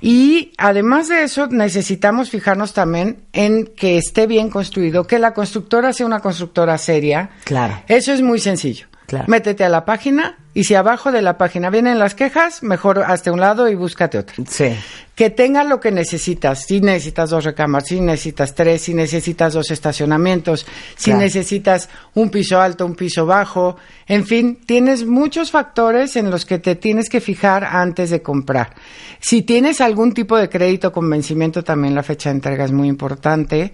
[0.00, 5.92] Y además de eso, necesitamos fijarnos también en que esté bien construido, que la constructora
[5.92, 7.30] sea una constructora seria.
[7.44, 7.82] Claro.
[7.88, 8.86] Eso es muy sencillo.
[9.06, 9.26] Claro.
[9.28, 13.30] Métete a la página y si abajo de la página vienen las quejas, mejor hazte
[13.30, 14.34] un lado y búscate otra.
[14.48, 14.74] Sí.
[15.14, 16.64] Que tenga lo que necesitas.
[16.66, 20.66] Si necesitas dos recámaras, si necesitas tres, si necesitas dos estacionamientos,
[20.96, 21.20] si Claro.
[21.20, 23.76] necesitas un piso alto, un piso bajo.
[24.06, 28.74] En fin, tienes muchos factores en los que te tienes que fijar antes de comprar.
[29.20, 32.88] Si tienes algún tipo de crédito con vencimiento, también la fecha de entrega es muy
[32.88, 33.70] importante.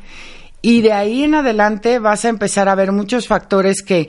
[0.62, 4.08] Y de ahí en adelante vas a empezar a ver muchos factores que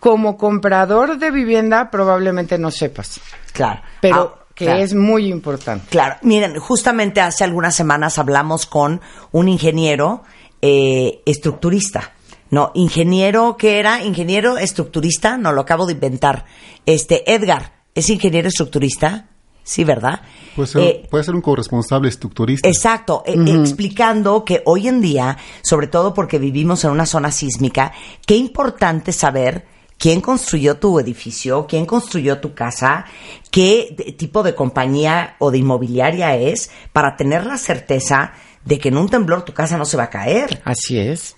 [0.00, 3.20] como comprador de vivienda probablemente no sepas,
[3.52, 3.80] Claro.
[4.00, 4.80] pero Ah, que claro.
[4.82, 5.86] es muy importante.
[5.90, 9.00] Claro, miren, justamente hace algunas semanas hablamos con
[9.32, 10.22] un ingeniero
[10.62, 12.12] eh, estructurista.
[12.50, 16.44] No, ingeniero que era ingeniero estructurista, no lo acabo de inventar.
[16.86, 19.26] Este Edgar, ¿es ingeniero estructurista?
[19.64, 20.20] Sí, ¿verdad?
[20.54, 22.68] Puede ser, Eh, puede ser un corresponsable estructurista.
[22.68, 27.92] Exacto, eh, explicando que hoy en día, sobre todo porque vivimos en una zona sísmica,
[28.24, 29.66] qué importante saber
[29.98, 33.06] quién construyó tu edificio, quién construyó tu casa,
[33.50, 38.32] qué tipo de compañía o de inmobiliaria es, para tener la certeza
[38.64, 40.60] de que en un temblor tu casa no se va a caer.
[40.64, 41.36] Así es.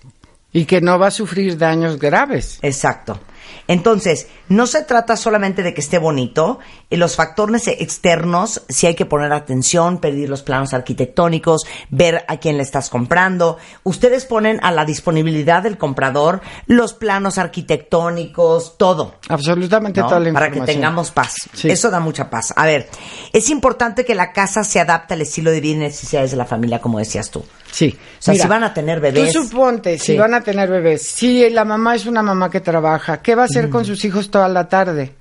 [0.51, 2.59] Y que no va a sufrir daños graves.
[2.61, 3.19] Exacto.
[3.67, 6.59] Entonces, no se trata solamente de que esté bonito,
[6.89, 12.37] y los factores externos, si hay que poner atención, pedir los planos arquitectónicos, ver a
[12.37, 13.57] quién le estás comprando.
[13.83, 19.15] Ustedes ponen a la disponibilidad del comprador los planos arquitectónicos, todo.
[19.29, 20.07] Absolutamente ¿no?
[20.07, 21.35] toda la Para que tengamos paz.
[21.53, 21.69] Sí.
[21.69, 22.53] Eso da mucha paz.
[22.55, 22.89] A ver,
[23.33, 26.45] es importante que la casa se adapte al estilo de vida y necesidades de la
[26.45, 27.45] familia, como decías tú.
[27.71, 27.95] Sí.
[27.97, 29.31] O sea, Mira, si van a tener bebés.
[29.33, 33.21] Tú suponte, si van a tener bebés, si la mamá es una mamá que trabaja,
[33.21, 35.13] ¿qué va a hacer con sus hijos toda la tarde?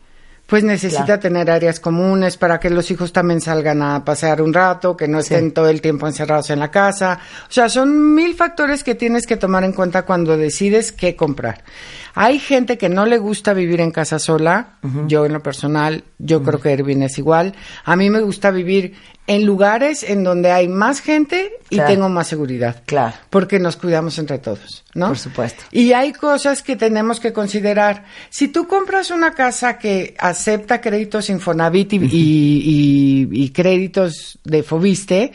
[0.46, 1.20] Pues necesita Claro.
[1.20, 5.18] tener áreas comunes para que los hijos también salgan a pasear un rato, que no
[5.18, 7.18] estén todo el tiempo encerrados en la casa.
[7.46, 11.62] O sea, son mil factores que tienes que tomar en cuenta cuando decides qué comprar.
[12.20, 14.78] Hay gente que no le gusta vivir en casa sola.
[15.06, 17.54] Yo en lo personal, yo creo que Erwin es igual.
[17.84, 18.94] A mí me gusta vivir
[19.26, 21.90] en lugares en donde hay más gente y Claro.
[21.92, 22.82] tengo más seguridad.
[22.86, 23.14] Claro.
[23.28, 25.08] Porque nos cuidamos entre todos, ¿no?
[25.08, 25.64] Por supuesto.
[25.70, 28.06] Y hay cosas que tenemos que considerar.
[28.30, 34.62] Si tú compras una casa que acepta créditos Infonavit y, y- y- y créditos de
[34.62, 35.32] Fobiste,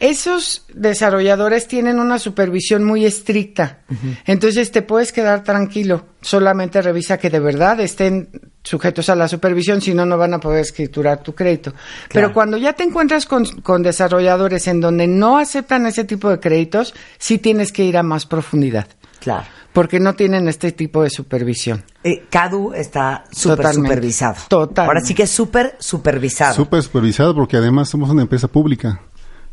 [0.00, 3.78] esos desarrolladores tienen una supervisión muy estricta.
[4.26, 6.06] Entonces te puedes quedar tranquilo.
[6.20, 8.28] Solamente revisa que de verdad estén
[8.64, 11.72] sujetos a la supervisión, si no, no van a poder escriturar tu crédito.
[12.12, 16.40] Pero cuando ya te encuentras con, con desarrolladores en donde no aceptan ese tipo de
[16.40, 18.88] créditos, sí tienes que ir a más profundidad.
[19.20, 19.46] Claro.
[19.72, 21.84] Porque no tienen este tipo de supervisión.
[22.02, 23.88] Eh, CADU está súper Totalmente.
[23.88, 24.36] supervisado.
[24.48, 24.80] Totalmente.
[24.88, 26.54] Ahora sí que es súper supervisado.
[26.54, 29.02] Súper supervisado porque además somos una empresa pública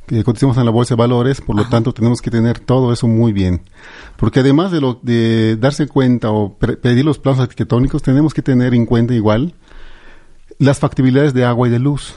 [0.08, 3.08] que cotizamos en la bolsa de valores, por lo tanto tenemos que tener todo eso
[3.08, 3.62] muy bien.
[4.18, 8.74] Porque además de lo de darse cuenta o pedir los planos arquitectónicos, tenemos que tener
[8.74, 9.54] en cuenta igual
[10.58, 12.16] las factibilidades de agua y de luz,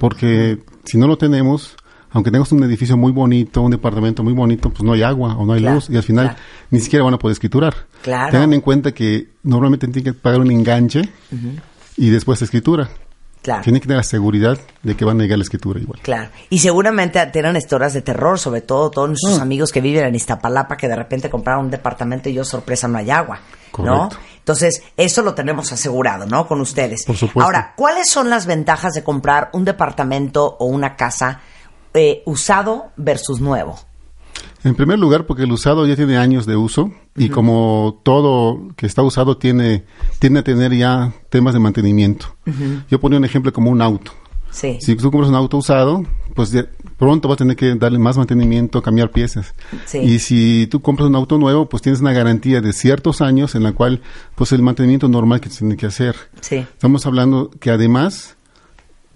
[0.00, 1.76] porque si no lo tenemos,
[2.10, 5.44] aunque tengamos un edificio muy bonito, un departamento muy bonito, pues no hay agua o
[5.46, 6.40] no hay Claro, luz y al final claro.
[6.70, 7.74] ni siquiera van a poder escriturar.
[8.02, 8.32] Claro.
[8.32, 11.02] Tengan en cuenta que normalmente tienen que pagar un enganche
[11.96, 12.88] y después escritura.
[13.46, 13.62] Claro.
[13.62, 16.00] Tienen que tener la seguridad de que van a llegar la escritura igual.
[16.02, 16.30] Claro.
[16.50, 19.42] Y seguramente tienen historias de terror, sobre todo todos nuestros Mm.
[19.42, 22.98] amigos que viven en Iztapalapa que de repente compraron un departamento y yo sorpresa no
[22.98, 23.38] hay agua.
[23.78, 24.08] ¿no?
[24.08, 24.16] Correcto.
[24.38, 26.48] Entonces, eso lo tenemos asegurado, ¿no?
[26.48, 27.04] Con ustedes.
[27.06, 27.42] Por supuesto.
[27.42, 31.40] Ahora, ¿cuáles son las ventajas de comprar un departamento o una casa
[31.94, 33.78] eh, usado versus nuevo?
[34.66, 38.86] En primer lugar, porque el usado ya tiene años de uso y como todo que
[38.86, 39.84] está usado tiene,
[40.18, 42.34] tiene a tener ya temas de mantenimiento.
[42.90, 44.10] Yo ponía un ejemplo como un auto.
[44.50, 44.78] Sí.
[44.80, 46.52] Si tú compras un auto usado, pues
[46.98, 49.54] pronto vas a tener que darle más mantenimiento, cambiar piezas.
[49.84, 49.98] Sí.
[49.98, 53.62] Y si tú compras un auto nuevo, pues tienes una garantía de ciertos años en
[53.62, 54.00] la cual,
[54.34, 56.16] pues el mantenimiento normal que tiene que hacer.
[56.40, 56.56] Sí.
[56.56, 58.36] Estamos hablando que además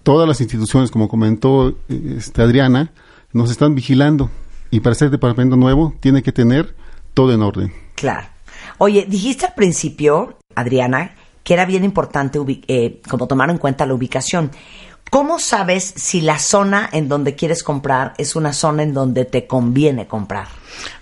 [0.05, 2.93] todas las instituciones, como comentó este, Adriana,
[3.33, 4.31] nos están vigilando
[4.71, 6.75] y para ser departamento nuevo tiene que tener
[7.15, 7.73] todo en orden.
[7.95, 8.27] Claro.
[8.79, 13.87] Oye, dijiste al principio, Adriana, que era bien importante ubi- eh, como tomar en cuenta
[13.87, 14.51] la ubicación.
[15.11, 19.47] ¿Cómo sabes si la zona en donde quieres comprar es una zona en donde te
[19.47, 20.47] conviene comprar?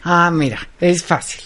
[0.03, 1.43] Ah, mira, es fácil.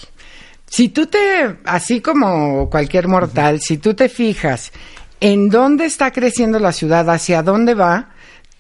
[0.67, 4.73] Si tú te, así como cualquier mortal, si tú te fijas
[5.21, 8.11] en dónde está creciendo la ciudad, hacia dónde va,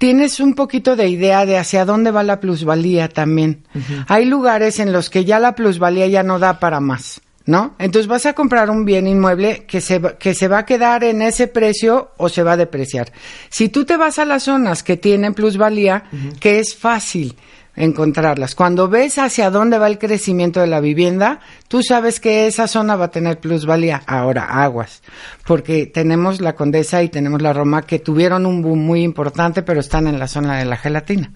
[0.02, 3.62] tienes un poquito de idea de hacia dónde va la plusvalía también.
[4.08, 7.76] Hay lugares en los que ya la plusvalía ya no da para más, ¿no?
[7.78, 11.04] Entonces vas a comprar un bien inmueble que se, va- que se va a quedar
[11.04, 13.12] en ese precio o se va a depreciar.
[13.48, 16.02] Si tú te vas a las zonas que tienen plusvalía,
[16.40, 17.36] que es fácil
[17.74, 18.54] encontrarlas.
[18.54, 22.96] Cuando ves hacia dónde va el crecimiento de la vivienda, tú sabes que esa zona
[22.96, 24.02] va a tener plusvalía.
[24.06, 25.02] Ahora, aguas,
[25.46, 29.80] porque tenemos la Condesa y tenemos la Roma que tuvieron un boom muy importante, pero
[29.80, 31.32] están en la zona de la gelatina.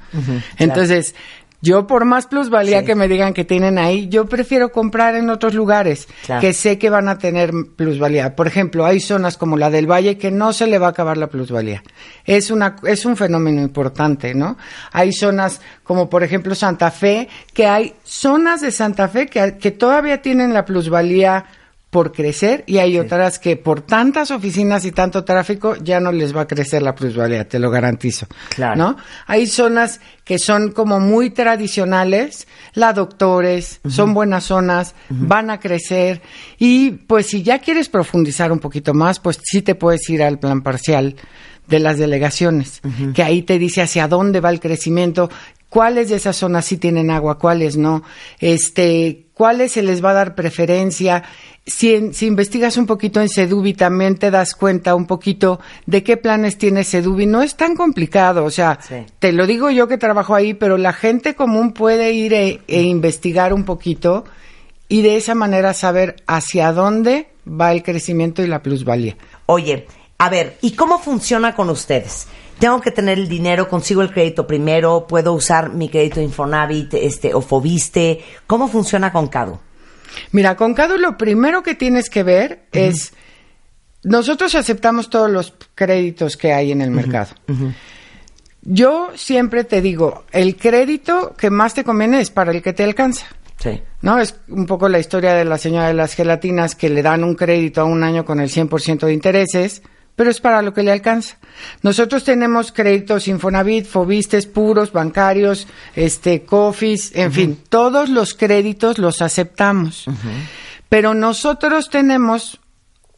[0.58, 1.14] Entonces,
[1.62, 5.54] yo por más plusvalía que me digan que tienen ahí, yo prefiero comprar en otros
[5.54, 6.40] lugares Claro.
[6.40, 8.36] que sé que van a tener plusvalía.
[8.36, 11.16] Por ejemplo, hay zonas como la del Valle que no se le va a acabar
[11.16, 11.82] la plusvalía.
[12.24, 14.56] Es una es un fenómeno importante, ¿no?
[14.92, 19.70] Hay zonas como por ejemplo Santa Fe que hay zonas de Santa Fe que, que
[19.70, 21.46] todavía tienen la plusvalía
[21.90, 26.36] por crecer y hay otras que por tantas oficinas y tanto tráfico ya no les
[26.36, 28.26] va a crecer la plusvalía, te lo garantizo.
[28.50, 28.76] Claro.
[28.76, 28.96] ¿No?
[29.26, 36.22] Hay zonas que son como muy tradicionales, la doctores, son buenas zonas, van a crecer
[36.58, 40.38] y pues si ya quieres profundizar un poquito más, pues sí te puedes ir al
[40.38, 41.16] plan parcial
[41.68, 42.80] de las delegaciones,
[43.14, 45.30] que ahí te dice hacia dónde va el crecimiento,
[45.68, 48.02] cuáles de esas zonas sí tienen agua, cuáles no,
[48.50, 51.24] este, cuáles se les va a dar preferencia.
[51.66, 56.02] Si, en- si investigas un poquito en Sedubi también te das cuenta un poquito de
[56.04, 57.26] qué planes tiene Sedubi.
[57.26, 58.78] No es tan complicado, o sea,
[59.18, 62.82] te lo digo yo que trabajo ahí, pero la gente común puede ir e, e
[62.82, 64.24] investigar un poquito
[64.88, 69.16] y de esa manera saber hacia dónde va el crecimiento y la plusvalía.
[69.46, 69.86] Oye,
[70.18, 72.28] a ver, ¿y cómo funciona con ustedes?
[72.58, 77.34] Tengo que tener el dinero, consigo el crédito primero, puedo usar mi crédito Infonavit, este,
[77.34, 78.24] o Fobiste.
[78.46, 79.58] ¿Cómo funciona con Cadu?
[80.32, 83.12] Mira, con Cadu lo primero que tienes que ver es,
[84.02, 87.34] nosotros aceptamos todos los créditos que hay en el mercado.
[88.62, 92.84] Yo siempre te digo, el crédito que más te conviene es para el que te
[92.84, 93.26] alcanza.
[93.58, 93.82] Sí.
[94.02, 94.18] ¿No?
[94.18, 97.34] Es un poco la historia de la señora de las gelatinas que le dan un
[97.34, 99.82] crédito a un año con el 100% de intereses,
[100.16, 101.36] pero es para lo que le alcanza.
[101.82, 109.22] Nosotros tenemos créditos Infonavit, Fobistes puros, bancarios, este, Cofis, en fin, todos los créditos los
[109.22, 110.06] aceptamos.
[110.88, 112.60] Pero nosotros tenemos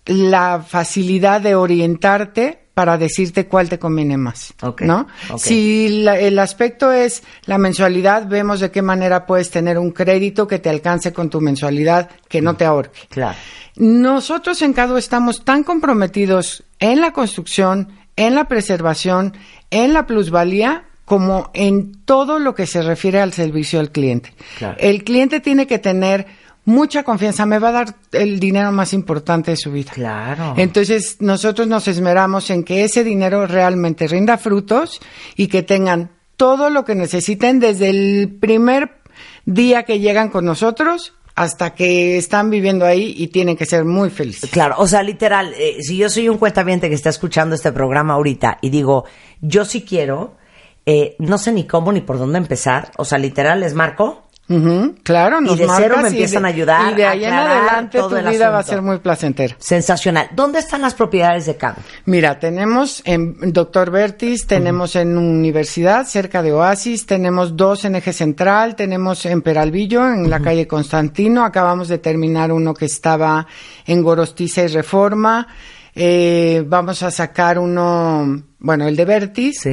[0.08, 4.54] la facilidad de orientarte para decirte cuál te conviene más,
[4.86, 5.06] ¿no?
[5.36, 10.46] Si la- el aspecto es la mensualidad, vemos de qué manera puedes tener un crédito
[10.46, 13.00] que te alcance con tu mensualidad, que no te ahorque.
[13.10, 13.36] Claro.
[13.76, 19.34] Nosotros en CADO estamos tan comprometidos en la construcción, en la preservación,
[19.70, 24.34] en la plusvalía, como en todo lo que se refiere al servicio al cliente.
[24.58, 24.76] Claro.
[24.78, 26.26] El cliente tiene que tener
[26.68, 29.90] mucha confianza, me va a dar el dinero más importante de su vida.
[29.94, 30.52] Claro.
[30.58, 35.00] Entonces, nosotros nos esmeramos en que ese dinero realmente rinda frutos
[35.34, 39.00] y que tengan todo lo que necesiten desde el primer
[39.46, 44.10] día que llegan con nosotros hasta que están viviendo ahí y tienen que ser muy
[44.10, 44.50] felices.
[44.50, 48.14] Claro, o sea, literal, eh, si yo soy un cuentaviente que está escuchando este programa
[48.14, 49.04] ahorita y digo,
[49.40, 50.36] yo sí quiero,
[50.84, 54.27] eh, no sé ni cómo ni por dónde empezar, o sea, literal, les marco.
[54.50, 56.92] Ujú, claro, nos y de cero me y empiezan de- a ayudar.
[56.92, 59.54] Y de ahí en adelante tu vida va a ser muy placentera.
[59.58, 60.28] Sensacional.
[60.34, 61.76] ¿Dónde están las propiedades de Cabo?
[62.06, 68.12] Mira, tenemos en Doctor Vertis, tenemos en Universidad, cerca de Oasis, tenemos dos en Eje
[68.14, 73.46] Central, tenemos en Peralvillo, en la calle Constantino, acabamos de terminar uno que estaba
[73.86, 75.46] en Gorostiza y Reforma,
[75.94, 79.68] eh, vamos a sacar uno, bueno, el de Vertis,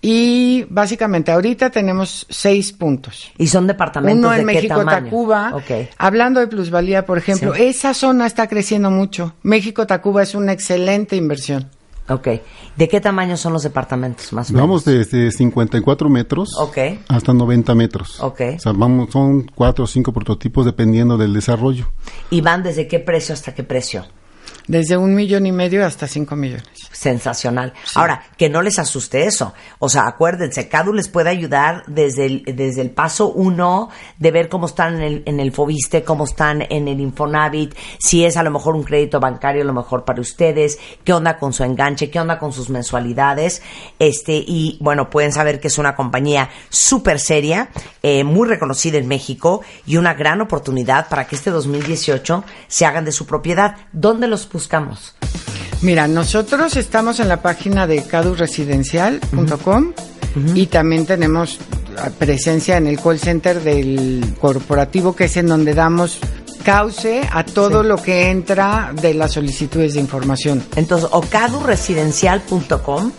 [0.00, 3.32] Y básicamente ahorita tenemos seis puntos.
[3.36, 5.04] ¿Y son departamentos Uno en de qué México, tamaño?
[5.06, 5.50] Tacuba.
[5.54, 5.88] Ok.
[5.98, 7.64] Hablando de plusvalía, por ejemplo, Sí.
[7.64, 9.34] esa zona está creciendo mucho.
[9.42, 11.68] México, Tacuba es una excelente inversión.
[12.10, 12.28] Ok.
[12.76, 14.66] ¿De qué tamaño son los departamentos más o menos?
[14.68, 16.56] Vamos desde 54 metros
[17.08, 18.20] hasta 90 metros.
[18.20, 18.40] Ok.
[18.56, 21.90] O sea, vamos, son cuatro o cinco prototipos dependiendo del desarrollo.
[22.30, 24.06] ¿Y van desde qué precio hasta qué precio?
[24.68, 26.66] Desde un millón y medio hasta cinco millones.
[26.92, 27.72] Sensacional.
[27.94, 29.54] Ahora, que no les asuste eso.
[29.78, 33.88] O sea, acuérdense, CADU les puede ayudar desde el, desde el paso uno
[34.18, 38.24] de ver cómo están en el, en el Fobiste, cómo están en el Infonavit, si
[38.24, 41.52] es a lo mejor un crédito bancario, a lo mejor para ustedes, qué onda con
[41.52, 43.62] su enganche, qué onda con sus mensualidades.
[43.98, 47.70] Este, y bueno, pueden saber que es una compañía súper seria,
[48.02, 53.04] eh, muy reconocida en México y una gran oportunidad para que este 2018 se hagan
[53.04, 53.76] de su propiedad.
[53.92, 55.14] ¿Dónde los buscamos?
[55.82, 59.92] Mira, nosotros estamos en la página de caduresidencial.com
[60.54, 61.58] y también tenemos
[62.18, 66.18] presencia en el call center del corporativo, que es en donde damos
[66.64, 70.64] cauce a todo lo que entra de las solicitudes de información.
[70.74, 73.12] Entonces, o caduresidencial.com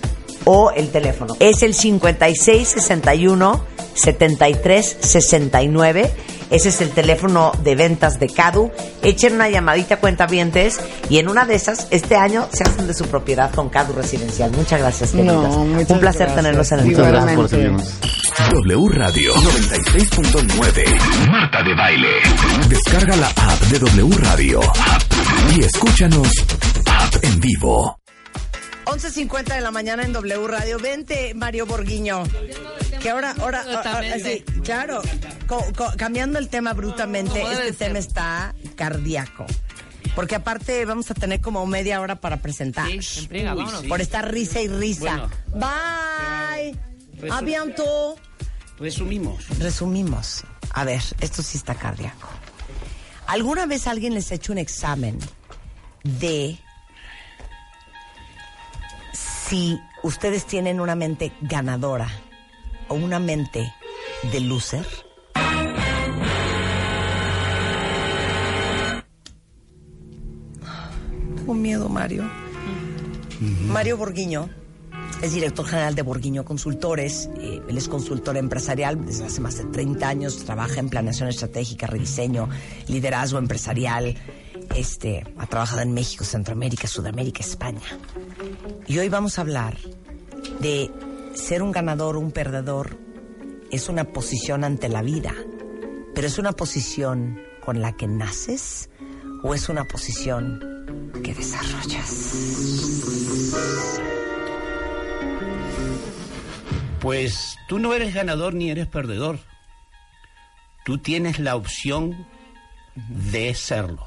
[0.52, 1.36] o el teléfono.
[1.40, 3.64] Es el 5661
[3.94, 6.12] 7369.
[6.50, 8.72] Ese es el teléfono de ventas de Cadu.
[9.04, 12.96] Echen una llamadita a cuentavientes y en una de esas, este año se hacen de
[12.96, 14.50] su propiedad con Cadu Residencial.
[14.54, 15.56] Muchas gracias, No, queridas.
[15.68, 16.36] muchas Un placer gracias.
[16.36, 17.26] tenerlos en el Muchas programa.
[17.26, 17.94] gracias por servirnos.
[18.52, 21.30] W Radio 96.9.
[21.30, 22.10] Marta de Baile.
[22.70, 24.62] Descarga la app de W Radio.
[25.56, 26.28] Y escúchanos
[26.88, 27.99] app en vivo.
[28.90, 30.80] 11.50 de la mañana en W Radio.
[30.80, 32.24] Vente, Mario Borguiño.
[33.02, 35.02] Que ahora, ahora, ahora- sí, claro,
[35.48, 39.46] co- co- cambiando el tema brutamente, este tema está cardíaco.
[40.16, 42.88] Porque aparte vamos a tener como media hora para presentar.
[42.88, 43.88] Sí, en friega, Uy.
[43.88, 45.30] Por estar risa y risa.
[45.54, 46.78] Bye.
[47.44, 48.18] Bientôt.
[48.80, 49.48] Resumimos.
[49.60, 50.44] Resumimos.
[50.72, 52.28] A ver, esto sí está cardíaco.
[53.28, 55.20] ¿Alguna vez alguien les ha hecho un examen
[56.04, 56.58] de
[59.50, 62.08] si ustedes tienen una mente ganadora
[62.88, 63.74] o una mente
[64.32, 64.86] de loser?
[71.36, 72.30] Tengo miedo, Mario.
[73.68, 74.50] Mario Borguiño
[75.24, 77.28] es director general de Borguiño Consultores.
[77.40, 80.46] eh, él es consultor empresarial desde hace más de 30 años.
[80.46, 82.50] Trabaja en planeación estratégica, rediseño,
[82.88, 84.16] liderazgo empresarial.
[84.76, 87.82] Este, ha trabajado en México, Centroamérica, Sudamérica, España.
[88.88, 89.78] Y hoy vamos a hablar
[90.60, 90.92] de
[91.34, 92.98] ser un ganador o un perdedor.
[93.72, 95.34] Es una posición ante la vida,
[96.16, 98.90] pero es una posición con la que naces
[99.44, 100.60] o es una posición
[101.24, 102.34] que desarrollas.
[107.00, 109.40] Pues tú no eres ganador ni eres perdedor.
[110.84, 112.28] Tú tienes la opción
[112.96, 114.06] de serlo.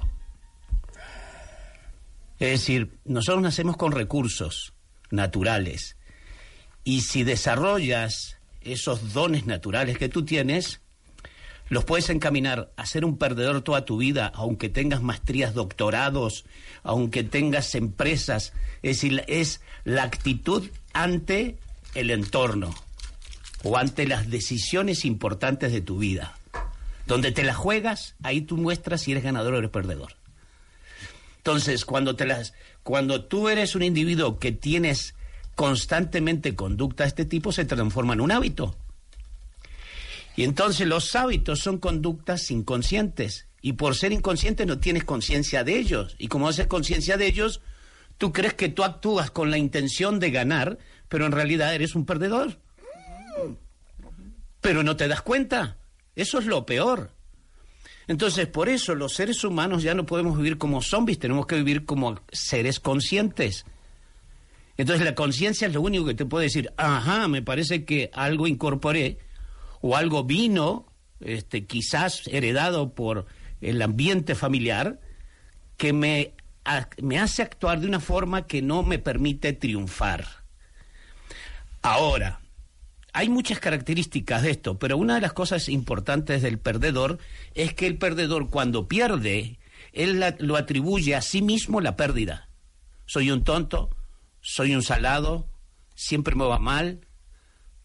[2.42, 4.72] Es decir, nosotros nacemos con recursos
[5.12, 5.96] naturales
[6.82, 10.80] y si desarrollas esos dones naturales que tú tienes,
[11.68, 16.44] los puedes encaminar a ser un perdedor toda tu vida, aunque tengas maestrías, doctorados,
[16.82, 18.52] aunque tengas empresas.
[18.82, 21.58] Es decir, es la actitud ante
[21.94, 22.74] el entorno
[23.62, 26.36] o ante las decisiones importantes de tu vida.
[27.06, 30.16] Donde te las juegas, ahí tú muestras si eres ganador o eres perdedor.
[31.44, 32.54] Entonces, cuando, te las,
[32.84, 35.16] cuando tú eres un individuo que tienes
[35.56, 38.76] constantemente conducta de este tipo, se transforma en un hábito.
[40.36, 43.48] Y entonces los hábitos son conductas inconscientes.
[43.60, 46.14] Y por ser inconsciente no tienes conciencia de ellos.
[46.16, 47.60] Y como haces conciencia de ellos,
[48.18, 50.78] tú crees que tú actúas con la intención de ganar,
[51.08, 52.60] pero en realidad eres un perdedor.
[54.60, 55.76] Pero no te das cuenta.
[56.14, 57.10] Eso es lo peor.
[58.08, 61.84] Entonces, por eso los seres humanos ya no podemos vivir como zombies, tenemos que vivir
[61.84, 63.64] como seres conscientes.
[64.76, 68.46] Entonces, la conciencia es lo único que te puede decir, ajá, me parece que algo
[68.46, 69.18] incorporé
[69.80, 70.86] o algo vino,
[71.20, 73.26] este, quizás heredado por
[73.60, 75.00] el ambiente familiar,
[75.76, 76.34] que me,
[77.00, 80.26] me hace actuar de una forma que no me permite triunfar.
[81.82, 82.41] Ahora,
[83.12, 87.18] hay muchas características de esto, pero una de las cosas importantes del perdedor
[87.54, 89.58] es que el perdedor cuando pierde,
[89.92, 92.48] él lo atribuye a sí mismo la pérdida.
[93.04, 93.90] Soy un tonto,
[94.40, 95.46] soy un salado,
[95.94, 97.00] siempre me va mal,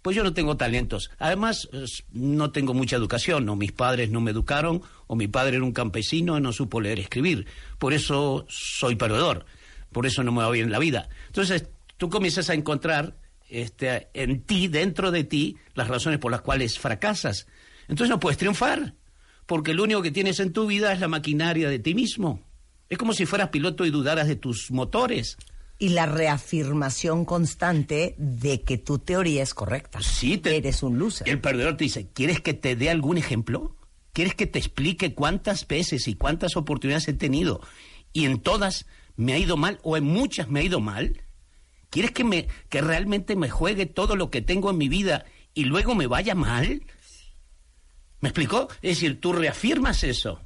[0.02, 1.12] pues yo no tengo talentos.
[1.20, 1.68] Además,
[2.14, 5.74] no tengo mucha educación, o mis padres no me educaron, o mi padre era un
[5.74, 7.48] campesino y no supo leer y escribir.
[7.78, 9.45] Por eso soy perdedor,
[9.91, 11.10] por eso no me va bien en la vida.
[11.26, 11.68] Entonces,
[11.98, 13.18] tú comienzas a encontrar
[13.49, 17.48] este, en ti, dentro de ti, las razones por las cuales fracasas.
[17.88, 18.94] Entonces no puedes triunfar,
[19.45, 22.41] porque lo único que tienes en tu vida es la maquinaria de ti mismo.
[22.90, 25.38] Es como si fueras piloto y dudaras de tus motores.
[25.80, 29.99] Y la reafirmación constante de que tu teoría es correcta.
[30.02, 31.28] Sí, te- Eres un loser.
[31.30, 33.76] El perdedor te dice, ¿quieres que te dé algún ejemplo?
[34.14, 37.61] ¿Quieres que te explique cuántas veces y cuántas oportunidades he tenido
[38.14, 41.22] y en todas me ha ido mal o en muchas me ha ido mal?
[41.89, 45.65] ¿Quieres que me que realmente me juegue todo lo que tengo en mi vida y
[45.65, 46.84] luego me vaya mal?
[48.19, 48.68] ¿Me explicó?
[48.81, 50.41] Es decir, tú reafirmas eso.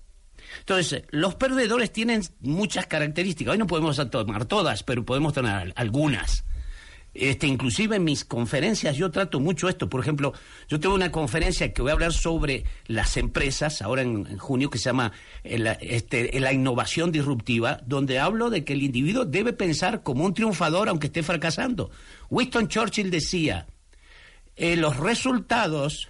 [0.60, 3.54] Entonces, los perdedores tienen muchas características.
[3.54, 6.44] Hoy no podemos tomar todas, pero podemos al- algunas.
[7.14, 9.90] Este, inclusive en mis conferencias yo trato mucho esto.
[9.90, 10.34] Por ejemplo,
[10.70, 14.78] yo tengo una conferencia que voy a hablar sobre las empresas, ahora en, junio, que
[14.78, 15.12] se llama
[15.44, 20.24] eh, la, este, la innovación disruptiva, donde hablo de que el individuo debe pensar como
[20.24, 21.92] un triunfador aunque esté fracasando.
[22.30, 23.68] Winston Churchill decía,
[24.56, 26.10] eh, los resultados,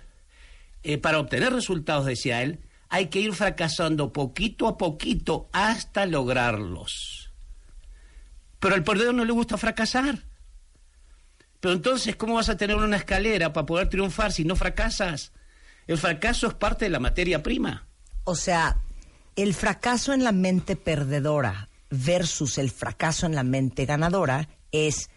[0.84, 2.60] eh, para obtener resultados, decía él,
[2.90, 7.32] hay que ir fracasando poquito a poquito hasta lograrlos.
[8.60, 10.31] Pero al perdedor no le gusta fracasar.
[11.62, 15.32] Pero entonces, ¿cómo vas a tener una escalera para poder triunfar si no fracasas?
[15.88, 17.88] El fracaso es parte de la materia prima.
[18.26, 18.78] O sea,
[19.36, 25.10] el fracaso en la mente perdedora versus el fracaso en la mente ganadora es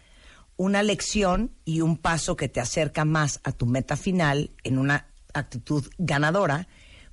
[0.55, 5.07] una lección y un paso que te acerca más a tu meta final en una
[5.33, 6.67] actitud ganadora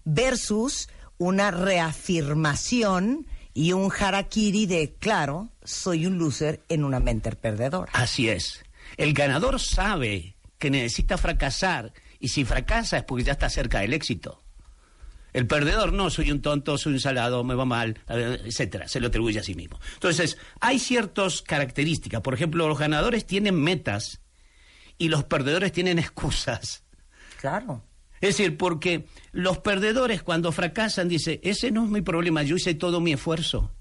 [0.05, 0.89] versus
[1.19, 7.93] una reafirmación y un harakiri de, claro, soy un loser en una mente perdedora.
[7.95, 8.63] Así es.
[8.97, 13.93] El ganador sabe que necesita fracasar y si fracasa es porque ya está cerca del
[13.93, 14.43] éxito.
[15.33, 19.09] El perdedor no, soy un tonto, soy un salado, me va mal, etcétera, se lo
[19.09, 19.81] atribuye a sí mismo.
[19.95, 22.21] Entonces, hay ciertas características.
[22.21, 24.21] Por ejemplo, los ganadores tienen metas
[24.99, 26.85] y los perdedores tienen excusas.
[27.41, 27.83] Claro.
[28.21, 32.75] Es decir, porque los perdedores cuando fracasan dicen, ese no es mi problema, yo hice
[32.75, 33.73] todo mi esfuerzo.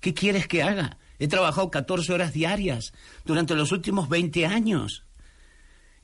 [0.00, 0.98] ¿Qué quieres que haga?
[1.18, 2.92] He trabajado 14 horas diarias
[3.24, 5.04] durante los últimos 20 años.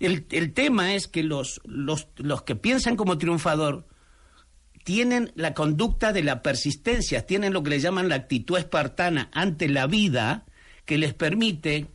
[0.00, 3.86] El, el tema es que los, los, los que piensan como triunfador
[4.84, 9.68] tienen la conducta de la persistencia, tienen lo que le llaman la actitud espartana ante
[9.68, 10.44] la vida,
[10.84, 11.88] que les permite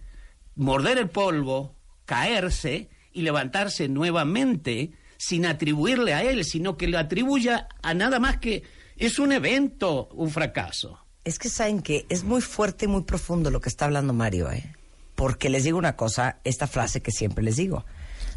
[0.55, 1.75] morder el polvo,
[2.05, 8.37] caerse y levantarse nuevamente sin atribuirle a él, sino que lo atribuya a nada más
[8.37, 8.63] que
[8.95, 11.06] es un evento, un fracaso.
[11.27, 14.49] Es que saben que es muy fuerte y muy profundo lo que está hablando Mario,
[14.49, 14.73] ¿eh?
[15.13, 17.83] Porque les digo una cosa, esta frase que siempre les digo.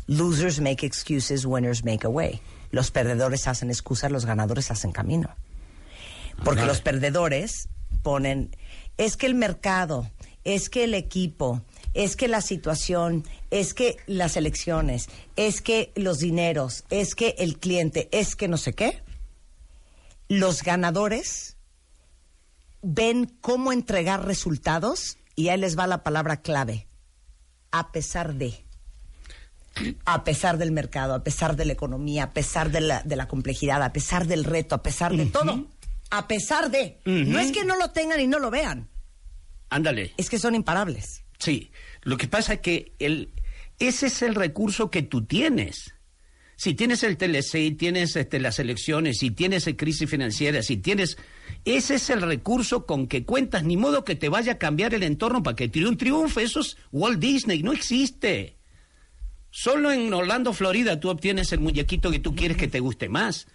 [0.08, 2.40] Losers make excuses, winners make a way.
[2.72, 5.36] Los perdedores hacen excusas, los ganadores hacen camino.
[6.44, 7.68] Porque los perdedores
[8.02, 8.56] ponen,
[8.96, 10.10] es que el mercado,
[10.42, 11.62] es que el equipo,
[11.94, 13.22] es que la situación,
[13.52, 18.56] es que las elecciones, es que los dineros, es que el cliente, es que no
[18.56, 19.00] sé qué.
[20.26, 21.56] Los ganadores
[22.82, 26.86] ven cómo entregar resultados y ahí les va la palabra clave.
[27.70, 28.64] A pesar de.
[30.04, 33.28] A pesar del mercado, a pesar de la economía, a pesar de la, de la
[33.28, 35.68] complejidad, a pesar del reto, a pesar de todo.
[36.10, 36.98] A pesar de.
[37.04, 38.88] No es que no lo tengan y no lo vean,
[39.68, 40.12] Ándale.
[40.16, 41.22] es que son imparables.
[41.38, 41.70] Sí,
[42.02, 43.32] lo que pasa es que el,
[43.78, 45.94] ese es el recurso que tú tienes.
[46.56, 51.16] Si tienes el TLC, tienes este, las elecciones, si tienes el crisis financiera, si tienes...
[51.64, 55.02] Ese es el recurso con que cuentas, ni modo que te vaya a cambiar el
[55.02, 56.42] entorno para que triun- triunfe.
[56.42, 58.56] Eso es Walt Disney, no existe.
[59.50, 63.46] Solo en Orlando, Florida, tú obtienes el muñequito que tú quieres que te guste más.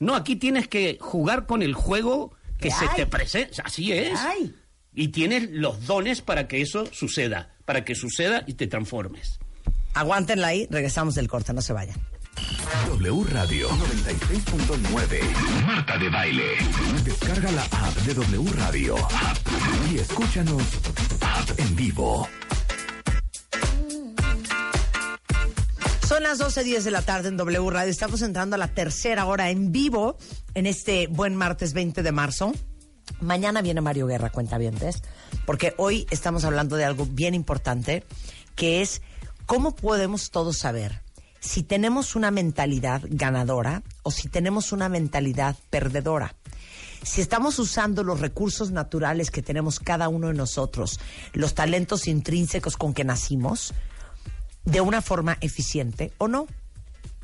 [0.00, 2.96] No, aquí tienes que jugar con el juego que ¿Qué se hay?
[2.96, 3.62] te presenta.
[3.64, 4.18] Así es.
[4.18, 4.54] hay?
[4.94, 9.38] Y tienes los dones para que eso suceda, para que suceda y te transformes.
[9.94, 11.96] Aguántenla ahí, regresamos del corte, no se vayan.
[12.86, 15.64] W Radio 96.9.
[15.66, 16.44] Marta de Baile.
[17.02, 18.96] Descarga la app de W Radio.
[19.90, 20.62] Y escúchanos
[21.56, 22.28] en vivo.
[26.06, 27.90] Son las 12.10 de la tarde en W Radio.
[27.90, 30.18] Estamos entrando a la tercera hora en vivo
[30.54, 32.52] en este buen martes 20 de marzo.
[33.20, 35.02] Mañana viene Mario Guerra, cuentavientes,
[35.46, 38.04] porque hoy estamos hablando de algo bien importante,
[38.54, 39.00] que es
[39.46, 41.07] cómo podemos todos saber
[41.40, 46.34] si tenemos una mentalidad ganadora o si tenemos una mentalidad perdedora.
[47.02, 50.98] Si estamos usando los recursos naturales que tenemos cada uno de nosotros,
[51.32, 53.72] los talentos intrínsecos con que nacimos,
[54.64, 56.46] de una forma eficiente o no.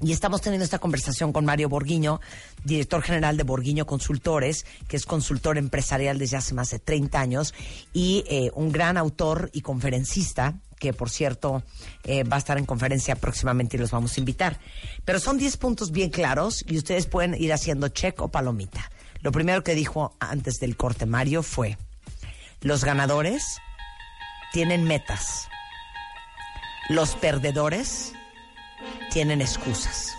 [0.01, 2.20] Y estamos teniendo esta conversación con Mario Borguiño,
[2.65, 7.55] director general de Borguiño Consultores, que es consultor empresarial desde hace más de 30 años
[7.93, 11.62] y eh, un gran autor y conferencista que por cierto
[12.05, 14.59] eh, va a estar en conferencia próximamente y los vamos a invitar.
[15.05, 18.90] Pero son 10 puntos bien claros y ustedes pueden ir haciendo check o palomita.
[19.20, 21.78] Lo primero que dijo antes del corte Mario fue,
[22.60, 23.59] los ganadores
[24.52, 25.48] tienen metas,
[26.88, 28.12] los perdedores
[29.10, 30.14] tienen excusas.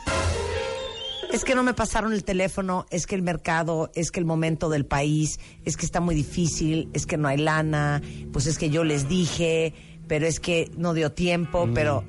[1.31, 4.69] Es que no me pasaron el teléfono, es que el mercado, es que el momento
[4.69, 8.01] del país, es que está muy difícil, es que no hay lana,
[8.31, 9.73] pues es que yo les dije,
[10.07, 12.03] pero es que no dio tiempo, pero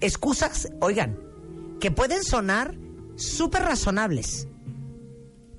[0.00, 1.18] excusas, oigan,
[1.80, 2.76] que pueden sonar
[3.16, 4.48] súper razonables.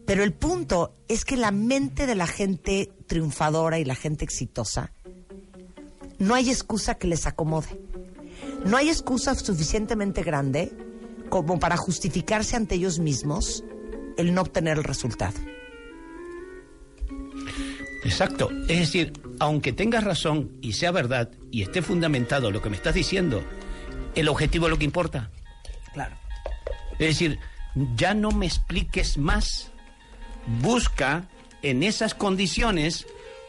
[0.06, 4.92] Pero el punto es que la mente de la gente triunfadora y la gente exitosa,
[6.20, 7.68] no hay excusa que les acomode.
[8.66, 10.72] No hay excusa suficientemente grande
[11.30, 13.64] como para justificarse ante ellos mismos
[14.18, 15.36] el no obtener el resultado.
[18.06, 18.50] Exacto.
[18.68, 22.94] Es decir, aunque tengas razón y sea verdad y esté fundamentado lo que me estás
[22.94, 23.44] diciendo,
[24.14, 25.32] el objetivo es lo que importa.
[25.94, 26.16] Claro.
[26.94, 27.40] Es decir,
[27.96, 29.72] ya no me expliques más.
[30.62, 31.28] Busca
[31.62, 33.08] en esas condiciones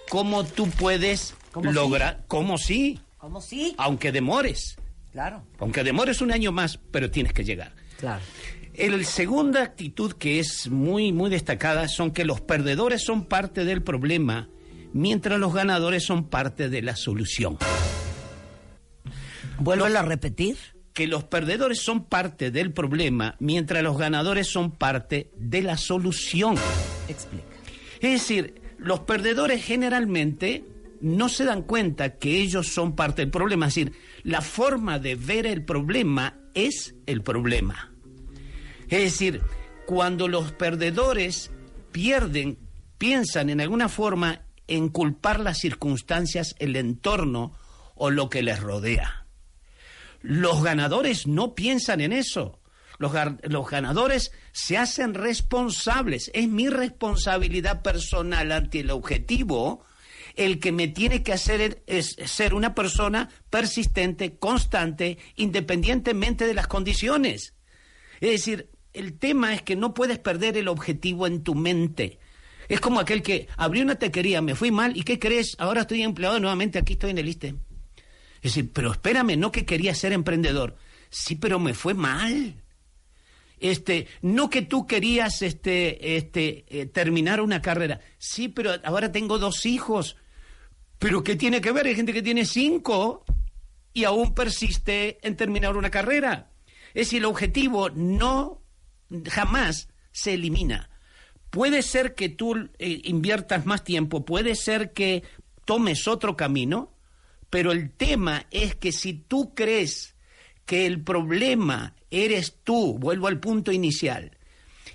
[0.08, 3.74] cómo tú puedes ¿Cómo lograr, cómo sí, ¿Cómo sí?
[3.78, 4.76] aunque demores.
[5.12, 5.42] Claro.
[5.58, 7.72] Aunque demores un año más, pero tienes que llegar.
[7.98, 8.22] Claro.
[8.76, 13.82] El segunda actitud que es muy muy destacada son que los perdedores son parte del
[13.82, 14.50] problema,
[14.92, 17.56] mientras los ganadores son parte de la solución.
[19.58, 20.56] Vuélvelo a repetir.
[20.92, 26.56] Que los perdedores son parte del problema, mientras los ganadores son parte de la solución.
[27.06, 27.44] Explica.
[28.00, 30.64] Es decir, los perdedores generalmente
[31.02, 33.68] no se dan cuenta que ellos son parte del problema.
[33.68, 33.92] Es decir,
[34.22, 37.95] la forma de ver el problema es el problema.
[38.88, 39.42] Es decir,
[39.86, 41.50] cuando los perdedores
[41.92, 42.58] pierden,
[42.98, 47.54] piensan en alguna forma en culpar las circunstancias, el entorno
[47.94, 49.26] o lo que les rodea.
[50.22, 52.60] Los ganadores no piensan en eso.
[52.98, 53.12] Los,
[53.70, 56.30] ganadores se hacen responsables.
[56.34, 59.84] Es mi responsabilidad personal ante el objetivo.
[60.34, 66.66] El que me tiene que hacer es ser una persona persistente, constante, independientemente de las
[66.66, 67.54] condiciones.
[68.20, 72.18] Es decir, el tema es que no puedes perder el objetivo en tu mente.
[72.68, 75.54] Es como aquel que abrió una taquería, me fui mal, ¿y qué crees?
[75.58, 77.54] Ahora estoy empleado nuevamente, aquí estoy en el ISTE.
[78.42, 80.76] Es decir, pero espérame, no que quería ser emprendedor.
[81.10, 82.62] Sí, pero me fue mal.
[83.58, 88.00] Este, no que tú querías este, este, eh, terminar una carrera.
[88.18, 90.16] Sí, pero ahora tengo dos hijos.
[90.98, 91.86] Pero ¿qué tiene que ver?
[91.86, 93.24] Hay gente que tiene cinco
[93.92, 96.50] y aún persiste en terminar una carrera.
[96.88, 98.65] Es decir, el objetivo no
[99.26, 100.90] jamás se elimina.
[101.50, 105.22] Puede ser que tú eh, inviertas más tiempo, puede ser que
[105.64, 106.92] tomes otro camino,
[107.50, 110.16] pero el tema es que si tú crees
[110.64, 114.36] que el problema eres tú, vuelvo al punto inicial,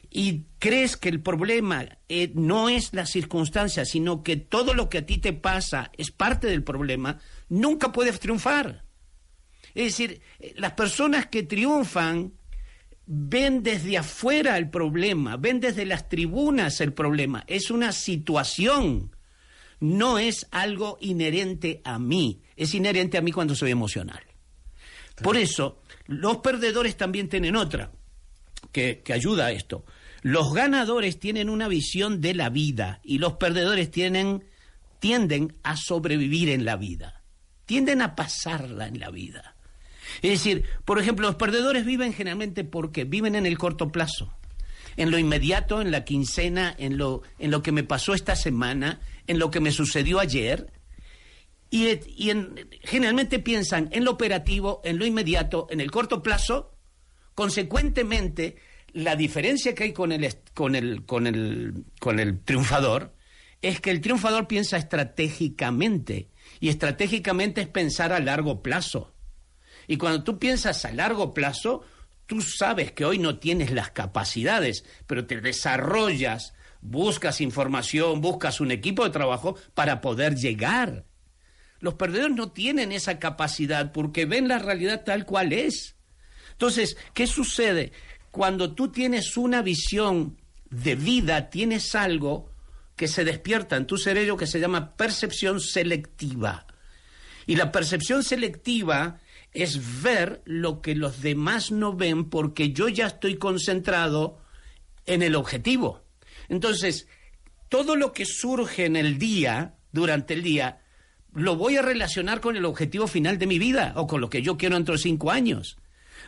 [0.10, 5.00] y crees que el problema eh, no es la circunstancia, sino que todo lo que
[5.00, 8.84] a ti te pasa es parte del problema, nunca puedes triunfar.
[9.74, 12.34] Es decir, eh, las personas que triunfan
[13.06, 19.16] ven desde afuera el problema, ven desde las tribunas el problema, es una situación,
[19.80, 24.24] no es algo inherente a mí, es inherente a mí cuando soy emocional.
[25.22, 27.92] Por eso, los perdedores también tienen otra
[28.72, 29.86] que, que ayuda a esto.
[30.22, 34.46] Los ganadores tienen una visión de la vida y los perdedores tienen,
[35.00, 37.24] tienden a sobrevivir en la vida,
[37.66, 39.51] tienden a pasarla en la vida.
[40.22, 44.34] Es decir, por ejemplo, los perdedores viven generalmente porque viven en el corto plazo,
[44.98, 49.00] en lo inmediato, en la quincena, en lo, en lo que me pasó esta semana,
[49.28, 50.72] en lo que me sucedió ayer,
[51.74, 56.76] y, en- generalmente piensan en lo operativo, en lo inmediato, en el corto plazo.
[57.34, 58.58] Consecuentemente,
[58.94, 63.16] la diferencia que hay con el, con el, con el, con el triunfador
[63.62, 66.30] es que el triunfador piensa estratégicamente.
[66.60, 69.14] Y estratégicamente es pensar a largo plazo.
[69.88, 71.84] Y cuando tú piensas a largo plazo,
[72.26, 78.72] tú sabes que hoy no tienes las capacidades, pero te desarrollas, buscas información, buscas un
[78.72, 81.06] equipo de trabajo para poder llegar.
[81.80, 85.96] Los perdedores no tienen esa capacidad porque ven la realidad tal cual es.
[86.52, 87.92] Entonces, ¿qué sucede?
[88.30, 90.38] Cuando tú tienes una visión
[90.70, 92.52] de vida, tienes algo
[92.96, 96.68] que se despierta en tu cerebro que se llama percepción selectiva.
[97.48, 99.20] Y la percepción selectiva
[99.54, 104.40] es ver lo que los demás no ven porque yo ya estoy concentrado
[105.06, 106.04] en el objetivo.
[106.48, 107.08] Entonces,
[107.70, 110.82] todo lo que surge en el día, durante el día,
[111.34, 114.42] lo voy a relacionar con el objetivo final de mi vida o con lo que
[114.42, 115.78] yo quiero dentro de cinco años.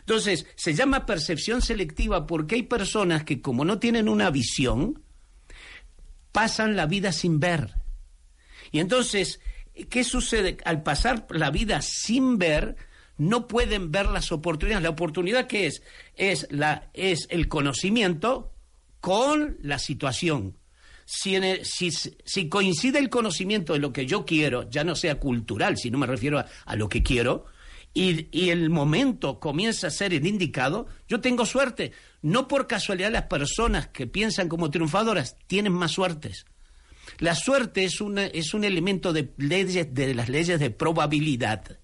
[0.00, 5.02] Entonces, se llama percepción selectiva porque hay personas que como no tienen una visión,
[6.32, 7.74] pasan la vida sin ver.
[8.72, 9.40] Y entonces,
[9.88, 10.58] ¿qué sucede?
[10.64, 12.76] Al pasar la vida sin ver,
[13.16, 14.82] no pueden ver las oportunidades.
[14.82, 15.82] La oportunidad que es
[16.16, 18.52] es la es el conocimiento
[19.00, 20.56] con la situación.
[21.06, 25.98] Si, coincide el conocimiento de lo que yo quiero, ya no sea cultural, si no
[25.98, 27.44] me refiero a, a lo que quiero,
[27.92, 31.92] y, y el momento comienza a ser el indicado, yo tengo suerte.
[32.22, 36.46] No por casualidad las personas que piensan como triunfadoras tienen más suertes.
[37.18, 41.78] La suerte es, una, es un elemento de, leyes, de las leyes de probabilidad.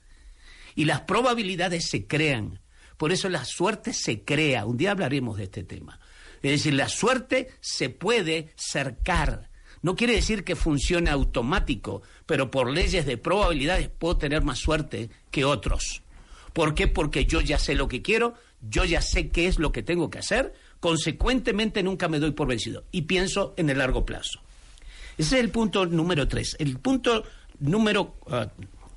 [0.75, 2.61] Y las probabilidades se crean.
[2.97, 4.67] Por eso la suerte se crea.
[4.67, 6.01] Un día hablaremos de este tema.
[6.43, 9.51] Es decir, la suerte se puede cercar.
[9.83, 15.11] No quiere decir que funcione automático, pero por leyes de probabilidades puedo tener más suerte
[15.31, 16.03] que otros.
[16.53, 16.89] ¿Por qué?
[16.89, 20.11] Porque yo ya sé lo que quiero, yo ya sé qué es lo que tengo
[20.11, 24.41] que hacer, consecuentemente nunca me doy por vencido y pienso en el largo plazo.
[25.17, 26.57] Ese es el punto número tres.
[26.59, 27.25] El punto
[27.59, 28.49] número ah,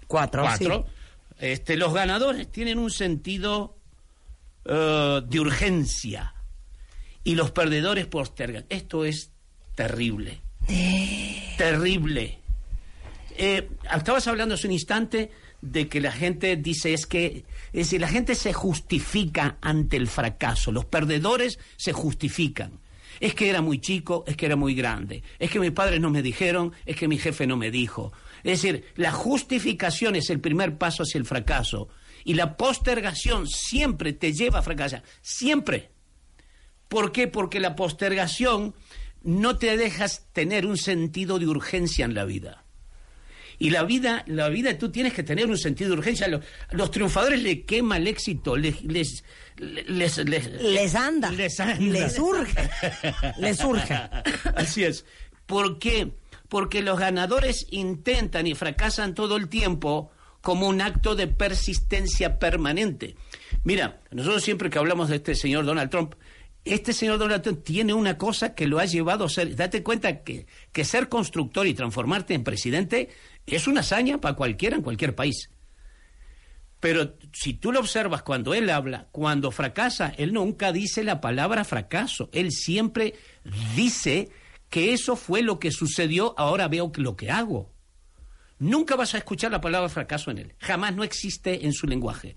[0.08, 0.86] Cuatro, cuatro,
[1.52, 3.78] este, los ganadores tienen un sentido
[4.64, 6.34] eh, de urgencia
[7.22, 8.66] y los perdedores postergan.
[8.70, 9.34] Esto es
[9.76, 10.40] terrible.
[11.58, 12.40] Terrible.
[13.36, 17.44] Eh, estabas hablando hace un instante de que la gente dice es que
[17.74, 22.80] es decir, la gente se justifica ante el fracaso, los perdedores se justifican.
[23.20, 26.10] Es que era muy chico, es que era muy grande, es que mis padres no
[26.10, 28.14] me dijeron, es que mi jefe no me dijo.
[28.44, 31.88] Es decir, la justificación es el primer paso hacia el fracaso
[32.26, 35.92] y la postergación siempre te lleva a fracasar, siempre.
[36.88, 37.28] ¿Por qué?
[37.28, 38.76] Porque la postergación
[39.24, 42.64] no te dejas tener un sentido de urgencia en la vida.
[43.60, 46.28] Y la vida, la vida tú tienes que tener un sentido de urgencia.
[46.28, 49.24] Los, los triunfadores le quema el éxito, les, les,
[49.58, 51.32] les, les, Les anda.
[51.32, 51.80] Les anda.
[51.80, 52.70] Les urge.
[53.38, 53.94] Les urge.
[54.56, 55.06] Así es.
[55.46, 56.12] ¿Por qué?
[56.54, 63.16] Porque los ganadores intentan y fracasan todo el tiempo como un acto de persistencia permanente.
[63.64, 66.14] Mira, nosotros siempre que hablamos de este señor Donald Trump,
[66.64, 70.22] este señor Donald Trump tiene una cosa que lo ha llevado a ser, date cuenta
[70.22, 73.10] que, que ser constructor y transformarte en presidente
[73.48, 75.50] es una hazaña para cualquiera en cualquier país.
[76.80, 81.64] Pero si tú lo observas cuando él habla, cuando fracasa, él nunca dice la palabra
[81.64, 82.30] fracaso.
[82.32, 83.16] Él siempre
[83.76, 84.30] dice
[84.74, 87.72] que eso fue lo que sucedió, ahora veo lo que hago.
[88.58, 90.56] Nunca vas a escuchar la palabra fracaso en él.
[90.58, 92.36] Jamás no existe en su lenguaje.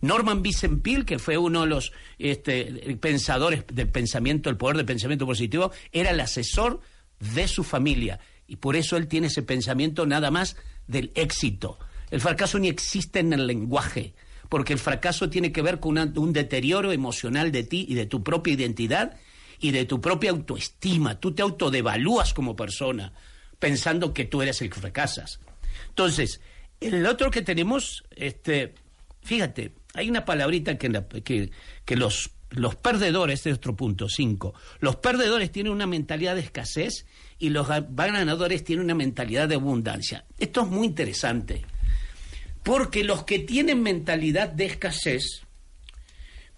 [0.00, 4.86] Norman Vincent Peale, que fue uno de los este, pensadores del pensamiento, el poder del
[4.86, 6.80] pensamiento positivo, era el asesor
[7.20, 8.18] de su familia.
[8.48, 10.56] Y por eso él tiene ese pensamiento nada más
[10.88, 11.78] del éxito.
[12.10, 14.12] El fracaso ni existe en el lenguaje,
[14.48, 18.24] porque el fracaso tiene que ver con un deterioro emocional de ti y de tu
[18.24, 19.16] propia identidad
[19.60, 21.18] y de tu propia autoestima.
[21.20, 23.12] Tú te autodevalúas como persona,
[23.58, 25.40] pensando que tú eres el que fracasas.
[25.88, 26.40] Entonces,
[26.80, 28.74] el otro que tenemos, este,
[29.22, 31.50] fíjate, hay una palabrita que,
[31.84, 36.42] que, los, los perdedores, este es otro punto, cinco, los perdedores tienen una mentalidad de
[36.42, 37.06] escasez
[37.38, 40.26] y los ga- ganadores tienen una mentalidad de abundancia.
[40.38, 41.64] Esto es muy interesante,
[42.62, 45.42] porque los que tienen mentalidad de escasez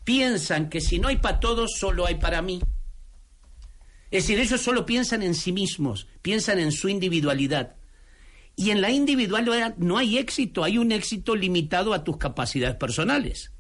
[0.05, 2.61] piensan que si no hay para todos, solo hay para mí.
[4.11, 7.77] Es decir, ellos solo piensan en sí mismos, piensan en su individualidad.
[8.57, 13.53] Y en la individualidad no hay éxito, hay un éxito limitado a tus capacidades personales.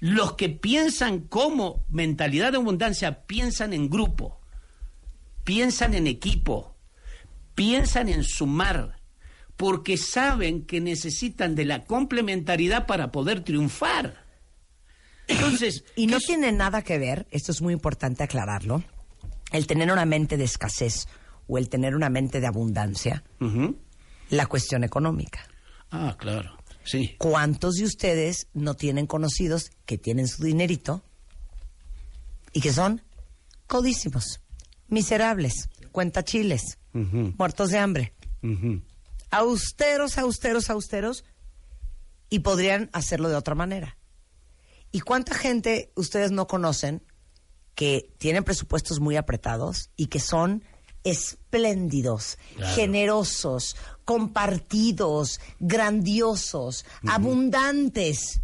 [0.00, 4.40] Los que piensan como mentalidad de abundancia piensan en grupo,
[5.44, 6.76] piensan en equipo,
[7.54, 9.00] piensan en sumar,
[9.56, 14.24] porque saben que necesitan de la complementariedad para poder triunfar.
[15.26, 18.84] Entonces, Y no tiene nada que ver, esto es muy importante aclararlo,
[19.52, 21.08] el tener una mente de escasez
[21.46, 23.24] o el tener una mente de abundancia,
[24.30, 25.48] la cuestión económica.
[25.90, 27.16] Ah, claro, sí.
[27.18, 31.02] ¿Cuántos de ustedes no tienen conocidos que tienen su dinerito
[32.52, 33.02] y que son
[33.66, 34.40] codísimos,
[34.88, 38.12] miserables, cuentachiles, muertos de hambre,
[39.30, 41.24] austeros, austeros, austeros,
[42.30, 43.96] y podrían hacerlo de otra manera?
[44.92, 47.02] ¿Y cuánta gente ustedes no conocen
[47.78, 50.64] que tienen presupuestos muy apretados y que son
[51.04, 52.74] espléndidos, Claro.
[52.74, 58.40] generosos, compartidos, grandiosos, abundantes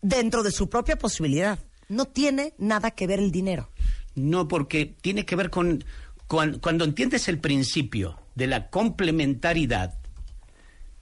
[0.00, 1.58] dentro de su propia posibilidad?
[1.90, 3.68] No tiene nada que ver el dinero.
[4.14, 5.84] No, porque tiene que ver con,
[6.26, 9.98] con- cuando entiendes el principio de la complementariedad,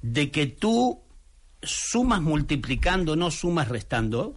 [0.02, 1.00] de que tú
[1.62, 4.34] sumas multiplicando, no sumas restando,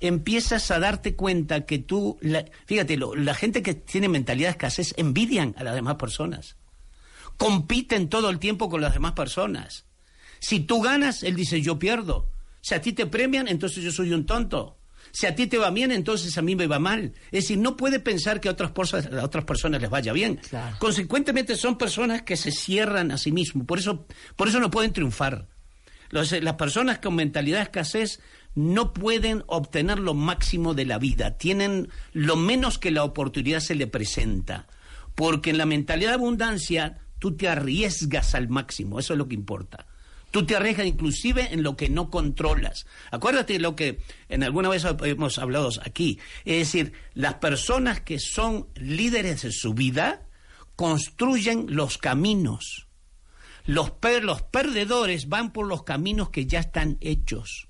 [0.00, 4.52] empiezas a darte cuenta que tú, la- fíjate, lo- la gente que tiene mentalidad de
[4.52, 6.56] escasez envidian a las demás personas,
[7.36, 9.86] compiten todo el tiempo con las demás personas.
[10.40, 12.30] Si tú ganas, él dice yo pierdo.
[12.60, 14.76] Si a ti te premian, entonces yo soy un tonto.
[15.12, 17.12] Si a ti te va bien, entonces a mí me va mal.
[17.26, 20.40] Es decir, no puede pensar que a otras, a otras personas les vaya bien.
[20.78, 23.66] Consecuentemente son personas que se cierran a sí mismos.
[23.66, 24.06] Por eso,
[24.36, 25.48] por eso no pueden triunfar.
[26.10, 28.20] Los- las personas con mentalidad de escasez
[28.54, 31.38] no pueden obtener lo máximo de la vida.
[31.38, 34.66] Tienen lo menos que la oportunidad se le presenta.
[35.14, 38.98] Porque en la mentalidad de abundancia tú te arriesgas al máximo.
[38.98, 39.86] Eso es lo que importa.
[40.30, 42.86] Tú te arriesgas inclusive en lo que no controlas.
[43.10, 46.18] Acuérdate de lo que en alguna vez hemos hablado aquí.
[46.44, 50.22] Es decir, las personas que son líderes de su vida
[50.76, 52.86] construyen los caminos.
[53.66, 57.68] Los, per- los perdedores van por los caminos que ya están hechos.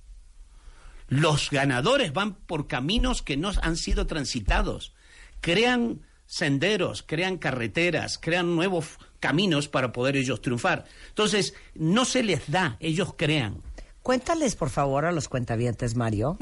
[1.10, 4.94] Los ganadores van por caminos que no han sido transitados.
[5.40, 10.86] Crean senderos, crean carreteras, crean nuevos caminos para poder ellos triunfar.
[11.08, 13.60] Entonces, no se les da, ellos crean.
[14.02, 16.38] Cuéntales, por favor, a los cuentavientes, Mario.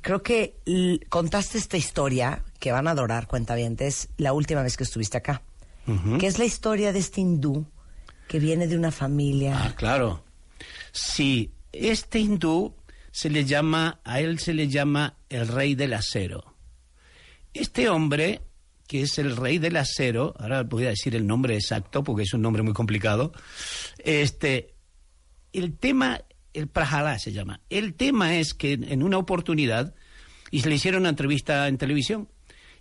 [0.00, 0.56] Creo que
[1.10, 5.42] contaste esta historia que van a adorar, cuentavientes, la última vez que estuviste acá.
[6.18, 7.66] Que es la historia de este hindú
[8.28, 9.60] que viene de una familia.
[9.60, 10.24] Ah, claro.
[10.92, 12.74] Sí, este hindú
[13.10, 16.56] se le llama, a él se le llama el rey del acero.
[17.52, 18.42] Este hombre,
[18.86, 22.34] que es el rey del acero, ahora voy a decir el nombre exacto porque es
[22.34, 23.32] un nombre muy complicado,
[23.98, 24.74] este,
[25.52, 26.22] el tema,
[26.54, 29.94] el Prahalá se llama, el tema es que en una oportunidad,
[30.50, 32.28] y se le hicieron una entrevista en televisión,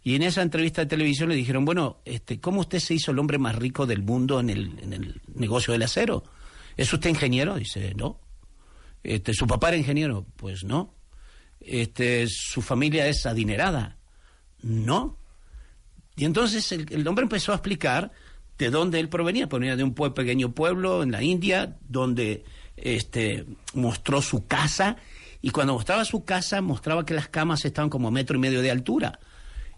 [0.02, 3.20] y en esa entrevista de televisión le dijeron, bueno, este, ¿cómo usted se hizo el
[3.20, 6.24] hombre más rico del mundo en el, en el negocio del acero?
[6.78, 7.56] ¿Es usted ingeniero?
[7.56, 8.20] Dice, no.
[9.04, 10.26] Este, ¿Su papá era ingeniero?
[10.36, 10.94] Pues no.
[11.60, 13.98] Este, ¿Su familia es adinerada?
[14.62, 15.18] No.
[16.16, 18.12] Y entonces el, hombre empezó a explicar
[18.58, 19.48] de dónde él provenía.
[19.48, 22.44] Provenía de un pequeño pueblo en la India, donde
[22.76, 24.98] este, mostró su casa.
[25.42, 28.62] Y cuando mostraba su casa, mostraba que las camas estaban como a metro y medio
[28.62, 29.20] de altura.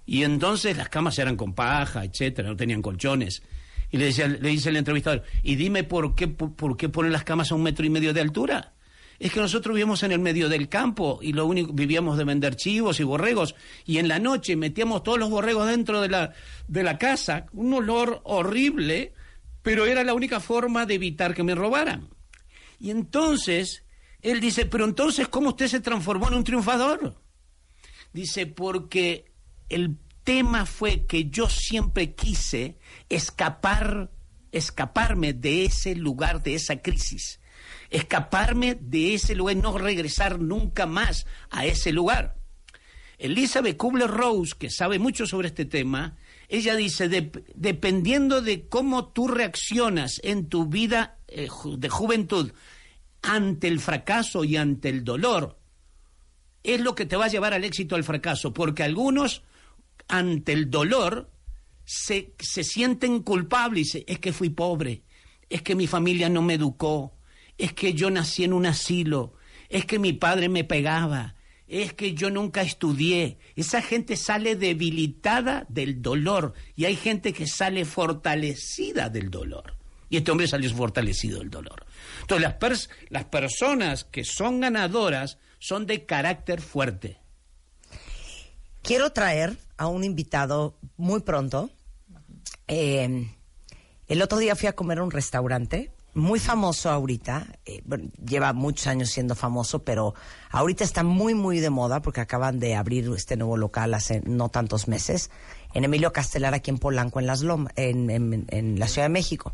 [0.06, 3.44] Y entonces las camas eran con paja, etcétera, no tenían colchones.
[3.92, 7.12] Y le, decía, le dice el entrevistador, y dime por qué, por, por qué ponen
[7.12, 8.74] las camas a un metro y medio de altura.
[9.22, 12.56] Es que nosotros vivíamos en el medio del campo y lo único vivíamos de vender
[12.56, 13.54] chivos y borregos
[13.86, 16.34] y en la noche metíamos todos los borregos dentro de la,
[16.68, 19.14] de la casa, un olor horrible,
[19.62, 22.10] pero era la única forma de evitar que me robaran.
[22.80, 23.84] Y entonces
[24.24, 27.22] él dice, pero entonces ¿cómo usted se transformó en un triunfador?
[28.14, 29.32] Dice, porque
[29.70, 34.10] el tema fue que yo siempre quise escapar,
[34.52, 37.40] escaparme de ese lugar, de esa crisis.
[37.92, 42.38] Escaparme de ese lugar, no regresar nunca más a ese lugar.
[43.20, 46.18] Elizabeth Kubler-Rose, que sabe mucho sobre este tema,
[46.50, 51.48] ella dice, "Dep- dependiendo de cómo tú reaccionas en tu vida eh,
[51.78, 52.52] de juventud
[53.22, 55.60] ante el fracaso y ante el dolor,
[56.64, 59.44] es lo que te va a llevar al éxito al fracaso, porque algunos
[60.08, 61.30] ante el dolor
[61.86, 65.04] se, se sienten culpables, y dicen, es que fui pobre,
[65.50, 67.16] es que mi familia no me educó,
[67.58, 69.34] es que yo nací en un asilo,
[69.70, 71.36] es que mi padre me pegaba,
[71.68, 73.38] es que yo nunca estudié.
[73.56, 79.78] Esa gente sale debilitada del dolor y hay gente que sale fortalecida del dolor.
[80.10, 81.86] Y este hombre salió fortalecido del dolor.
[82.22, 87.20] Entonces las, pers- las personas que son ganadoras son de carácter fuerte.
[88.82, 91.70] Quiero traer a un invitado muy pronto.
[92.68, 93.30] Eh,
[94.08, 97.48] el otro día fui a comer a un restaurante muy famoso ahorita.
[97.66, 100.14] eh, bueno, lleva muchos años siendo famoso, pero
[100.50, 104.50] ahorita está muy, muy de moda porque acaban de abrir este nuevo local hace no
[104.50, 105.30] tantos meses
[105.74, 109.14] en Emilio Castelar, aquí en Polanco, en, las Loma- en, en- en la Ciudad de
[109.14, 109.54] México.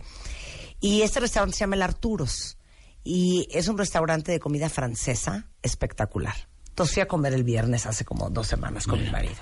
[0.79, 2.57] Y este restaurante se llama El Arturos.
[3.03, 6.35] Y es un restaurante de comida francesa espectacular.
[6.69, 9.35] Entonces fui a comer el viernes hace como dos semanas con mi marido.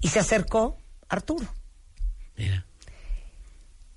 [0.00, 0.76] Y se acercó
[1.08, 1.46] Arturo.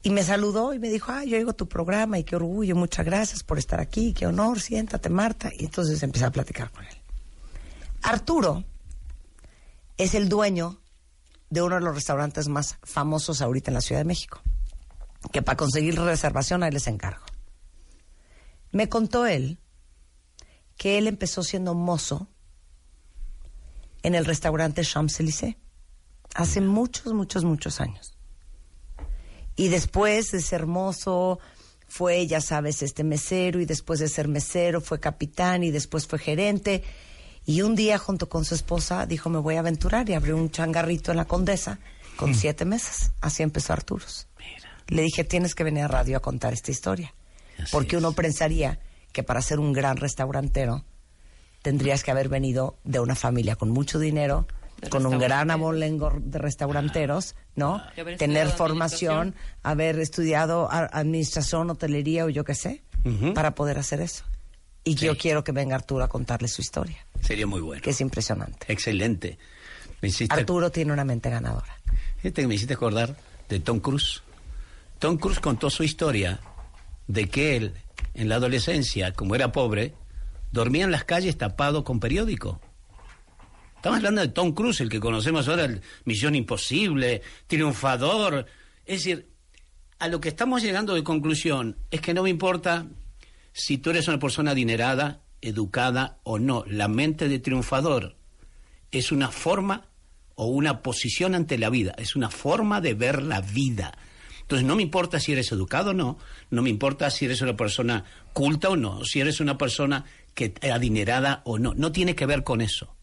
[0.06, 3.04] Y me saludó y me dijo, ah, yo oigo tu programa y qué orgullo, muchas
[3.08, 5.50] gracias por estar aquí, qué honor, siéntate Marta.
[5.58, 6.96] Y entonces empecé a platicar con él.
[8.04, 8.64] Arturo
[9.98, 10.80] es el dueño
[11.50, 14.42] de uno de los restaurantes más famosos ahorita en la Ciudad de México,
[15.32, 17.26] que para conseguir reservación ahí les encargo.
[18.72, 19.58] Me contó él
[20.78, 22.28] que él empezó siendo mozo
[24.04, 25.58] en el restaurante Champs-Élysées
[26.36, 28.15] hace muchos, muchos, muchos años.
[29.56, 31.40] Y después de ser mozo,
[31.88, 36.20] fue, ya sabes, este mesero y después de ser mesero fue capitán y después fue
[36.20, 36.84] gerente.
[37.46, 40.50] Y un día junto con su esposa dijo, me voy a aventurar y abrió un
[40.50, 41.80] changarrito en la Condesa
[42.16, 43.12] con siete meses.
[43.22, 44.28] Así empezó Arturos.
[44.88, 47.14] Le dije, tienes que venir a radio a contar esta historia.
[47.72, 48.80] Porque uno pensaría
[49.12, 50.84] que para ser un gran restaurantero
[51.62, 54.48] tendrías que haber venido de una familia con mucho dinero,
[54.90, 57.82] con un gran abolengo de restauranteros, ¿no?
[57.98, 62.84] Y haber Tener formación, haber estudiado administración, hotelería o yo qué sé,
[63.34, 64.24] para poder hacer eso.
[64.84, 67.82] Y yo quiero que venga Arturo a contarle su historia, Sería muy bueno.
[67.82, 68.72] que es impresionante.
[68.72, 69.38] Excelente.
[70.02, 71.76] Me hiciste, Arturo tiene una mente ganadora.
[72.18, 73.16] fíjate que me hiciste acordar
[73.50, 74.22] de Tom Cruise.
[75.00, 76.40] Tom Cruise contó su historia
[77.08, 77.74] de que él,
[78.14, 79.94] en la adolescencia, como era pobre,
[80.52, 82.60] dormía en las calles tapado con periódico.
[83.86, 88.48] Estamos hablando de Tom Cruise, el que conocemos ahora, el Misión Imposible, Triunfador.
[88.84, 89.30] Es decir,
[90.00, 92.88] a lo que estamos llegando de conclusión es que no me importa
[93.54, 96.64] si tú eres una persona adinerada, educada o no.
[96.68, 98.16] La mente de triunfador
[98.90, 99.86] es una forma
[100.34, 103.96] o una posición ante la vida, es una forma de ver la vida.
[104.42, 106.18] Entonces no me importa si eres educado o no,
[106.50, 108.04] no me importa si eres una persona
[108.34, 112.44] culta o no, si eres una persona que adinerada o no, no tiene que ver
[112.44, 112.95] con eso.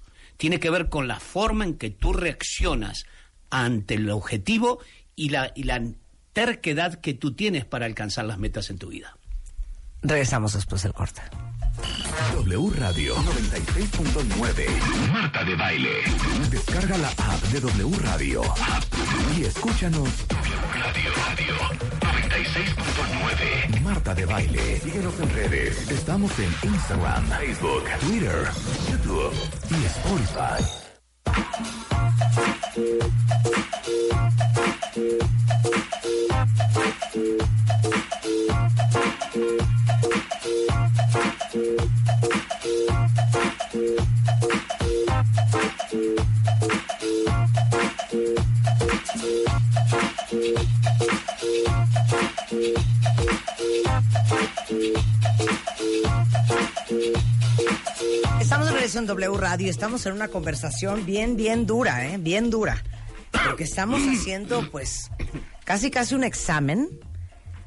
[0.42, 3.06] Tiene que ver con la forma en que tú reaccionas
[3.48, 4.80] ante el objetivo
[5.14, 5.80] y la, y la
[6.32, 9.16] terquedad que tú tienes para alcanzar las metas en tu vida.
[10.02, 11.22] Regresamos después del corte.
[12.34, 15.12] W Radio 96.9.
[15.12, 16.02] Marta de Baile.
[16.50, 18.42] Descarga la app de W Radio.
[19.38, 20.26] Y escúchanos.
[20.26, 22.01] W Radio Radio
[22.32, 23.80] 96.9.
[23.82, 24.80] Marta de Baile.
[24.80, 25.90] Síguenos en redes.
[25.90, 28.48] Estamos en Instagram, Facebook, Twitter,
[28.90, 29.34] YouTube
[29.70, 30.82] y Spotify.
[58.40, 62.18] Estamos de regreso en W Radio, estamos en una conversación bien, bien dura, ¿eh?
[62.18, 62.82] Bien dura.
[63.30, 65.10] Porque estamos haciendo, pues,
[65.64, 66.88] casi, casi un examen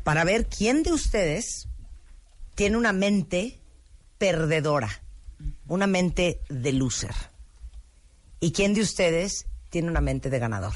[0.04, 1.68] para ver quién de ustedes
[2.56, 3.62] tiene una mente
[4.18, 4.90] perdedora,
[5.68, 7.35] una mente de loser.
[8.40, 10.74] Y quién de ustedes tiene una mente de ganador.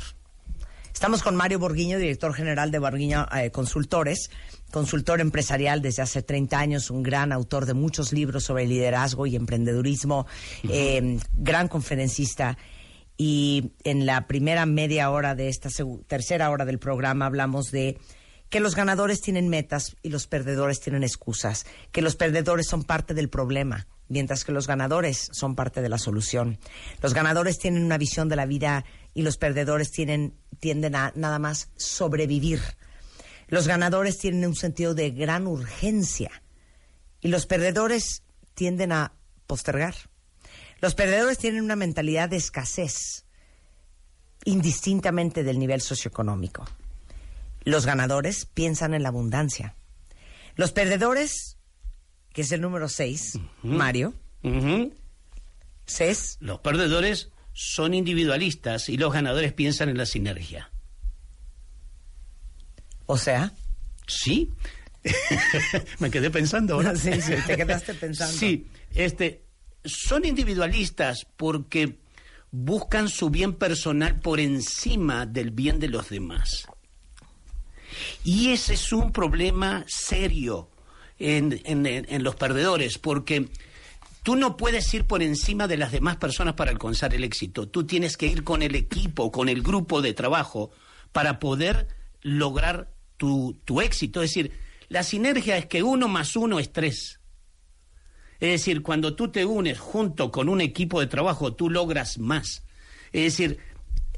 [0.93, 4.29] Estamos con Mario Borguiño, director general de Borguiño eh, Consultores,
[4.71, 9.35] consultor empresarial desde hace 30 años, un gran autor de muchos libros sobre liderazgo y
[9.35, 10.27] emprendedurismo,
[10.67, 12.57] eh, gran conferencista.
[13.15, 15.69] Y en la primera media hora de esta
[16.07, 17.97] tercera hora del programa hablamos de
[18.49, 23.13] que los ganadores tienen metas y los perdedores tienen excusas, que los perdedores son parte
[23.13, 26.59] del problema, mientras que los ganadores son parte de la solución.
[27.01, 28.83] Los ganadores tienen una visión de la vida
[29.13, 32.59] y los perdedores tienden a nada más sobrevivir.
[33.47, 36.43] Los ganadores tienen un sentido de gran urgencia
[37.21, 38.23] y los perdedores
[38.53, 39.13] tienden a
[39.47, 39.95] postergar.
[40.81, 43.25] Los perdedores tienen una mentalidad de escasez,
[44.45, 46.65] indistintamente del nivel socioeconómico.
[47.63, 49.75] Los ganadores piensan en la abundancia.
[50.55, 51.57] Los perdedores,
[52.33, 54.13] que es el número 6, Mario,
[55.85, 56.37] ¿Ses?
[56.39, 60.71] Los perdedores son individualistas y los ganadores piensan en la sinergia.
[63.05, 63.51] O sea.
[64.07, 64.51] Sí.
[65.99, 66.95] Me quedé pensando ahora.
[66.95, 68.37] Sí, sí, te quedaste pensando.
[68.37, 69.43] Sí, este,
[69.83, 71.99] son individualistas porque
[72.51, 76.67] buscan su bien personal por encima del bien de los demás.
[78.23, 80.68] Y ese es un problema serio
[81.19, 83.49] en, en- los perdedores, porque
[84.23, 87.67] tú no puedes ir por encima de las demás personas para alcanzar el éxito.
[87.67, 90.71] Tú tienes que ir con el equipo, con el grupo de trabajo,
[91.11, 91.87] para poder
[92.21, 94.21] lograr tu, tu éxito.
[94.21, 94.51] Es decir,
[94.87, 97.19] la sinergia es que uno más uno es tres.
[98.39, 102.63] Es decir, cuando tú te unes junto con un equipo de trabajo, tú logras más.
[103.11, 103.57] Es decir,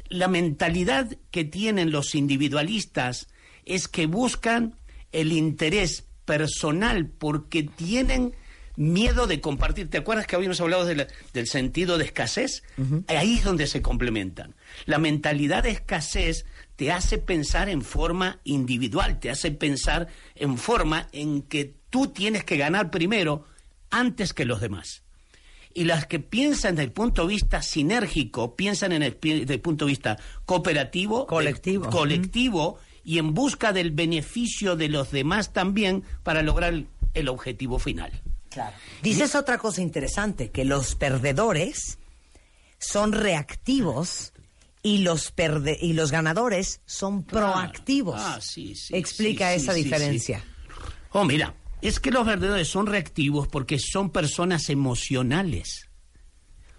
[0.09, 3.27] la mentalidad que tienen los individualistas
[3.65, 4.75] es que buscan
[5.11, 8.33] el interés personal porque tienen
[8.77, 9.89] miedo de compartir.
[9.89, 12.63] ¿Te acuerdas que habíamos hablado de la- del sentido de escasez?
[13.07, 14.55] Ahí es donde se complementan.
[14.85, 16.45] La mentalidad de escasez
[16.77, 22.43] te hace pensar en forma individual, te hace pensar en forma en que tú tienes
[22.43, 23.45] que ganar primero
[23.91, 25.03] antes que los demás.
[25.73, 29.61] Y las que piensan desde el punto de vista sinérgico, piensan en el, desde el
[29.61, 36.03] punto de vista cooperativo, colectivo, colectivo y en busca del beneficio de los demás también
[36.23, 36.83] para lograr
[37.13, 38.11] el, objetivo final.
[38.49, 38.75] Claro.
[39.01, 41.99] Dices otra cosa interesante, que los perdedores
[42.77, 44.33] son reactivos
[44.83, 48.15] y los perde y los ganadores son proactivos.
[48.17, 50.43] Ah, sí, sí, Explica sí, esa diferencia.
[51.11, 55.89] Oh, mira, es que los perdedores son reactivos porque son personas emocionales,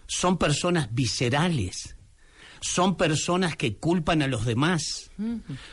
[0.07, 1.97] son personas viscerales,
[2.63, 5.11] son personas que culpan a los demás,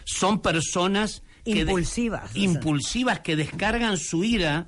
[0.03, 4.67] son personas que Impulsivas, impulsivas que descargan su ira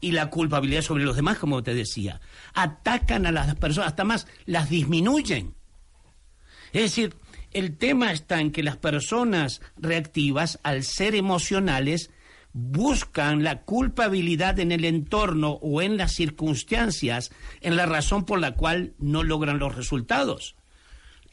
[0.00, 2.20] y la culpabilidad sobre los demás, como te decía.
[2.52, 5.54] Atacan a las personas, hasta más las disminuyen.
[6.72, 7.14] Es decir,
[7.52, 12.10] el tema está en que las personas reactivas, al ser emocionales,
[12.52, 17.30] buscan la culpabilidad en el entorno o en las circunstancias,
[17.60, 20.56] en la razón por la cual no logran los resultados.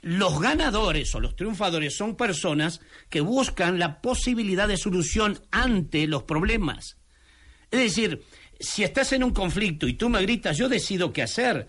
[0.01, 6.23] Los ganadores o los triunfadores son personas que buscan la posibilidad de solución ante los
[6.23, 6.97] problemas.
[7.71, 8.23] Es decir,
[8.59, 11.67] si estás en un conflicto y tú me gritas, yo decido qué hacer.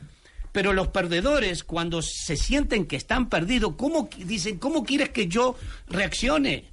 [0.52, 5.56] Pero los perdedores, cuando se sienten que están perdidos, ¿cómo dicen, cómo quieres que yo
[5.88, 6.70] reaccione?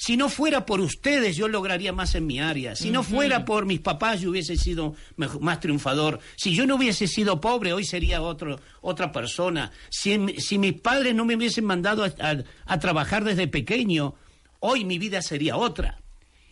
[0.00, 2.76] Si no fuera por ustedes, yo lograría más en mi área.
[2.76, 6.20] Si no fuera por mis papás, yo hubiese sido más triunfador.
[6.36, 9.72] Si yo no hubiese sido pobre, hoy sería otro, otra persona.
[9.90, 14.14] Si, mi- si mis padres no me hubiesen mandado a, a- a trabajar desde pequeño,
[14.60, 16.00] hoy mi vida sería otra.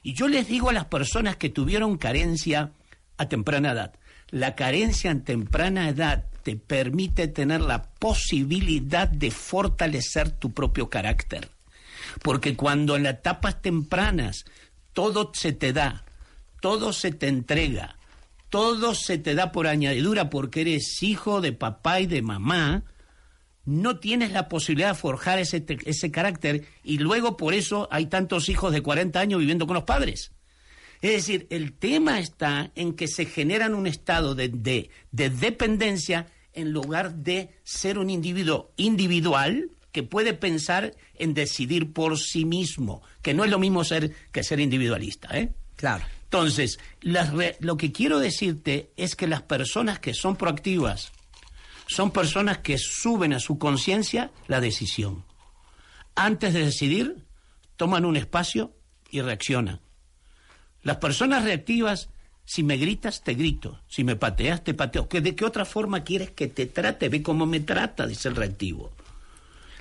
[0.03, 2.73] Y yo les digo a las personas que tuvieron carencia
[3.17, 3.95] a temprana edad,
[4.31, 11.49] la carencia en temprana edad te permite tener la posibilidad de fortalecer tu propio carácter.
[12.23, 14.45] Porque cuando en las etapas tempranas
[14.93, 16.05] todo se te da,
[16.61, 17.99] todo se te entrega,
[18.49, 22.85] todo se te da por añadidura porque eres hijo de papá y de mamá,
[23.65, 28.49] no tienes la posibilidad de forjar ese, ese carácter y luego por eso hay tantos
[28.49, 30.33] hijos de 40 años viviendo con los padres.
[31.03, 36.27] Es decir, el tema está en que se generan un estado de, de- de dependencia
[36.55, 43.01] en lugar de ser un individuo individual que puede pensar en decidir por sí mismo,
[43.23, 45.55] que no es lo mismo ser que ser individualista, ¿eh?
[45.75, 46.05] Claro.
[46.25, 51.13] Entonces, las re- lo que quiero decirte es que las personas que son proactivas
[51.87, 55.25] son personas que suben a su conciencia la decisión.
[56.15, 57.25] Antes de decidir,
[57.77, 58.75] toman un espacio
[59.11, 59.81] y reaccionan.
[60.83, 62.11] Las personas reactivas,
[62.45, 63.81] si me gritas, te grito.
[63.89, 65.09] Si me pateas, te pateo.
[65.09, 67.09] ¿Que ¿De qué otra forma quieres que te trate?
[67.09, 68.93] Ve cómo me trata, dice el reactivo.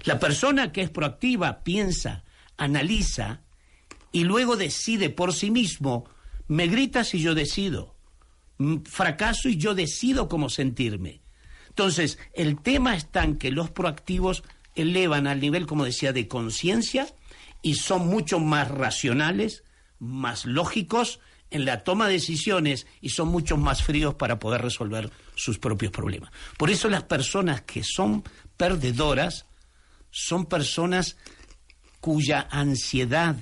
[0.06, 2.24] La persona que es proactiva piensa,
[2.58, 3.42] analiza
[4.12, 6.06] y luego decide por sí mismo.
[6.48, 7.96] Me gritas y yo decido.
[8.86, 11.22] Fracaso y yo decido cómo sentirme.
[11.70, 14.44] Entonces, el tema está en que los proactivos
[14.76, 17.08] elevan al nivel, como decía, de conciencia
[17.62, 19.64] y son mucho más racionales,
[20.00, 21.20] más lógicos
[21.50, 25.92] en la toma de decisiones y son mucho más fríos para poder resolver sus propios
[25.92, 26.32] problemas.
[26.58, 28.24] Por eso las personas que son
[28.56, 29.46] perdedoras
[30.16, 31.18] son personas
[32.00, 33.36] cuya ansiedad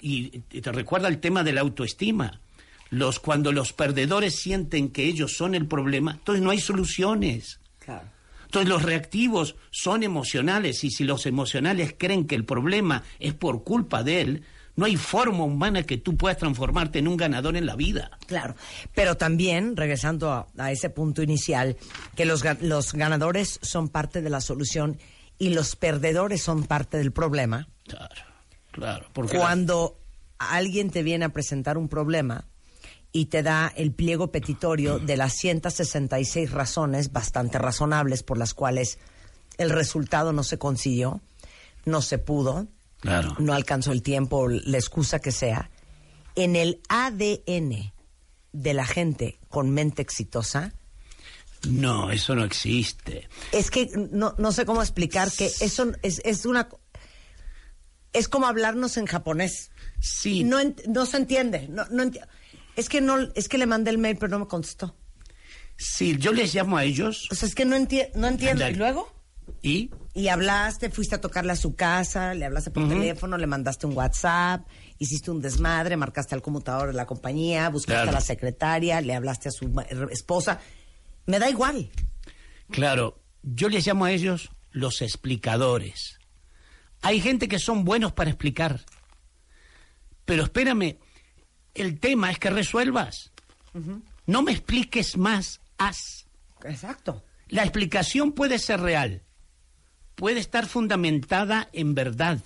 [0.00, 2.40] y te recuerda el tema de la autoestima.
[2.90, 7.60] Los cuando los perdedores sienten que ellos son el problema, entonces no hay soluciones.
[8.46, 13.62] Entonces los reactivos son emocionales y si los emocionales creen que el problema es por
[13.62, 14.42] culpa de él,
[14.74, 18.10] no hay forma humana que tú puedas transformarte en un ganador en la vida.
[18.26, 18.56] Claro,
[18.94, 21.76] pero también, regresando a, a ese punto inicial,
[22.16, 24.98] que los, los ganadores son parte de la solución
[25.38, 27.68] y los perdedores son parte del problema.
[28.72, 29.98] Claro, porque Cuando
[30.38, 32.44] alguien te viene a presentar un problema
[33.12, 38.98] y te da el pliego petitorio de las 166 razones bastante razonables por las cuales
[39.56, 41.20] el resultado no se consiguió,
[41.84, 42.68] no se pudo,
[43.00, 43.34] Claro.
[43.38, 45.70] no alcanzó el tiempo, la excusa que sea,
[46.34, 47.92] en el ADN
[48.52, 50.72] de la gente con mente exitosa,
[51.68, 53.28] No, eso no existe.
[53.52, 56.68] es que no, no sé cómo explicar que eso es, es una...
[58.12, 59.70] Es como hablarnos en japonés.
[60.00, 60.44] Sí.
[60.44, 61.68] No, ent- no se entiende.
[61.68, 62.24] No, no enti-
[62.76, 64.94] es que no, es que le mandé el mail pero no me contestó.
[65.76, 68.68] Sí, yo les llamo a ellos O sea, es que no, enti- no entiendo.
[68.68, 69.12] ¿Y luego?
[69.62, 73.86] y Y hablaste, fuiste a tocarle a su casa, le hablaste por teléfono, le mandaste
[73.86, 74.66] un WhatsApp,
[74.98, 78.10] hiciste un desmadre, marcaste al conmutador de la compañía, buscaste Claro.
[78.10, 79.70] a la secretaria, le hablaste a su
[80.10, 80.60] esposa.
[81.28, 81.90] Me da igual.
[82.70, 86.18] Claro, yo les llamo a ellos los explicadores.
[87.02, 88.80] Hay gente que son buenos para explicar.
[90.24, 90.96] Pero espérame,
[91.74, 93.30] el tema es que resuelvas.
[94.24, 96.26] No me expliques más, haz.
[96.64, 97.22] Exacto.
[97.48, 99.22] La explicación puede ser real,
[100.14, 102.40] puede estar fundamentada en verdad,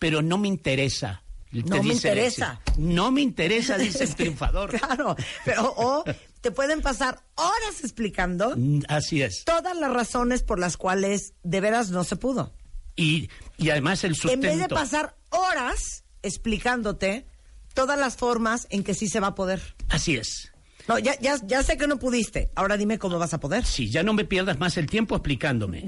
[0.00, 1.22] pero no me interesa.
[1.52, 2.60] Te No me dice el interesa.
[2.76, 4.70] No me interesa, dice el triunfador.
[4.70, 6.04] Claro, pero o
[6.40, 9.44] te pueden pasar horas explicando Mm, Así es.
[9.44, 12.52] todas las razones por las cuales de veras no se pudo.
[12.96, 14.46] Y, y además el En sustento.
[14.48, 17.26] vez de pasar horas explicándote
[17.74, 19.60] todas las formas en que sí se va a poder.
[19.88, 20.52] Así es.
[20.88, 22.50] No, ya, ya, ya sé que no pudiste.
[22.56, 23.64] Ahora dime cómo vas a poder.
[23.64, 25.86] Sí, ya no me pierdas más el tiempo explicándome.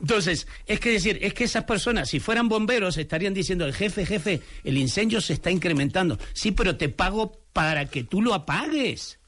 [0.00, 4.04] Entonces, es que decir, es que esas personas, si fueran bomberos, estarían diciendo, el jefe,
[4.04, 6.18] jefe, el incendio se está incrementando.
[6.32, 9.20] Sí, pero te pago para que tú lo apagues.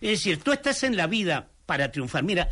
[0.00, 2.24] Es decir, tú estás en la vida para triunfar.
[2.24, 2.48] Mira,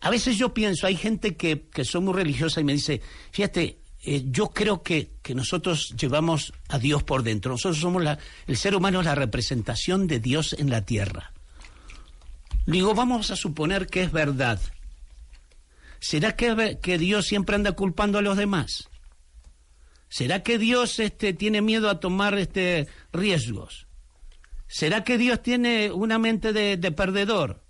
[0.00, 3.02] a veces yo pienso, hay gente que, que son muy religiosa y me dice,
[3.32, 7.52] fíjate, eh, yo creo que, que nosotros llevamos a Dios por dentro.
[7.52, 11.32] Nosotros somos la, el ser humano es la representación de Dios en la tierra.
[12.66, 14.60] Digo, vamos a suponer que es verdad.
[15.98, 18.88] ¿Será que, que Dios siempre anda culpando a los demás?
[20.08, 23.86] ¿Será que Dios este, tiene miedo a tomar este, riesgos?
[24.70, 27.64] ¿Será que Dios tiene una mente de, de perdedor?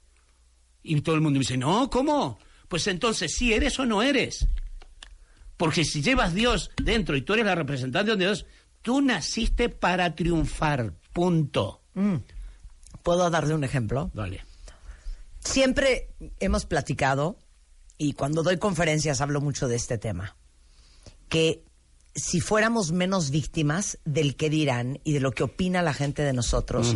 [0.83, 2.39] Y todo el mundo dice, no, ¿cómo?
[2.69, 4.47] Pues entonces, ¿sí eres o no eres?
[5.57, 8.45] Porque si llevas Dios dentro y tú eres la representante de Dios,
[8.83, 11.81] tú naciste para triunfar, punto.
[11.95, 12.17] Mm.
[13.03, 14.11] ¿Puedo darle un ejemplo?
[14.13, 14.45] Vale.
[15.39, 17.39] Siempre hemos platicado,
[17.97, 20.37] y cuando doy conferencias hablo mucho de este tema,
[21.31, 21.65] que
[22.15, 26.33] si fuéramos menos víctimas del que dirán y de lo que opina la gente de
[26.33, 26.95] nosotros,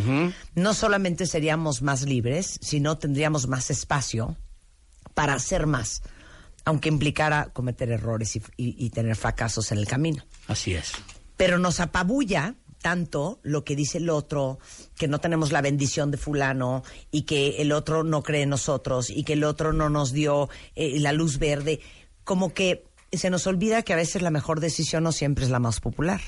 [0.55, 4.37] no solamente seríamos más libres, sino tendríamos más espacio
[5.13, 6.01] para hacer más,
[6.65, 10.25] aunque implicara cometer errores y, y- y tener fracasos en el camino.
[10.47, 10.91] Así es.
[11.37, 14.59] Pero nos apabulla tanto lo que dice el otro,
[14.97, 19.09] que no tenemos la bendición de fulano y que el otro no cree en nosotros
[19.09, 21.79] y que el otro no nos dio eh, la luz verde,
[22.23, 22.85] como que
[23.17, 26.21] se nos olvida que a veces la mejor decisión no siempre es la más popular.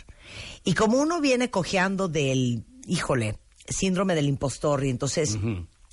[0.63, 3.37] Y como uno viene cojeando del, híjole,
[3.67, 5.37] síndrome del impostor y entonces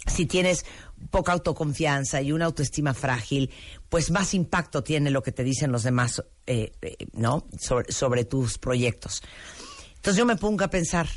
[0.07, 0.65] si tienes
[1.11, 3.51] poca autoconfianza y una autoestima frágil,
[3.89, 7.47] pues más impacto tiene lo que te dicen los demás, eh, eh, ¿no?
[7.59, 9.23] Sobre, sobre tus proyectos.
[9.97, 11.09] Entonces yo me pongo a pensar,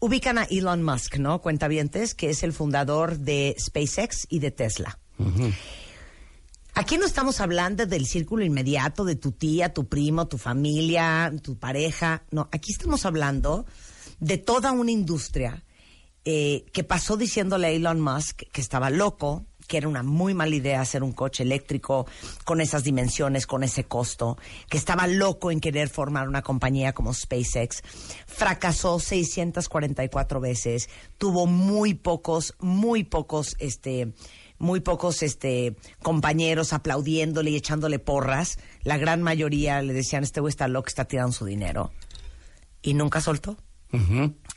[0.00, 1.40] ubican a Elon Musk, ¿no?
[1.40, 4.98] Cuentavientes, que es el fundador de SpaceX y de Tesla.
[6.78, 11.58] Aquí no estamos hablando del círculo inmediato de tu tía, tu primo, tu familia, tu
[11.58, 12.22] pareja.
[12.30, 13.66] No, aquí estamos hablando
[14.20, 15.64] de toda una industria
[16.24, 20.54] eh, que pasó diciéndole a Elon Musk que estaba loco, que era una muy mala
[20.54, 22.06] idea hacer un coche eléctrico
[22.44, 24.38] con esas dimensiones, con ese costo,
[24.70, 27.82] que estaba loco en querer formar una compañía como SpaceX.
[28.28, 30.88] Fracasó 644 veces,
[31.18, 34.14] tuvo muy pocos, muy pocos, este,
[34.58, 38.58] muy pocos este compañeros aplaudiéndole y echándole porras.
[38.82, 41.92] La gran mayoría le decían, este güey está loco, está tirando su dinero.
[42.82, 43.56] Y nunca soltó.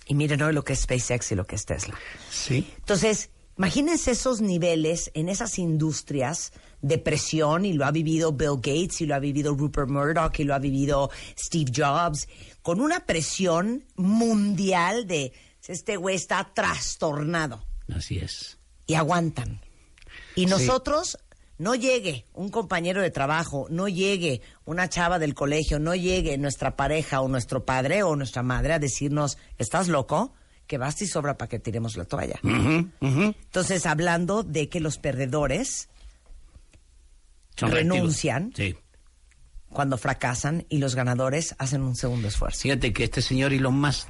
[0.05, 1.95] Y miren hoy lo que es SpaceX y lo que es Tesla.
[2.29, 2.67] Sí.
[2.79, 6.51] Entonces, imagínense esos niveles en esas industrias
[6.81, 10.43] de presión, y lo ha vivido Bill Gates, y lo ha vivido Rupert Murdoch, y
[10.43, 12.27] lo ha vivido Steve Jobs,
[12.61, 15.31] con una presión mundial de
[15.67, 17.65] este güey está trastornado.
[17.93, 18.57] Así es.
[18.87, 19.61] Y aguantan.
[20.35, 20.45] Y Sí.
[20.47, 21.17] nosotros,
[21.57, 26.75] no llegue un compañero de trabajo, no llegue una chava del colegio, no llegue nuestra
[26.75, 30.33] pareja o nuestro padre o nuestra madre a decirnos, ¿estás loco?
[30.67, 32.39] Que basta y sobra para que tiremos la toalla.
[33.01, 35.89] Entonces, hablando de que los perdedores
[37.57, 38.75] Son renuncian Sí.
[39.69, 42.61] cuando fracasan y los ganadores hacen un segundo esfuerzo.
[42.61, 44.07] Fíjate que este señor Elon Musk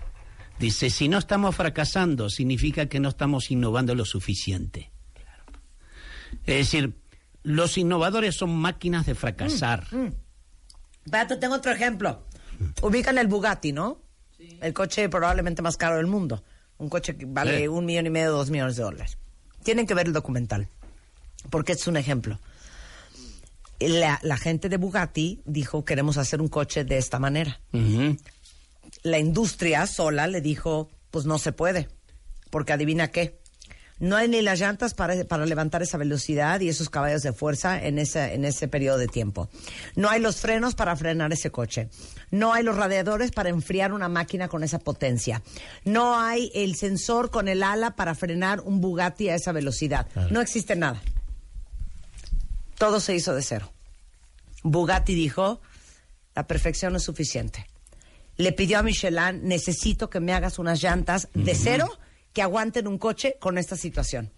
[0.59, 4.90] dice, si no estamos fracasando, significa que no estamos innovando lo suficiente.
[6.45, 6.95] Es decir,
[7.43, 9.87] los innovadores son máquinas de fracasar.
[9.93, 10.13] Mm.
[11.05, 12.23] Espérate, tengo otro ejemplo.
[12.81, 13.99] Ubican el Bugatti, ¿no?
[14.61, 16.43] El coche probablemente más caro del mundo.
[16.77, 17.67] Un coche que vale Sí.
[17.67, 19.17] un millón y medio, dos millones de dólares.
[19.63, 20.67] Tienen que ver el documental,
[21.49, 22.39] porque es un ejemplo.
[23.79, 27.59] La, la gente de Bugatti dijo, queremos hacer un coche de esta manera.
[29.03, 31.87] La industria sola le dijo, pues no se puede,
[32.51, 33.39] porque adivina qué.
[34.01, 37.81] No hay ni las llantas para, para levantar esa velocidad y esos caballos de fuerza
[37.85, 39.47] en ese, en ese periodo de tiempo.
[39.95, 41.87] No hay los frenos para frenar ese coche.
[42.31, 45.43] No hay los radiadores para enfriar una máquina con esa potencia.
[45.85, 50.07] No hay el sensor con el ala para frenar un Bugatti a esa velocidad.
[50.31, 50.99] No existe nada.
[52.79, 53.71] Todo se hizo de cero.
[54.63, 55.61] Bugatti dijo,
[56.33, 57.67] la perfección no es suficiente.
[58.37, 61.99] Le pidió a Michelin, necesito que me hagas unas llantas de cero
[62.33, 64.31] que aguanten un coche con esta situación.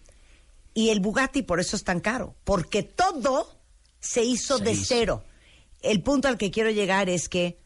[0.73, 3.59] Y el Bugatti por eso es tan caro, porque todo
[3.99, 4.85] se hizo Se de hizo.
[4.87, 5.23] cero.
[5.81, 7.59] El punto al que quiero llegar es que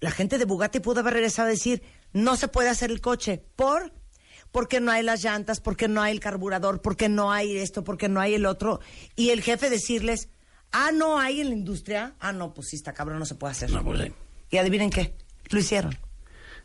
[0.00, 1.82] la gente de Bugatti pudo haber regresado a decir,
[2.12, 3.42] no se puede hacer el coche.
[3.56, 3.92] ¿Por?
[4.50, 8.08] Porque no hay las llantas, porque no hay el carburador, porque no hay esto, porque
[8.08, 8.80] no hay el otro.
[9.16, 10.28] Y el jefe decirles,
[10.72, 12.14] ah, no hay en la industria.
[12.20, 13.70] Ah, no, pues sí, está cabrón, no se puede hacer.
[13.70, 14.12] No, pues sí.
[14.50, 15.14] Y adivinen qué,
[15.50, 15.98] lo hicieron.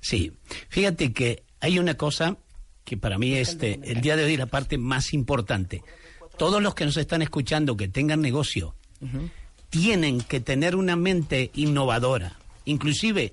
[0.02, 0.38] Sí,
[0.70, 2.38] fíjate que hay una cosa
[2.84, 5.84] que para mí este el día de hoy es la parte más importante.
[6.38, 8.76] Todos los que nos están escuchando que tengan negocio
[9.70, 12.38] tienen que tener una mente innovadora.
[12.66, 13.32] Inclusive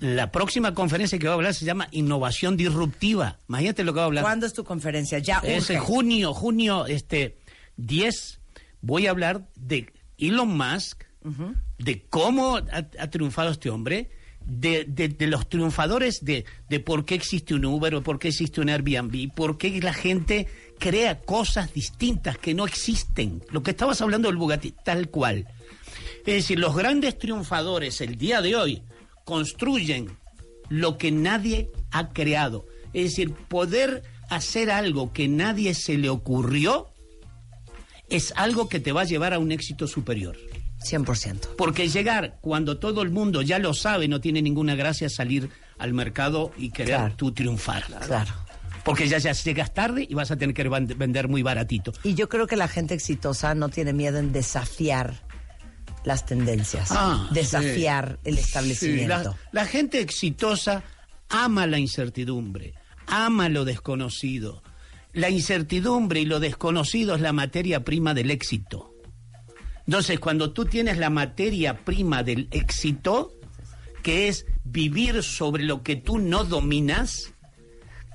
[0.00, 3.38] la próxima conferencia que va a hablar se llama innovación disruptiva.
[3.48, 4.24] Imagínate lo que va a hablar.
[4.24, 5.18] ¿Cuándo es tu conferencia?
[5.18, 7.38] Ya Es en junio, junio este
[7.76, 8.40] 10
[8.80, 11.04] voy a hablar de Elon Musk,
[11.78, 14.10] de cómo ha, ha triunfado este hombre,
[14.46, 18.68] de, los triunfadores, de, de por qué existe un Uber o por qué existe un
[18.68, 20.46] Airbnb, por qué la gente
[20.78, 23.42] crea cosas distintas que no existen.
[23.50, 25.46] Lo que estabas hablando del Bugatti, tal cual.
[26.20, 28.82] Es decir, los grandes triunfadores el día de hoy
[29.24, 30.16] construyen
[30.68, 32.66] lo que nadie ha creado.
[32.92, 36.88] Es decir, poder hacer algo que nadie se le ocurrió
[38.08, 40.36] es algo que te va a llevar a un éxito superior.
[40.90, 41.56] 100%.
[41.56, 45.92] Porque llegar cuando todo el mundo ya lo sabe no tiene ninguna gracia salir al
[45.92, 47.14] mercado y querer Claro.
[47.16, 47.84] tú triunfar.
[48.06, 48.32] Claro.
[48.84, 51.92] Porque ya, ya llegas tarde y vas a tener que vender muy baratito.
[52.04, 55.22] Y yo creo que la gente exitosa no tiene miedo en desafiar
[56.04, 59.08] las tendencias, Ah, desafiar el Sí, establecimiento.
[59.52, 60.84] la, la gente exitosa
[61.28, 62.74] ama la incertidumbre,
[63.08, 64.62] ama lo desconocido.
[65.12, 68.92] La incertidumbre y lo desconocido es la materia prima del éxito.
[69.86, 73.32] Entonces, cuando tú tienes la materia prima del éxito,
[74.02, 77.32] que es vivir sobre lo que tú no dominas,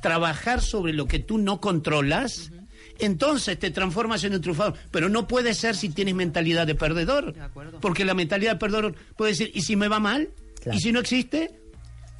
[0.01, 2.51] trabajar sobre lo que tú no controlas,
[2.99, 4.75] entonces te transformas en un triunfador.
[4.91, 7.33] Pero no puede ser si tienes mentalidad de perdedor.
[7.79, 10.29] Porque la mentalidad de perdedor puede decir, ¿y si me va mal?
[10.71, 11.51] ¿Y si no existe?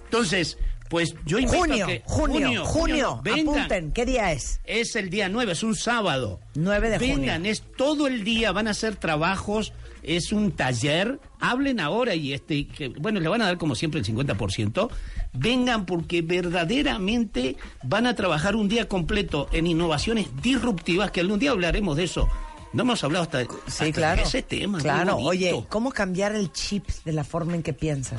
[0.06, 0.58] Entonces,
[0.92, 2.04] pues yo invito Junio, a que...
[2.06, 3.56] junio, junio, vengan.
[3.56, 4.60] apunten, ¿qué día es?
[4.66, 6.42] Es el día 9, es un sábado.
[6.56, 7.52] 9 de Vengan, junio.
[7.52, 9.72] es todo el día, van a hacer trabajos,
[10.04, 11.22] es un taller.
[11.40, 14.90] Hablen ahora y este, que, bueno, le van a dar como siempre el 50%.
[15.32, 21.52] Vengan porque verdaderamente van a trabajar un día completo en innovaciones disruptivas, que algún día
[21.52, 22.28] hablaremos de eso.
[22.74, 24.22] No hemos hablado hasta, Sí, hasta claro.
[24.22, 24.80] de ese tema.
[24.80, 28.18] Claro, oye, ¿cómo cambiar el chip de la forma en que piensas?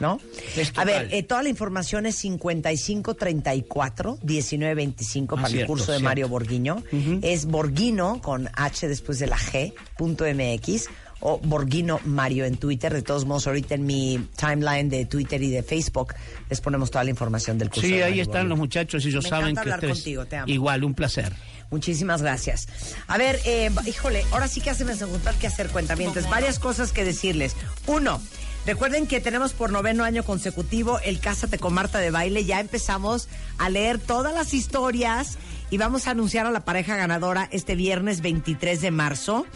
[0.00, 0.18] ¿No?
[0.56, 5.92] es A ver, eh, toda la información es 5534 1925 Ah, para el cierto, curso
[5.92, 6.04] de cierto.
[6.04, 6.82] Mario Borguiño.
[7.22, 10.88] Es Borguino con H después de la G, punto MX
[11.20, 12.92] o Borguino Mario en Twitter.
[12.92, 16.14] De todos modos, ahorita en mi timeline de Twitter y de Facebook
[16.50, 17.82] les ponemos toda la información del curso.
[17.86, 20.52] Sí, de ahí están los muchachos, ellos Me saben que hablar ustedes- contigo, te amo.
[20.52, 21.32] Igual, un placer.
[21.72, 22.68] Muchísimas gracias.
[23.08, 26.28] A ver, eh, híjole, ahora sí que hacemos encontrar qué hacer cuentamientos.
[26.28, 27.56] Varias cosas que decirles.
[27.86, 28.20] Uno,
[28.66, 32.44] recuerden que tenemos por noveno año consecutivo el Cásate con Marta de Baile.
[32.44, 33.26] Ya empezamos
[33.56, 35.38] a leer todas las historias
[35.70, 39.46] y vamos a anunciar a la pareja ganadora este viernes 23 de marzo.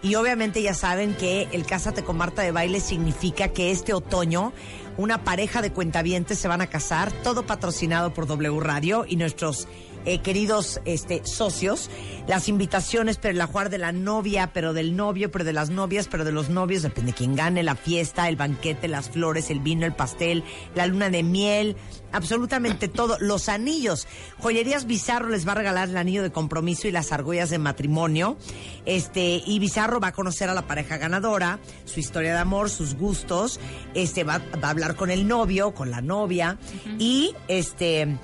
[0.00, 4.54] Y obviamente ya saben que el Cásate con Marta de Baile significa que este otoño
[4.98, 9.68] una pareja de cuentavientes se van a casar, todo patrocinado por W Radio y nuestros
[10.04, 11.90] eh, queridos este, socios.
[12.26, 16.08] Las invitaciones, pero el ajuar de la novia, pero del novio, pero de las novias,
[16.08, 19.60] pero de los novios, depende de quién gane, la fiesta, el banquete, las flores, el
[19.60, 20.44] vino, el pastel,
[20.74, 21.76] la luna de miel,
[22.12, 23.16] absolutamente todo.
[23.20, 24.06] Los anillos.
[24.40, 28.36] Joyerías Bizarro les va a regalar el anillo de compromiso y las argollas de matrimonio.
[28.84, 32.94] Este, y Bizarro va a conocer a la pareja ganadora, su historia de amor, sus
[32.94, 33.58] gustos.
[33.94, 36.58] Este, va, va a hablar con el novio, con la novia.
[36.98, 38.18] Y este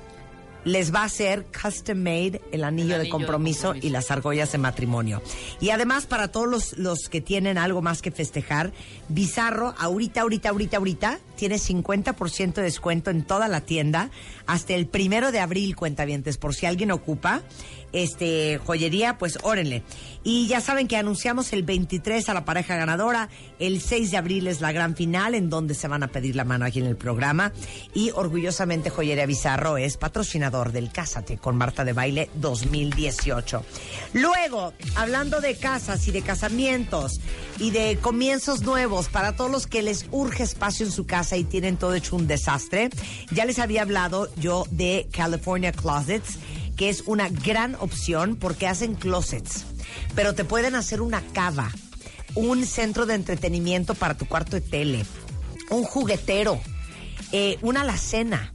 [0.65, 5.21] les va a hacer custom made el anillo, de, compromiso y las argollas de matrimonio.
[5.61, 8.73] Y además, para todos los, los que tienen algo más que festejar,
[9.07, 14.09] Bizarro, ahorita, ahorita, ahorita, ahorita, tiene 50% de descuento en toda la tienda
[14.47, 17.43] hasta el primero de abril, cuentavientes, por si alguien ocupa
[17.95, 19.83] este joyería, pues órenle.
[20.23, 24.47] Y ya saben que anunciamos el 23 a la pareja ganadora, el 6 de abril
[24.47, 26.97] es la gran final en donde se van a pedir la mano aquí en el
[26.97, 27.53] programa
[27.93, 33.63] y orgullosamente Joyería Bizarro es patrocinador del Cásate con Marta de Baile 2018.
[34.13, 37.21] Luego, hablando de casas y de casamientos
[37.59, 41.43] y de comienzos nuevos para todos los que les urge espacio en su casa y
[41.43, 42.89] tienen todo hecho un desastre,
[43.31, 46.39] ya les había hablado yo de California Closets
[46.75, 49.65] que es una gran opción porque hacen closets,
[50.15, 51.71] pero te pueden hacer una cava,
[52.35, 55.05] un centro de entretenimiento para tu cuarto de tele,
[55.69, 56.59] un juguetero,
[57.31, 58.53] eh, una alacena,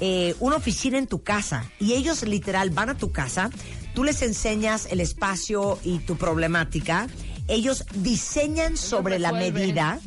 [0.00, 1.70] eh, una oficina en tu casa.
[1.80, 3.50] Y ellos literal van a tu casa,
[3.94, 7.08] tú les enseñas el espacio y tu problemática,
[7.48, 10.00] ellos diseñan sobre la medida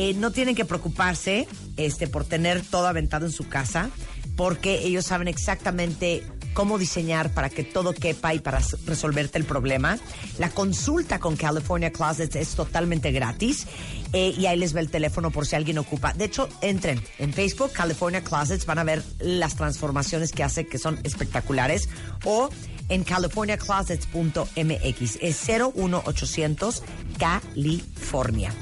[0.00, 3.90] Eh, no tienen que preocuparse este, por tener todo aventado en su casa,
[4.36, 6.22] porque ellos saben exactamente
[6.54, 9.98] cómo diseñar para que todo quepa y para resolverte el problema.
[10.38, 13.66] La consulta con California Closets es totalmente gratis
[14.12, 16.12] eh, y ahí les ve el teléfono por si alguien ocupa.
[16.12, 20.78] De hecho, entren en Facebook, California Closets, van a ver las transformaciones que hace que
[20.78, 21.88] son espectaculares
[22.24, 22.50] o
[22.88, 25.18] en californiaclosets.mx.
[25.20, 26.82] Es 01800
[27.18, 28.52] California.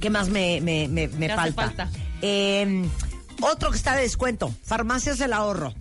[0.00, 1.62] ¿Qué más me, me, me, me ¿Qué hace falta?
[1.62, 1.90] falta?
[2.22, 2.84] Eh,
[3.42, 5.74] otro que está de descuento, Farmacias del Ahorro.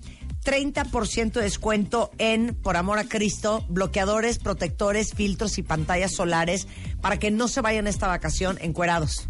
[0.44, 6.68] 30% de descuento en, por amor a Cristo, bloqueadores, protectores, filtros y pantallas solares
[7.00, 9.28] para que no se vayan esta vacación encuerados.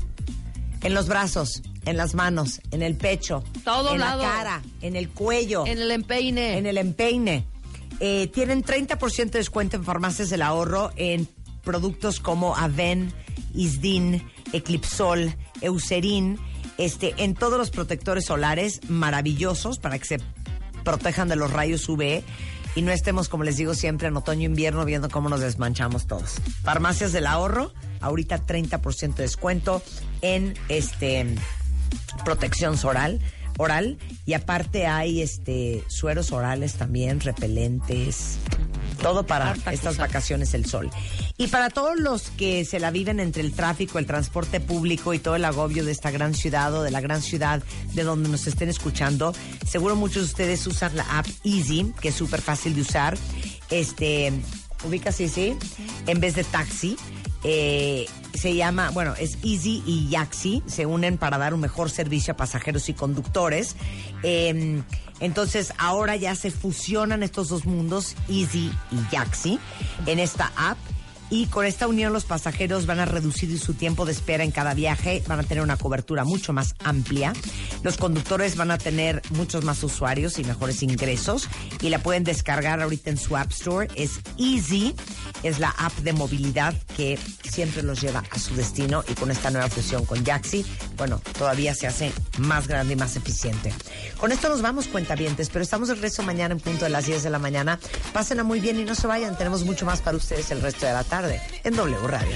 [0.83, 4.23] En los brazos, en las manos, en el pecho, Todo en lado.
[4.23, 6.57] la cara, en el cuello, En el empeine.
[6.57, 7.45] en el empeine.
[7.99, 11.27] Eh, tienen 30% de descuento en farmacias del ahorro en
[11.63, 13.13] productos como Aven,
[13.53, 16.39] Isdin, Eclipsol, Eucerin,
[16.77, 20.17] este, en todos los protectores solares maravillosos para que se
[20.83, 22.23] protejan de los rayos UV
[22.75, 26.07] y no estemos, como les digo siempre, en otoño e invierno viendo cómo nos desmanchamos
[26.07, 26.35] todos.
[26.63, 29.81] Farmacias del ahorro, ahorita 30% de descuento
[30.21, 31.25] en este
[32.23, 33.19] protección oral,
[33.61, 38.37] oral y aparte hay este sueros orales también, repelentes,
[39.01, 40.07] todo para Harta estas cosa.
[40.07, 40.89] vacaciones el sol.
[41.37, 45.19] Y para todos los que se la viven entre el tráfico, el transporte público y
[45.19, 47.63] todo el agobio de esta gran ciudad o de la gran ciudad
[47.93, 49.33] de donde nos estén escuchando,
[49.67, 53.17] seguro muchos de ustedes usan la app Easy, que es súper fácil de usar.
[53.69, 54.31] Este,
[54.83, 55.55] ubicas Easy
[56.07, 56.97] en vez de taxi.
[57.43, 62.33] Eh, se llama, bueno, es Easy y Yaxi, se unen para dar un mejor servicio
[62.33, 63.75] a pasajeros y conductores.
[64.23, 64.81] Eh,
[65.19, 69.59] entonces, ahora ya se fusionan estos dos mundos, Easy y Yaxi,
[70.05, 70.77] en esta app.
[71.31, 74.73] Y con esta unión los pasajeros van a reducir su tiempo de espera en cada
[74.73, 77.31] viaje, van a tener una cobertura mucho más amplia.
[77.83, 81.47] Los conductores van a tener muchos más usuarios y mejores ingresos
[81.79, 83.87] y la pueden descargar ahorita en su App Store.
[83.95, 84.93] Es Easy,
[85.41, 87.17] es la app de movilidad que
[87.49, 90.65] siempre los lleva a su destino y con esta nueva fusión con Yaxi,
[90.97, 93.73] bueno, todavía se hace más grande y más eficiente.
[94.17, 97.23] Con esto nos vamos, cuentavientes, pero estamos de regreso mañana en punto de las 10
[97.23, 97.79] de la mañana.
[98.11, 100.91] Pásenla muy bien y no se vayan, tenemos mucho más para ustedes el resto de
[100.91, 101.20] la tarde
[101.63, 102.35] en W Radio.